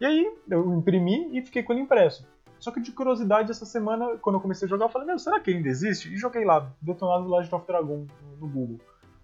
E 0.00 0.06
aí 0.06 0.34
eu 0.50 0.74
imprimi 0.74 1.38
e 1.38 1.42
fiquei 1.42 1.62
com 1.62 1.72
ele 1.72 1.82
impresso. 1.82 2.26
Só 2.62 2.70
que 2.70 2.80
de 2.80 2.92
curiosidade, 2.92 3.50
essa 3.50 3.66
semana, 3.66 4.16
quando 4.18 4.36
eu 4.36 4.40
comecei 4.40 4.66
a 4.66 4.68
jogar, 4.68 4.84
eu 4.84 4.88
falei, 4.88 5.08
meu, 5.08 5.18
será 5.18 5.40
que 5.40 5.50
ainda 5.50 5.68
existe? 5.68 6.14
E 6.14 6.16
joguei 6.16 6.44
lá, 6.44 6.72
Detonado 6.80 7.28
Legend 7.28 7.56
of 7.56 7.66
Dragon 7.66 8.06
no 8.38 8.48
Google. 8.48 8.78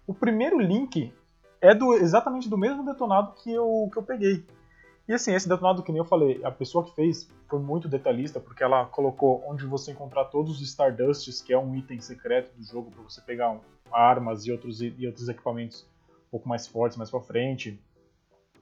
O 0.05 0.13
primeiro 0.13 0.59
link 0.59 1.13
é 1.61 1.73
do, 1.73 1.93
exatamente 1.93 2.49
do 2.49 2.57
mesmo 2.57 2.83
detonado 2.83 3.31
que 3.41 3.49
eu, 3.49 3.89
que 3.93 3.97
eu 3.97 4.03
peguei. 4.03 4.45
E 5.07 5.13
assim, 5.13 5.33
esse 5.33 5.47
detonado 5.47 5.81
que 5.83 5.89
nem 5.93 5.99
eu 5.99 6.05
falei, 6.05 6.43
a 6.43 6.51
pessoa 6.51 6.83
que 6.83 6.93
fez 6.93 7.31
foi 7.47 7.59
muito 7.59 7.87
detalhista, 7.87 8.41
porque 8.41 8.61
ela 8.61 8.85
colocou 8.87 9.41
onde 9.47 9.65
você 9.65 9.93
encontrar 9.93 10.25
todos 10.25 10.59
os 10.59 10.61
Stardusts, 10.61 11.41
que 11.41 11.53
é 11.53 11.57
um 11.57 11.73
item 11.77 12.01
secreto 12.01 12.53
do 12.57 12.63
jogo 12.65 12.91
para 12.91 13.03
você 13.03 13.21
pegar 13.21 13.57
armas 13.89 14.45
e 14.45 14.51
outros, 14.51 14.81
e 14.81 15.07
outros 15.07 15.29
equipamentos 15.29 15.87
um 16.27 16.29
pouco 16.29 16.49
mais 16.49 16.67
fortes 16.67 16.97
mais 16.97 17.09
pra 17.09 17.21
frente. 17.21 17.81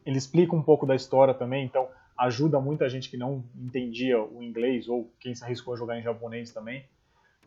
Ele 0.06 0.20
explica 0.20 0.56
um 0.56 0.62
pouco 0.62 0.86
da 0.86 0.94
história 0.94 1.34
também, 1.34 1.66
então 1.66 1.90
ajuda 2.18 2.60
muita 2.60 2.90
gente 2.90 3.10
que 3.10 3.18
não 3.18 3.44
entendia 3.56 4.22
o 4.22 4.42
inglês 4.42 4.88
ou 4.88 5.10
quem 5.20 5.36
se 5.36 5.44
arriscou 5.44 5.74
a 5.74 5.78
jogar 5.78 6.00
em 6.00 6.04
japonês 6.04 6.52
também. 6.52 6.84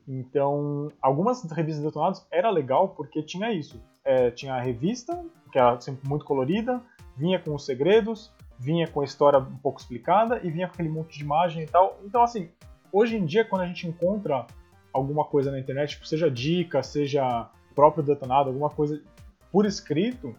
Então, 0.07 0.91
algumas 1.01 1.43
revistas 1.51 1.85
detonadas 1.85 2.27
era 2.31 2.51
legal 2.51 2.91
porque 2.91 3.23
tinha 3.23 3.53
isso. 3.53 3.83
É, 4.05 4.31
tinha 4.31 4.55
a 4.55 4.61
revista, 4.61 5.25
que 5.53 5.59
era 5.59 5.81
sempre 5.81 6.09
muito 6.09 6.25
colorida, 6.25 6.81
vinha 7.17 7.39
com 7.39 7.55
os 7.55 7.65
segredos, 7.65 8.33
vinha 8.59 8.89
com 8.89 9.01
a 9.01 9.05
história 9.05 9.39
um 9.39 9.57
pouco 9.57 9.81
explicada 9.81 10.41
e 10.43 10.51
vinha 10.51 10.67
com 10.67 10.75
aquele 10.75 10.89
monte 10.89 11.19
de 11.19 11.25
imagem 11.25 11.63
e 11.63 11.67
tal. 11.67 11.99
Então, 12.05 12.23
assim, 12.23 12.51
hoje 12.93 13.17
em 13.17 13.25
dia, 13.25 13.45
quando 13.45 13.63
a 13.63 13.67
gente 13.67 13.87
encontra 13.87 14.47
alguma 14.93 15.25
coisa 15.25 15.51
na 15.51 15.59
internet, 15.59 15.91
tipo, 15.91 16.07
seja 16.07 16.31
dica, 16.31 16.83
seja 16.83 17.49
próprio 17.75 18.03
detonado, 18.03 18.51
alguma 18.51 18.71
coisa 18.71 19.01
por 19.51 19.65
escrito, 19.65 20.35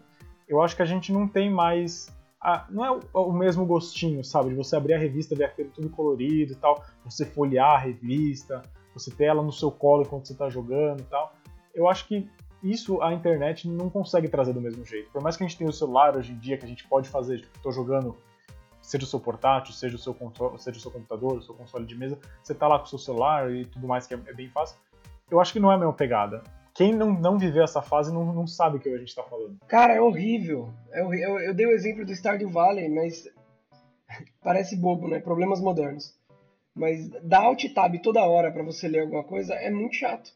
eu 0.48 0.60
acho 0.62 0.76
que 0.76 0.82
a 0.82 0.86
gente 0.86 1.12
não 1.12 1.26
tem 1.26 1.50
mais. 1.50 2.14
A, 2.42 2.66
não 2.68 2.84
é 2.84 2.90
o, 2.90 3.00
o, 3.14 3.32
mesmo 3.32 3.64
gostinho, 3.64 4.24
sabe? 4.24 4.50
De 4.50 4.56
você 4.56 4.74
abrir 4.74 4.94
a 4.94 4.98
revista, 4.98 5.36
ver 5.36 5.44
aquilo 5.44 5.70
tudo 5.70 5.88
colorido 5.88 6.52
e 6.52 6.56
tal, 6.56 6.84
você 7.04 7.24
folhear 7.24 7.74
a 7.74 7.78
revista, 7.78 8.62
você 8.92 9.10
ter 9.12 9.24
ela 9.24 9.42
no 9.42 9.52
seu 9.52 9.70
colo 9.70 10.02
enquanto 10.02 10.26
você 10.26 10.32
está 10.32 10.50
jogando 10.50 11.00
e 11.00 11.04
tal. 11.04 11.32
Eu 11.72 11.88
acho 11.88 12.06
que 12.08 12.28
isso 12.62 13.00
a 13.00 13.12
internet 13.12 13.68
não 13.68 13.88
consegue 13.88 14.28
trazer 14.28 14.52
do 14.52 14.60
mesmo 14.60 14.84
jeito. 14.84 15.10
Por 15.10 15.22
mais 15.22 15.36
que 15.36 15.44
a 15.44 15.46
gente 15.46 15.56
tenha 15.56 15.70
o 15.70 15.72
celular 15.72 16.16
hoje 16.16 16.32
em 16.32 16.38
dia, 16.38 16.58
que 16.58 16.64
a 16.64 16.68
gente 16.68 16.86
pode 16.86 17.08
fazer, 17.08 17.40
tipo, 17.40 17.58
tô 17.60 17.70
jogando, 17.70 18.16
seja 18.80 19.04
o 19.04 19.06
seu 19.06 19.20
portátil, 19.20 19.72
seja 19.72 19.96
o 19.96 19.98
seu, 19.98 20.16
seja 20.58 20.78
o 20.78 20.80
seu 20.80 20.90
computador, 20.90 21.38
o 21.38 21.42
seu 21.42 21.54
console 21.54 21.86
de 21.86 21.96
mesa, 21.96 22.18
você 22.42 22.54
tá 22.54 22.66
lá 22.66 22.78
com 22.78 22.86
o 22.86 22.88
seu 22.88 22.98
celular 22.98 23.52
e 23.52 23.64
tudo 23.64 23.86
mais, 23.86 24.06
que 24.06 24.14
é, 24.14 24.20
é 24.26 24.32
bem 24.32 24.48
fácil. 24.48 24.76
Eu 25.30 25.40
acho 25.40 25.52
que 25.52 25.60
não 25.60 25.70
é 25.70 25.76
a 25.76 25.78
mesma 25.78 25.92
pegada. 25.92 26.42
Quem 26.74 26.94
não, 26.94 27.12
não 27.12 27.38
viveu 27.38 27.64
essa 27.64 27.82
fase 27.82 28.12
não, 28.12 28.32
não 28.32 28.46
sabe 28.46 28.76
o 28.76 28.80
que 28.80 28.88
a 28.88 28.98
gente 28.98 29.14
tá 29.14 29.22
falando. 29.22 29.58
Cara, 29.68 29.94
é 29.94 30.00
horrível. 30.00 30.72
É 30.90 31.02
horrível. 31.02 31.38
Eu, 31.38 31.40
eu 31.40 31.54
dei 31.54 31.66
o 31.66 31.72
exemplo 31.72 32.04
do 32.04 32.14
Stardew 32.14 32.50
Valley, 32.50 32.88
mas 32.88 33.28
parece 34.42 34.76
bobo, 34.76 35.08
né? 35.08 35.20
Problemas 35.20 35.60
modernos. 35.60 36.14
Mas 36.74 37.08
dar 37.22 37.42
alt 37.42 37.64
tab 37.74 37.94
toda 37.98 38.24
hora 38.24 38.50
para 38.50 38.62
você 38.62 38.88
ler 38.88 39.00
alguma 39.00 39.22
coisa 39.22 39.54
é 39.54 39.70
muito 39.70 39.96
chato. 39.96 40.32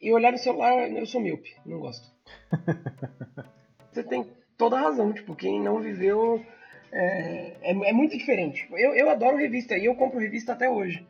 E 0.00 0.12
olhar 0.12 0.32
no 0.32 0.38
celular, 0.38 0.88
eu 0.90 1.04
sou 1.04 1.20
míope, 1.20 1.54
não 1.66 1.78
gosto. 1.78 2.08
Você 3.92 4.04
tem 4.04 4.30
toda 4.56 4.78
a 4.78 4.82
razão, 4.82 5.12
tipo, 5.12 5.34
quem 5.34 5.60
não 5.60 5.80
viveu 5.80 6.40
é, 6.92 7.56
é, 7.60 7.70
é, 7.70 7.92
muito 7.92 8.16
diferente. 8.16 8.66
Eu, 8.72 8.94
eu 8.94 9.10
adoro 9.10 9.36
revista 9.36 9.76
e 9.76 9.84
eu 9.84 9.94
compro 9.94 10.18
revista 10.18 10.52
até 10.52 10.70
hoje. 10.70 11.06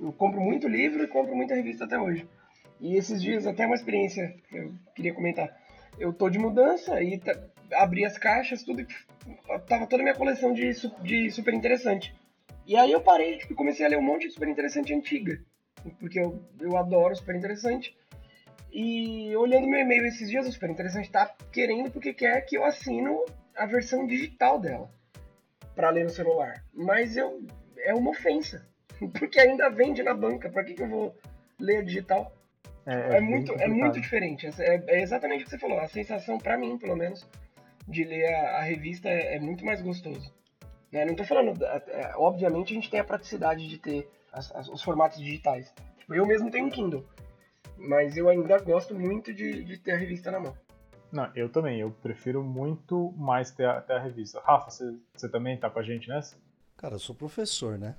Eu 0.00 0.12
compro 0.12 0.40
muito 0.40 0.66
livro 0.66 1.04
e 1.04 1.08
compro 1.08 1.36
muita 1.36 1.54
revista 1.54 1.84
até 1.84 1.98
hoje. 1.98 2.26
E 2.82 2.96
esses 2.96 3.22
dias, 3.22 3.46
até 3.46 3.64
uma 3.64 3.76
experiência 3.76 4.34
que 4.48 4.56
eu 4.56 4.74
queria 4.92 5.14
comentar. 5.14 5.56
Eu 5.96 6.12
tô 6.12 6.28
de 6.28 6.36
mudança 6.36 7.00
e 7.00 7.16
tá, 7.16 7.32
abri 7.74 8.04
as 8.04 8.18
caixas, 8.18 8.64
tudo, 8.64 8.84
tava 9.68 9.86
toda 9.86 10.02
a 10.02 10.04
minha 10.04 10.16
coleção 10.16 10.52
de, 10.52 10.68
de 11.00 11.30
super 11.30 11.54
interessante. 11.54 12.12
E 12.66 12.76
aí 12.76 12.90
eu 12.90 13.00
parei, 13.00 13.38
tipo, 13.38 13.54
comecei 13.54 13.86
a 13.86 13.88
ler 13.88 13.98
um 13.98 14.02
monte 14.02 14.26
de 14.26 14.32
super 14.32 14.48
interessante 14.48 14.92
antiga. 14.92 15.40
Porque 16.00 16.18
eu, 16.18 16.42
eu 16.60 16.76
adoro 16.76 17.14
super 17.14 17.36
interessante. 17.36 17.96
E 18.72 19.34
olhando 19.36 19.68
meu 19.68 19.78
e-mail 19.78 20.04
esses 20.06 20.28
dias, 20.28 20.48
o 20.48 20.52
Super 20.52 20.70
Interessante 20.70 21.10
tá 21.10 21.32
querendo 21.52 21.90
porque 21.90 22.12
quer 22.12 22.40
que 22.40 22.56
eu 22.56 22.64
assino 22.64 23.24
a 23.54 23.66
versão 23.66 24.06
digital 24.06 24.58
dela 24.58 24.90
para 25.74 25.90
ler 25.90 26.04
no 26.04 26.10
celular. 26.10 26.64
Mas 26.72 27.16
eu 27.16 27.44
é 27.78 27.94
uma 27.94 28.10
ofensa, 28.10 28.66
porque 29.18 29.38
ainda 29.38 29.68
vende 29.68 30.02
na 30.02 30.14
banca. 30.14 30.48
Para 30.50 30.64
que, 30.64 30.74
que 30.74 30.82
eu 30.82 30.88
vou 30.88 31.16
ler 31.60 31.84
digital? 31.84 32.32
É, 32.86 33.14
é, 33.14 33.16
é 33.16 33.20
muito, 33.20 33.52
é 33.52 33.68
muito 33.68 34.00
diferente. 34.00 34.46
É, 34.58 34.82
é, 34.86 35.02
exatamente 35.02 35.42
o 35.42 35.44
que 35.44 35.50
você 35.50 35.58
falou. 35.58 35.78
A 35.78 35.88
sensação, 35.88 36.38
para 36.38 36.58
mim, 36.58 36.78
pelo 36.78 36.96
menos, 36.96 37.26
de 37.86 38.04
ler 38.04 38.32
a, 38.34 38.58
a 38.58 38.62
revista 38.62 39.08
é, 39.08 39.36
é, 39.36 39.40
muito 39.40 39.64
mais 39.64 39.80
gostoso. 39.80 40.32
Né? 40.90 41.04
Não 41.04 41.14
tô 41.14 41.24
falando. 41.24 41.64
É, 41.64 42.12
obviamente, 42.16 42.72
a 42.72 42.74
gente 42.74 42.90
tem 42.90 43.00
a 43.00 43.04
praticidade 43.04 43.68
de 43.68 43.78
ter 43.78 44.08
as, 44.32 44.54
as, 44.54 44.68
os 44.68 44.82
formatos 44.82 45.18
digitais. 45.18 45.72
Tipo, 45.98 46.14
eu 46.14 46.26
mesmo 46.26 46.50
tenho 46.50 46.66
um 46.66 46.70
Kindle. 46.70 47.06
Mas 47.76 48.16
eu 48.16 48.28
ainda 48.28 48.58
gosto 48.58 48.94
muito 48.94 49.32
de, 49.32 49.64
de 49.64 49.78
ter 49.78 49.92
a 49.92 49.96
revista 49.96 50.30
na 50.30 50.40
mão. 50.40 50.56
Não, 51.10 51.30
eu 51.34 51.48
também. 51.48 51.80
Eu 51.80 51.90
prefiro 51.90 52.42
muito 52.42 53.12
mais 53.16 53.50
ter 53.50 53.66
a, 53.66 53.80
ter 53.80 53.94
a 53.94 53.98
revista. 53.98 54.40
Rafa, 54.44 54.70
você, 54.70 54.94
você 55.14 55.28
também 55.28 55.56
tá 55.56 55.68
com 55.68 55.78
a 55.78 55.82
gente 55.82 56.08
nessa? 56.08 56.36
Cara, 56.76 56.94
eu 56.94 56.98
sou 56.98 57.14
professor, 57.14 57.78
né? 57.78 57.94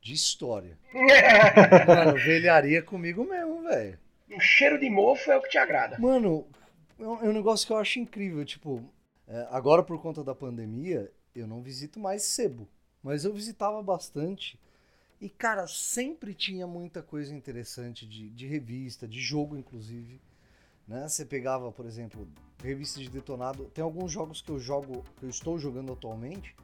De 0.00 0.14
história. 0.14 0.76
Mano, 1.86 2.18
velharia 2.18 2.82
comigo 2.82 3.24
mesmo, 3.24 3.41
velho. 3.74 3.98
O 4.34 4.40
cheiro 4.40 4.78
de 4.78 4.88
mofo 4.88 5.30
é 5.30 5.36
o 5.36 5.42
que 5.42 5.48
te 5.48 5.58
agrada. 5.58 5.98
Mano, 5.98 6.46
é 6.98 7.06
um 7.06 7.30
é 7.30 7.32
negócio 7.32 7.66
que 7.66 7.72
eu 7.72 7.76
acho 7.76 7.98
incrível. 7.98 8.44
Tipo, 8.44 8.82
é, 9.26 9.46
agora 9.50 9.82
por 9.82 10.00
conta 10.00 10.22
da 10.22 10.34
pandemia, 10.34 11.10
eu 11.34 11.46
não 11.46 11.62
visito 11.62 11.98
mais 11.98 12.22
sebo. 12.22 12.68
Mas 13.02 13.24
eu 13.24 13.32
visitava 13.32 13.82
bastante. 13.82 14.58
E, 15.20 15.28
cara, 15.28 15.66
sempre 15.66 16.34
tinha 16.34 16.66
muita 16.66 17.02
coisa 17.02 17.34
interessante 17.34 18.06
de, 18.06 18.30
de 18.30 18.46
revista, 18.46 19.06
de 19.06 19.20
jogo, 19.20 19.56
inclusive. 19.56 20.20
Né? 20.86 21.06
Você 21.08 21.24
pegava, 21.24 21.70
por 21.70 21.86
exemplo, 21.86 22.26
revista 22.62 23.00
de 23.00 23.08
detonado. 23.08 23.64
Tem 23.66 23.82
alguns 23.82 24.10
jogos 24.10 24.40
que 24.40 24.50
eu 24.50 24.58
jogo, 24.58 25.04
que 25.18 25.24
eu 25.24 25.28
estou 25.28 25.58
jogando 25.58 25.92
atualmente. 25.92 26.54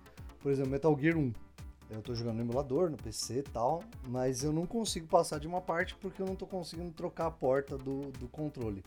Por 0.40 0.52
exemplo, 0.52 0.70
Metal 0.70 0.96
Gear 0.98 1.16
1. 1.16 1.32
Eu 1.90 2.00
estou 2.00 2.14
jogando 2.14 2.36
no 2.36 2.42
emulador, 2.42 2.90
no 2.90 2.96
PC 2.96 3.38
e 3.38 3.42
tal, 3.42 3.82
mas 4.06 4.44
eu 4.44 4.52
não 4.52 4.66
consigo 4.66 5.06
passar 5.06 5.40
de 5.40 5.46
uma 5.46 5.60
parte 5.60 5.94
porque 5.94 6.20
eu 6.20 6.26
não 6.26 6.34
estou 6.34 6.46
conseguindo 6.46 6.90
trocar 6.92 7.26
a 7.26 7.30
porta 7.30 7.78
do, 7.78 8.10
do 8.12 8.28
controle. 8.28 8.84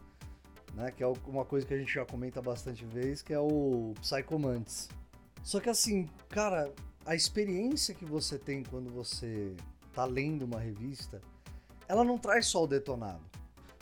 Né? 0.75 0.91
Que 0.91 1.03
é 1.03 1.07
uma 1.25 1.43
coisa 1.43 1.65
que 1.65 1.73
a 1.73 1.77
gente 1.77 1.91
já 1.91 2.05
comenta 2.05 2.41
bastante 2.41 2.85
vezes, 2.85 3.21
que 3.21 3.33
é 3.33 3.39
o 3.39 3.93
Psychomantis. 4.01 4.87
Só 5.43 5.59
que 5.59 5.69
assim, 5.69 6.07
cara, 6.29 6.71
a 7.05 7.15
experiência 7.15 7.95
que 7.95 8.05
você 8.05 8.37
tem 8.37 8.63
quando 8.63 8.91
você 8.91 9.55
tá 9.93 10.05
lendo 10.05 10.43
uma 10.43 10.59
revista, 10.59 11.21
ela 11.87 12.03
não 12.03 12.17
traz 12.17 12.45
só 12.47 12.63
o 12.63 12.67
detonado. 12.67 13.23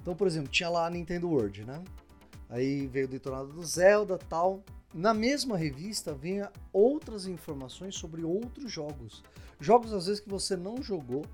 Então, 0.01 0.15
por 0.15 0.27
exemplo, 0.27 0.49
tinha 0.49 0.69
lá 0.69 0.87
a 0.87 0.89
Nintendo 0.89 1.29
World, 1.29 1.65
né? 1.65 1.83
Aí 2.49 2.87
veio 2.87 3.05
o 3.05 3.09
detonado 3.09 3.51
do 3.53 3.63
Zelda 3.63 4.17
tal. 4.17 4.63
Na 4.93 5.13
mesma 5.13 5.55
revista 5.55 6.13
vinha 6.13 6.51
outras 6.73 7.27
informações 7.27 7.95
sobre 7.95 8.23
outros 8.23 8.71
jogos. 8.71 9.23
Jogos 9.59 9.93
às 9.93 10.07
vezes 10.07 10.19
que 10.19 10.29
você 10.29 10.55
não 10.55 10.81
jogou, 10.81 11.25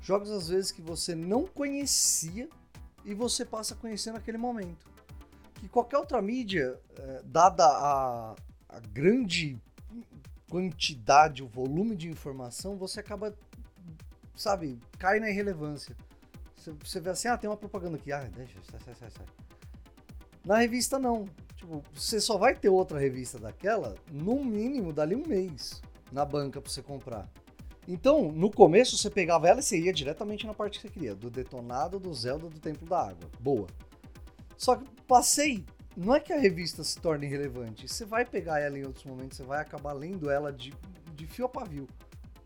jogos 0.00 0.30
às 0.30 0.48
vezes 0.48 0.70
que 0.70 0.80
você 0.80 1.14
não 1.14 1.46
conhecia 1.46 2.48
e 3.04 3.14
você 3.14 3.44
passa 3.44 3.74
a 3.74 3.76
conhecer 3.76 4.12
naquele 4.12 4.38
momento. 4.38 4.86
Que 5.54 5.68
qualquer 5.68 5.98
outra 5.98 6.22
mídia, 6.22 6.80
é, 6.96 7.22
dada 7.24 7.66
a, 7.66 8.34
a 8.68 8.80
grande 8.92 9.60
quantidade, 10.48 11.42
o 11.42 11.48
volume 11.48 11.96
de 11.96 12.08
informação, 12.08 12.76
você 12.76 13.00
acaba, 13.00 13.34
sabe, 14.36 14.78
cai 14.98 15.18
na 15.20 15.30
irrelevância. 15.30 15.96
Você 16.56 17.00
vê 17.00 17.10
assim, 17.10 17.28
ah, 17.28 17.36
tem 17.36 17.48
uma 17.48 17.56
propaganda 17.56 17.96
aqui, 17.96 18.12
ah, 18.12 18.28
deixa, 18.34 18.58
sai, 18.70 18.94
sai, 18.94 19.10
sai. 19.10 19.26
Na 20.44 20.58
revista 20.58 20.98
não. 20.98 21.26
Tipo, 21.62 21.80
você 21.94 22.20
só 22.20 22.36
vai 22.36 22.56
ter 22.56 22.68
outra 22.68 22.98
revista 22.98 23.38
daquela, 23.38 23.94
no 24.10 24.44
mínimo, 24.44 24.92
dali 24.92 25.14
um 25.14 25.24
mês 25.24 25.80
na 26.10 26.24
banca 26.24 26.60
pra 26.60 26.68
você 26.68 26.82
comprar. 26.82 27.30
Então, 27.86 28.32
no 28.32 28.50
começo 28.50 28.98
você 28.98 29.08
pegava 29.08 29.46
ela 29.46 29.60
e 29.60 29.62
você 29.62 29.78
ia 29.78 29.92
diretamente 29.92 30.44
na 30.44 30.52
parte 30.52 30.80
que 30.80 30.88
você 30.88 30.92
queria, 30.92 31.14
do 31.14 31.30
detonado 31.30 32.00
do 32.00 32.12
Zelda 32.12 32.48
do 32.48 32.58
Templo 32.58 32.84
da 32.88 33.02
Água. 33.02 33.30
Boa. 33.38 33.68
Só 34.56 34.74
que 34.74 34.84
passei 35.06 35.64
não 35.96 36.12
é 36.12 36.18
que 36.18 36.32
a 36.32 36.38
revista 36.38 36.82
se 36.82 36.98
torne 36.98 37.26
irrelevante. 37.26 37.86
Você 37.86 38.04
vai 38.04 38.24
pegar 38.24 38.58
ela 38.58 38.76
em 38.76 38.84
outros 38.84 39.04
momentos, 39.04 39.36
você 39.36 39.44
vai 39.44 39.60
acabar 39.60 39.92
lendo 39.92 40.28
ela 40.28 40.52
de, 40.52 40.74
de 41.14 41.26
fio 41.28 41.44
a 41.44 41.48
pavio. 41.48 41.86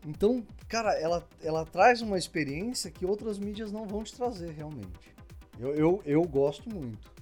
Então, 0.05 0.45
cara, 0.67 0.93
ela, 0.93 1.27
ela 1.41 1.65
traz 1.65 2.01
uma 2.01 2.19
experiência 2.19 2.91
que 2.91 3.03
outras 3.03 3.39
mídias 3.39 3.71
não 3.71 3.87
vão 3.87 4.03
te 4.03 4.15
trazer 4.15 4.51
realmente. 4.51 5.15
Eu, 5.59 5.73
eu, 5.73 6.01
eu 6.05 6.21
gosto 6.21 6.69
muito. 6.69 7.16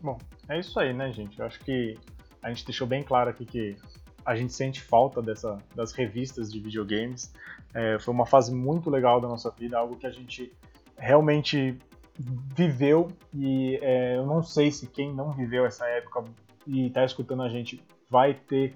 Bom, 0.00 0.18
é 0.48 0.58
isso 0.58 0.78
aí, 0.78 0.92
né, 0.92 1.12
gente? 1.12 1.38
Eu 1.38 1.46
acho 1.46 1.60
que 1.60 1.98
a 2.42 2.48
gente 2.48 2.64
deixou 2.64 2.86
bem 2.86 3.02
claro 3.02 3.30
aqui 3.30 3.44
que 3.44 3.76
a 4.24 4.34
gente 4.34 4.52
sente 4.52 4.80
falta 4.80 5.22
dessa, 5.22 5.58
das 5.74 5.92
revistas 5.92 6.52
de 6.52 6.58
videogames. 6.60 7.32
É, 7.72 7.98
foi 7.98 8.12
uma 8.12 8.26
fase 8.26 8.54
muito 8.54 8.90
legal 8.90 9.20
da 9.20 9.28
nossa 9.28 9.50
vida, 9.50 9.78
algo 9.78 9.96
que 9.96 10.06
a 10.06 10.10
gente 10.10 10.52
realmente 10.96 11.78
viveu 12.18 13.08
e 13.34 13.78
é, 13.82 14.16
eu 14.16 14.26
não 14.26 14.42
sei 14.42 14.70
se 14.70 14.86
quem 14.86 15.14
não 15.14 15.32
viveu 15.32 15.66
essa 15.66 15.86
época 15.86 16.24
e 16.66 16.86
está 16.86 17.04
escutando 17.04 17.42
a 17.42 17.48
gente 17.48 17.82
vai 18.08 18.32
ter 18.32 18.74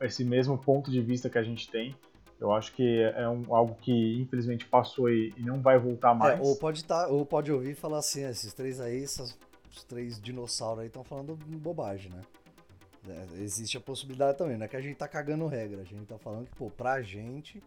esse 0.00 0.24
mesmo 0.24 0.56
ponto 0.56 0.90
de 0.90 1.00
vista 1.00 1.28
que 1.28 1.38
a 1.38 1.42
gente 1.42 1.68
tem. 1.68 1.94
Eu 2.40 2.52
acho 2.52 2.72
que 2.72 3.02
é 3.02 3.28
um, 3.28 3.42
algo 3.52 3.74
que 3.80 4.20
infelizmente 4.20 4.64
passou 4.64 5.10
e, 5.10 5.34
e 5.36 5.42
não 5.42 5.60
vai 5.60 5.76
voltar 5.76 6.12
é, 6.12 6.14
mais. 6.14 6.38
É, 6.38 6.42
ou 6.42 6.56
pode 6.56 6.84
tá, 6.84 7.08
ou 7.08 7.26
pode 7.26 7.50
ouvir 7.50 7.72
e 7.72 7.74
falar 7.74 7.98
assim, 7.98 8.24
ah, 8.24 8.30
esses 8.30 8.54
três 8.54 8.80
aí, 8.80 9.06
esses 9.78 9.84
três 9.84 10.20
dinossauros 10.20 10.80
aí 10.80 10.88
estão 10.88 11.04
falando 11.04 11.36
bobagem, 11.36 12.10
né? 12.10 12.22
É, 13.08 13.42
existe 13.42 13.76
a 13.76 13.80
possibilidade 13.80 14.36
também, 14.36 14.56
não 14.56 14.66
é 14.66 14.68
que 14.68 14.76
a 14.76 14.80
gente 14.80 14.96
tá 14.96 15.08
cagando 15.08 15.46
regra, 15.46 15.80
a 15.80 15.84
gente 15.84 16.04
tá 16.04 16.18
falando 16.18 16.46
que, 16.46 16.56
pô, 16.56 16.68
pra 16.68 17.00
gente 17.00 17.62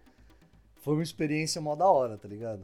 foi 0.81 0.93
uma 0.95 1.03
experiência 1.03 1.61
mó 1.61 1.75
da 1.75 1.89
hora, 1.89 2.17
tá 2.17 2.27
ligado? 2.27 2.61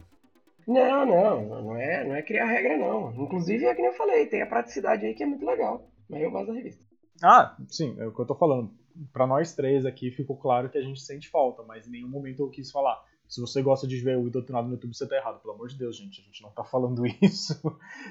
Não, 0.67 1.05
não, 1.05 1.63
não 1.63 1.77
é, 1.77 2.03
não 2.03 2.13
é 2.13 2.21
criar 2.21 2.45
regra, 2.45 2.77
não. 2.77 3.13
Inclusive, 3.23 3.65
é 3.65 3.73
que 3.73 3.81
nem 3.81 3.89
eu 3.89 3.97
falei, 3.97 4.27
tem 4.27 4.41
a 4.41 4.47
praticidade 4.47 5.05
aí 5.05 5.13
que 5.13 5.23
é 5.23 5.25
muito 5.25 5.45
legal. 5.45 5.89
Mas 6.09 6.21
eu 6.21 6.29
gosto 6.29 6.47
da 6.47 6.53
revista. 6.53 6.83
Ah, 7.23 7.55
sim, 7.69 7.95
é 7.99 8.05
o 8.05 8.13
que 8.13 8.19
eu 8.19 8.25
tô 8.25 8.35
falando. 8.35 8.69
Para 9.13 9.25
nós 9.25 9.55
três 9.55 9.85
aqui 9.85 10.11
ficou 10.11 10.35
claro 10.35 10.69
que 10.69 10.77
a 10.77 10.81
gente 10.81 10.99
sente 10.99 11.29
falta, 11.29 11.63
mas 11.63 11.87
em 11.87 11.91
nenhum 11.91 12.09
momento 12.09 12.41
eu 12.41 12.49
quis 12.49 12.69
falar. 12.69 13.01
Se 13.27 13.41
você 13.41 13.61
gosta 13.61 13.85
de 13.85 13.99
ver 13.99 14.17
o 14.17 14.29
Doutorado 14.29 14.67
no 14.67 14.73
YouTube, 14.73 14.95
você 14.95 15.07
tá 15.07 15.15
errado. 15.15 15.39
Pelo 15.41 15.53
amor 15.53 15.67
de 15.67 15.75
Deus, 15.75 15.95
gente. 15.95 16.21
A 16.21 16.23
gente 16.23 16.41
não 16.41 16.49
tá 16.49 16.63
falando 16.63 17.05
isso. 17.21 17.59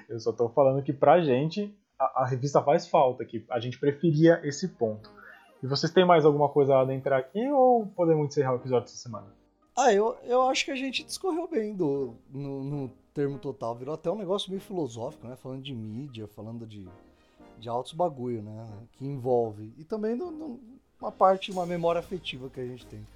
Eu 0.09 0.21
só 0.21 0.33
tô 0.33 0.49
falando 0.49 0.83
que 0.83 0.93
pra 0.93 1.21
gente 1.21 1.75
a, 1.99 2.23
a 2.23 2.27
revista 2.27 2.63
faz 2.63 2.87
falta, 2.87 3.25
que 3.25 3.45
a 3.51 3.59
gente 3.59 3.79
preferia 3.79 4.41
esse 4.45 4.69
ponto. 4.69 5.11
E 5.63 5.67
vocês 5.67 5.93
têm 5.93 6.05
mais 6.05 6.25
alguma 6.25 6.49
coisa 6.49 6.79
a 6.79 6.95
entrar 6.95 7.19
aqui 7.19 7.51
ou 7.51 7.87
podemos 7.87 8.27
encerrar 8.27 8.53
o 8.53 8.57
episódio 8.57 8.87
dessa 8.87 8.99
semana? 8.99 9.27
Ah, 9.75 9.93
eu, 9.93 10.17
eu 10.25 10.43
acho 10.49 10.65
que 10.65 10.71
a 10.71 10.77
gente 10.77 11.05
discorreu 11.05 11.49
bem 11.49 11.75
do, 11.75 12.15
no, 12.31 12.65
no 12.65 12.91
termo 13.13 13.39
total. 13.39 13.75
Virou 13.75 13.95
até 13.95 14.11
um 14.11 14.17
negócio 14.17 14.51
meio 14.51 14.61
filosófico, 14.61 15.27
né? 15.27 15.37
Falando 15.37 15.63
de 15.63 15.75
mídia, 15.75 16.27
falando 16.29 16.67
de, 16.67 16.87
de 17.59 17.69
altos 17.69 17.93
bagulho, 17.93 18.43
né? 18.43 18.67
Que 18.93 19.07
envolve. 19.07 19.73
E 19.77 19.85
também 19.85 20.15
no, 20.15 20.31
no, 20.31 20.61
uma 21.01 21.13
parte, 21.13 21.51
uma 21.51 21.67
memória 21.67 21.99
afetiva 21.99 22.49
que 22.49 22.61
a 22.61 22.67
gente 22.67 22.87
tem. 22.87 23.07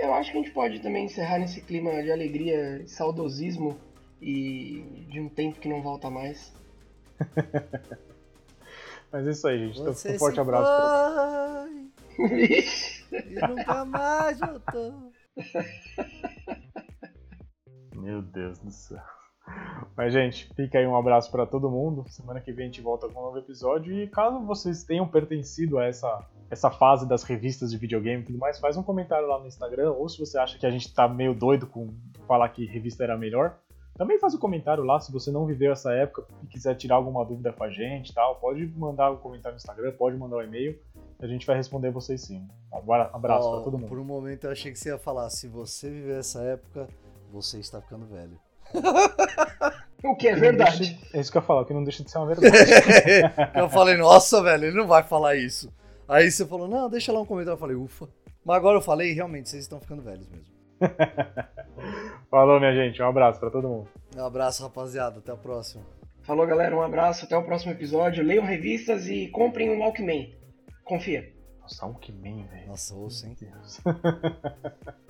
Eu 0.00 0.14
acho 0.14 0.32
que 0.32 0.38
a 0.38 0.40
gente 0.40 0.52
pode 0.52 0.80
também 0.80 1.04
encerrar 1.04 1.38
nesse 1.38 1.60
clima 1.60 2.02
de 2.02 2.10
alegria, 2.10 2.82
saudosismo 2.86 3.78
e 4.20 4.82
de 5.08 5.20
um 5.20 5.28
tempo 5.28 5.60
que 5.60 5.68
não 5.68 5.82
volta 5.82 6.08
mais. 6.08 6.52
Mas 9.12 9.26
é 9.26 9.30
isso 9.30 9.46
aí, 9.46 9.66
gente. 9.66 9.80
Então, 9.80 9.92
um 9.92 10.18
forte 10.18 10.40
abraço. 10.40 10.64
Pra... 10.64 11.68
e 12.18 12.64
nunca 13.48 13.84
mais 13.84 14.38
voltou. 14.38 15.12
Meu 17.94 18.22
Deus 18.22 18.58
do 18.58 18.70
céu. 18.70 19.02
Mas, 19.96 20.12
gente, 20.12 20.48
fica 20.54 20.78
aí 20.78 20.86
um 20.86 20.96
abraço 20.96 21.30
para 21.30 21.44
todo 21.44 21.70
mundo. 21.70 22.08
Semana 22.08 22.40
que 22.40 22.52
vem 22.52 22.64
a 22.64 22.68
gente 22.68 22.80
volta 22.80 23.08
com 23.08 23.20
um 23.20 23.24
novo 23.24 23.38
episódio. 23.38 23.92
E 23.92 24.08
caso 24.08 24.40
vocês 24.46 24.84
tenham 24.84 25.06
pertencido 25.06 25.78
a 25.78 25.84
essa, 25.84 26.24
essa 26.50 26.70
fase 26.70 27.06
das 27.06 27.22
revistas 27.22 27.70
de 27.70 27.78
videogame 27.78 28.22
e 28.22 28.26
tudo 28.26 28.38
mais, 28.38 28.58
faz 28.58 28.76
um 28.76 28.82
comentário 28.82 29.28
lá 29.28 29.38
no 29.38 29.46
Instagram. 29.46 29.92
Ou 29.92 30.08
se 30.08 30.18
você 30.18 30.36
acha 30.36 30.58
que 30.58 30.66
a 30.66 30.70
gente 30.70 30.92
tá 30.92 31.08
meio 31.08 31.32
doido 31.32 31.66
com 31.66 31.88
falar 32.26 32.48
que 32.48 32.66
revista 32.66 33.04
era 33.04 33.16
melhor, 33.16 33.56
também 33.96 34.18
faz 34.18 34.34
um 34.34 34.38
comentário 34.38 34.82
lá. 34.82 34.98
Se 34.98 35.12
você 35.12 35.30
não 35.30 35.46
viveu 35.46 35.72
essa 35.72 35.92
época 35.92 36.26
e 36.42 36.46
quiser 36.46 36.74
tirar 36.74 36.96
alguma 36.96 37.24
dúvida 37.24 37.52
com 37.52 37.62
a 37.62 37.70
gente 37.70 38.12
tal, 38.12 38.36
pode 38.36 38.66
mandar 38.66 39.12
um 39.12 39.16
comentário 39.16 39.54
no 39.54 39.58
Instagram, 39.58 39.92
pode 39.92 40.16
mandar 40.16 40.38
um 40.38 40.42
e-mail. 40.42 40.76
A 41.20 41.26
gente 41.26 41.46
vai 41.46 41.56
responder 41.56 41.90
vocês 41.90 42.22
sim. 42.22 42.48
Um 42.72 42.92
abraço 42.92 43.48
oh, 43.48 43.52
para 43.52 43.64
todo 43.64 43.78
mundo. 43.78 43.88
Por 43.88 43.98
um 43.98 44.04
momento 44.04 44.44
eu 44.44 44.50
achei 44.50 44.72
que 44.72 44.78
você 44.78 44.88
ia 44.88 44.98
falar: 44.98 45.30
se 45.30 45.46
você 45.46 45.88
viver 45.88 46.18
essa 46.18 46.40
época, 46.42 46.88
você 47.30 47.60
está 47.60 47.80
ficando 47.80 48.06
velho. 48.06 48.40
o 50.02 50.16
que 50.16 50.28
é 50.28 50.34
verdade. 50.34 50.94
De, 50.94 51.16
é 51.16 51.20
isso 51.20 51.30
que 51.30 51.38
eu 51.38 51.42
falo, 51.42 51.64
que 51.64 51.74
não 51.74 51.84
deixa 51.84 52.02
de 52.02 52.10
ser 52.10 52.18
uma 52.18 52.26
verdade. 52.34 52.56
eu 53.54 53.68
falei, 53.68 53.96
nossa, 53.96 54.42
velho, 54.42 54.64
ele 54.64 54.76
não 54.76 54.86
vai 54.86 55.02
falar 55.02 55.36
isso. 55.36 55.70
Aí 56.10 56.28
você 56.28 56.44
falou, 56.44 56.66
não, 56.66 56.90
deixa 56.90 57.12
lá 57.12 57.20
um 57.20 57.24
comentário. 57.24 57.54
Eu 57.54 57.60
falei, 57.60 57.76
ufa. 57.76 58.08
Mas 58.44 58.56
agora 58.56 58.78
eu 58.78 58.82
falei, 58.82 59.12
realmente, 59.12 59.48
vocês 59.48 59.62
estão 59.62 59.78
ficando 59.78 60.02
velhos 60.02 60.28
mesmo. 60.28 60.52
Falou, 62.28 62.58
minha 62.58 62.74
gente. 62.74 63.00
Um 63.00 63.06
abraço 63.06 63.38
para 63.38 63.50
todo 63.50 63.68
mundo. 63.68 63.88
Um 64.16 64.24
abraço, 64.24 64.62
rapaziada. 64.62 65.20
Até 65.20 65.30
a 65.30 65.36
próxima. 65.36 65.84
Falou, 66.22 66.44
galera. 66.46 66.74
Um 66.74 66.82
abraço. 66.82 67.26
Até 67.26 67.36
o 67.36 67.44
próximo 67.44 67.70
episódio. 67.70 68.24
Leiam 68.24 68.44
revistas 68.44 69.06
e 69.06 69.28
comprem 69.28 69.70
um 69.70 69.78
Walkman. 69.78 70.34
Confia. 70.82 71.32
Nossa, 71.60 71.86
bem, 72.12 72.44
velho. 72.44 72.66
Nossa, 72.66 72.94
ouço, 72.96 73.26
hein? 73.26 73.36
Deus. 73.38 73.80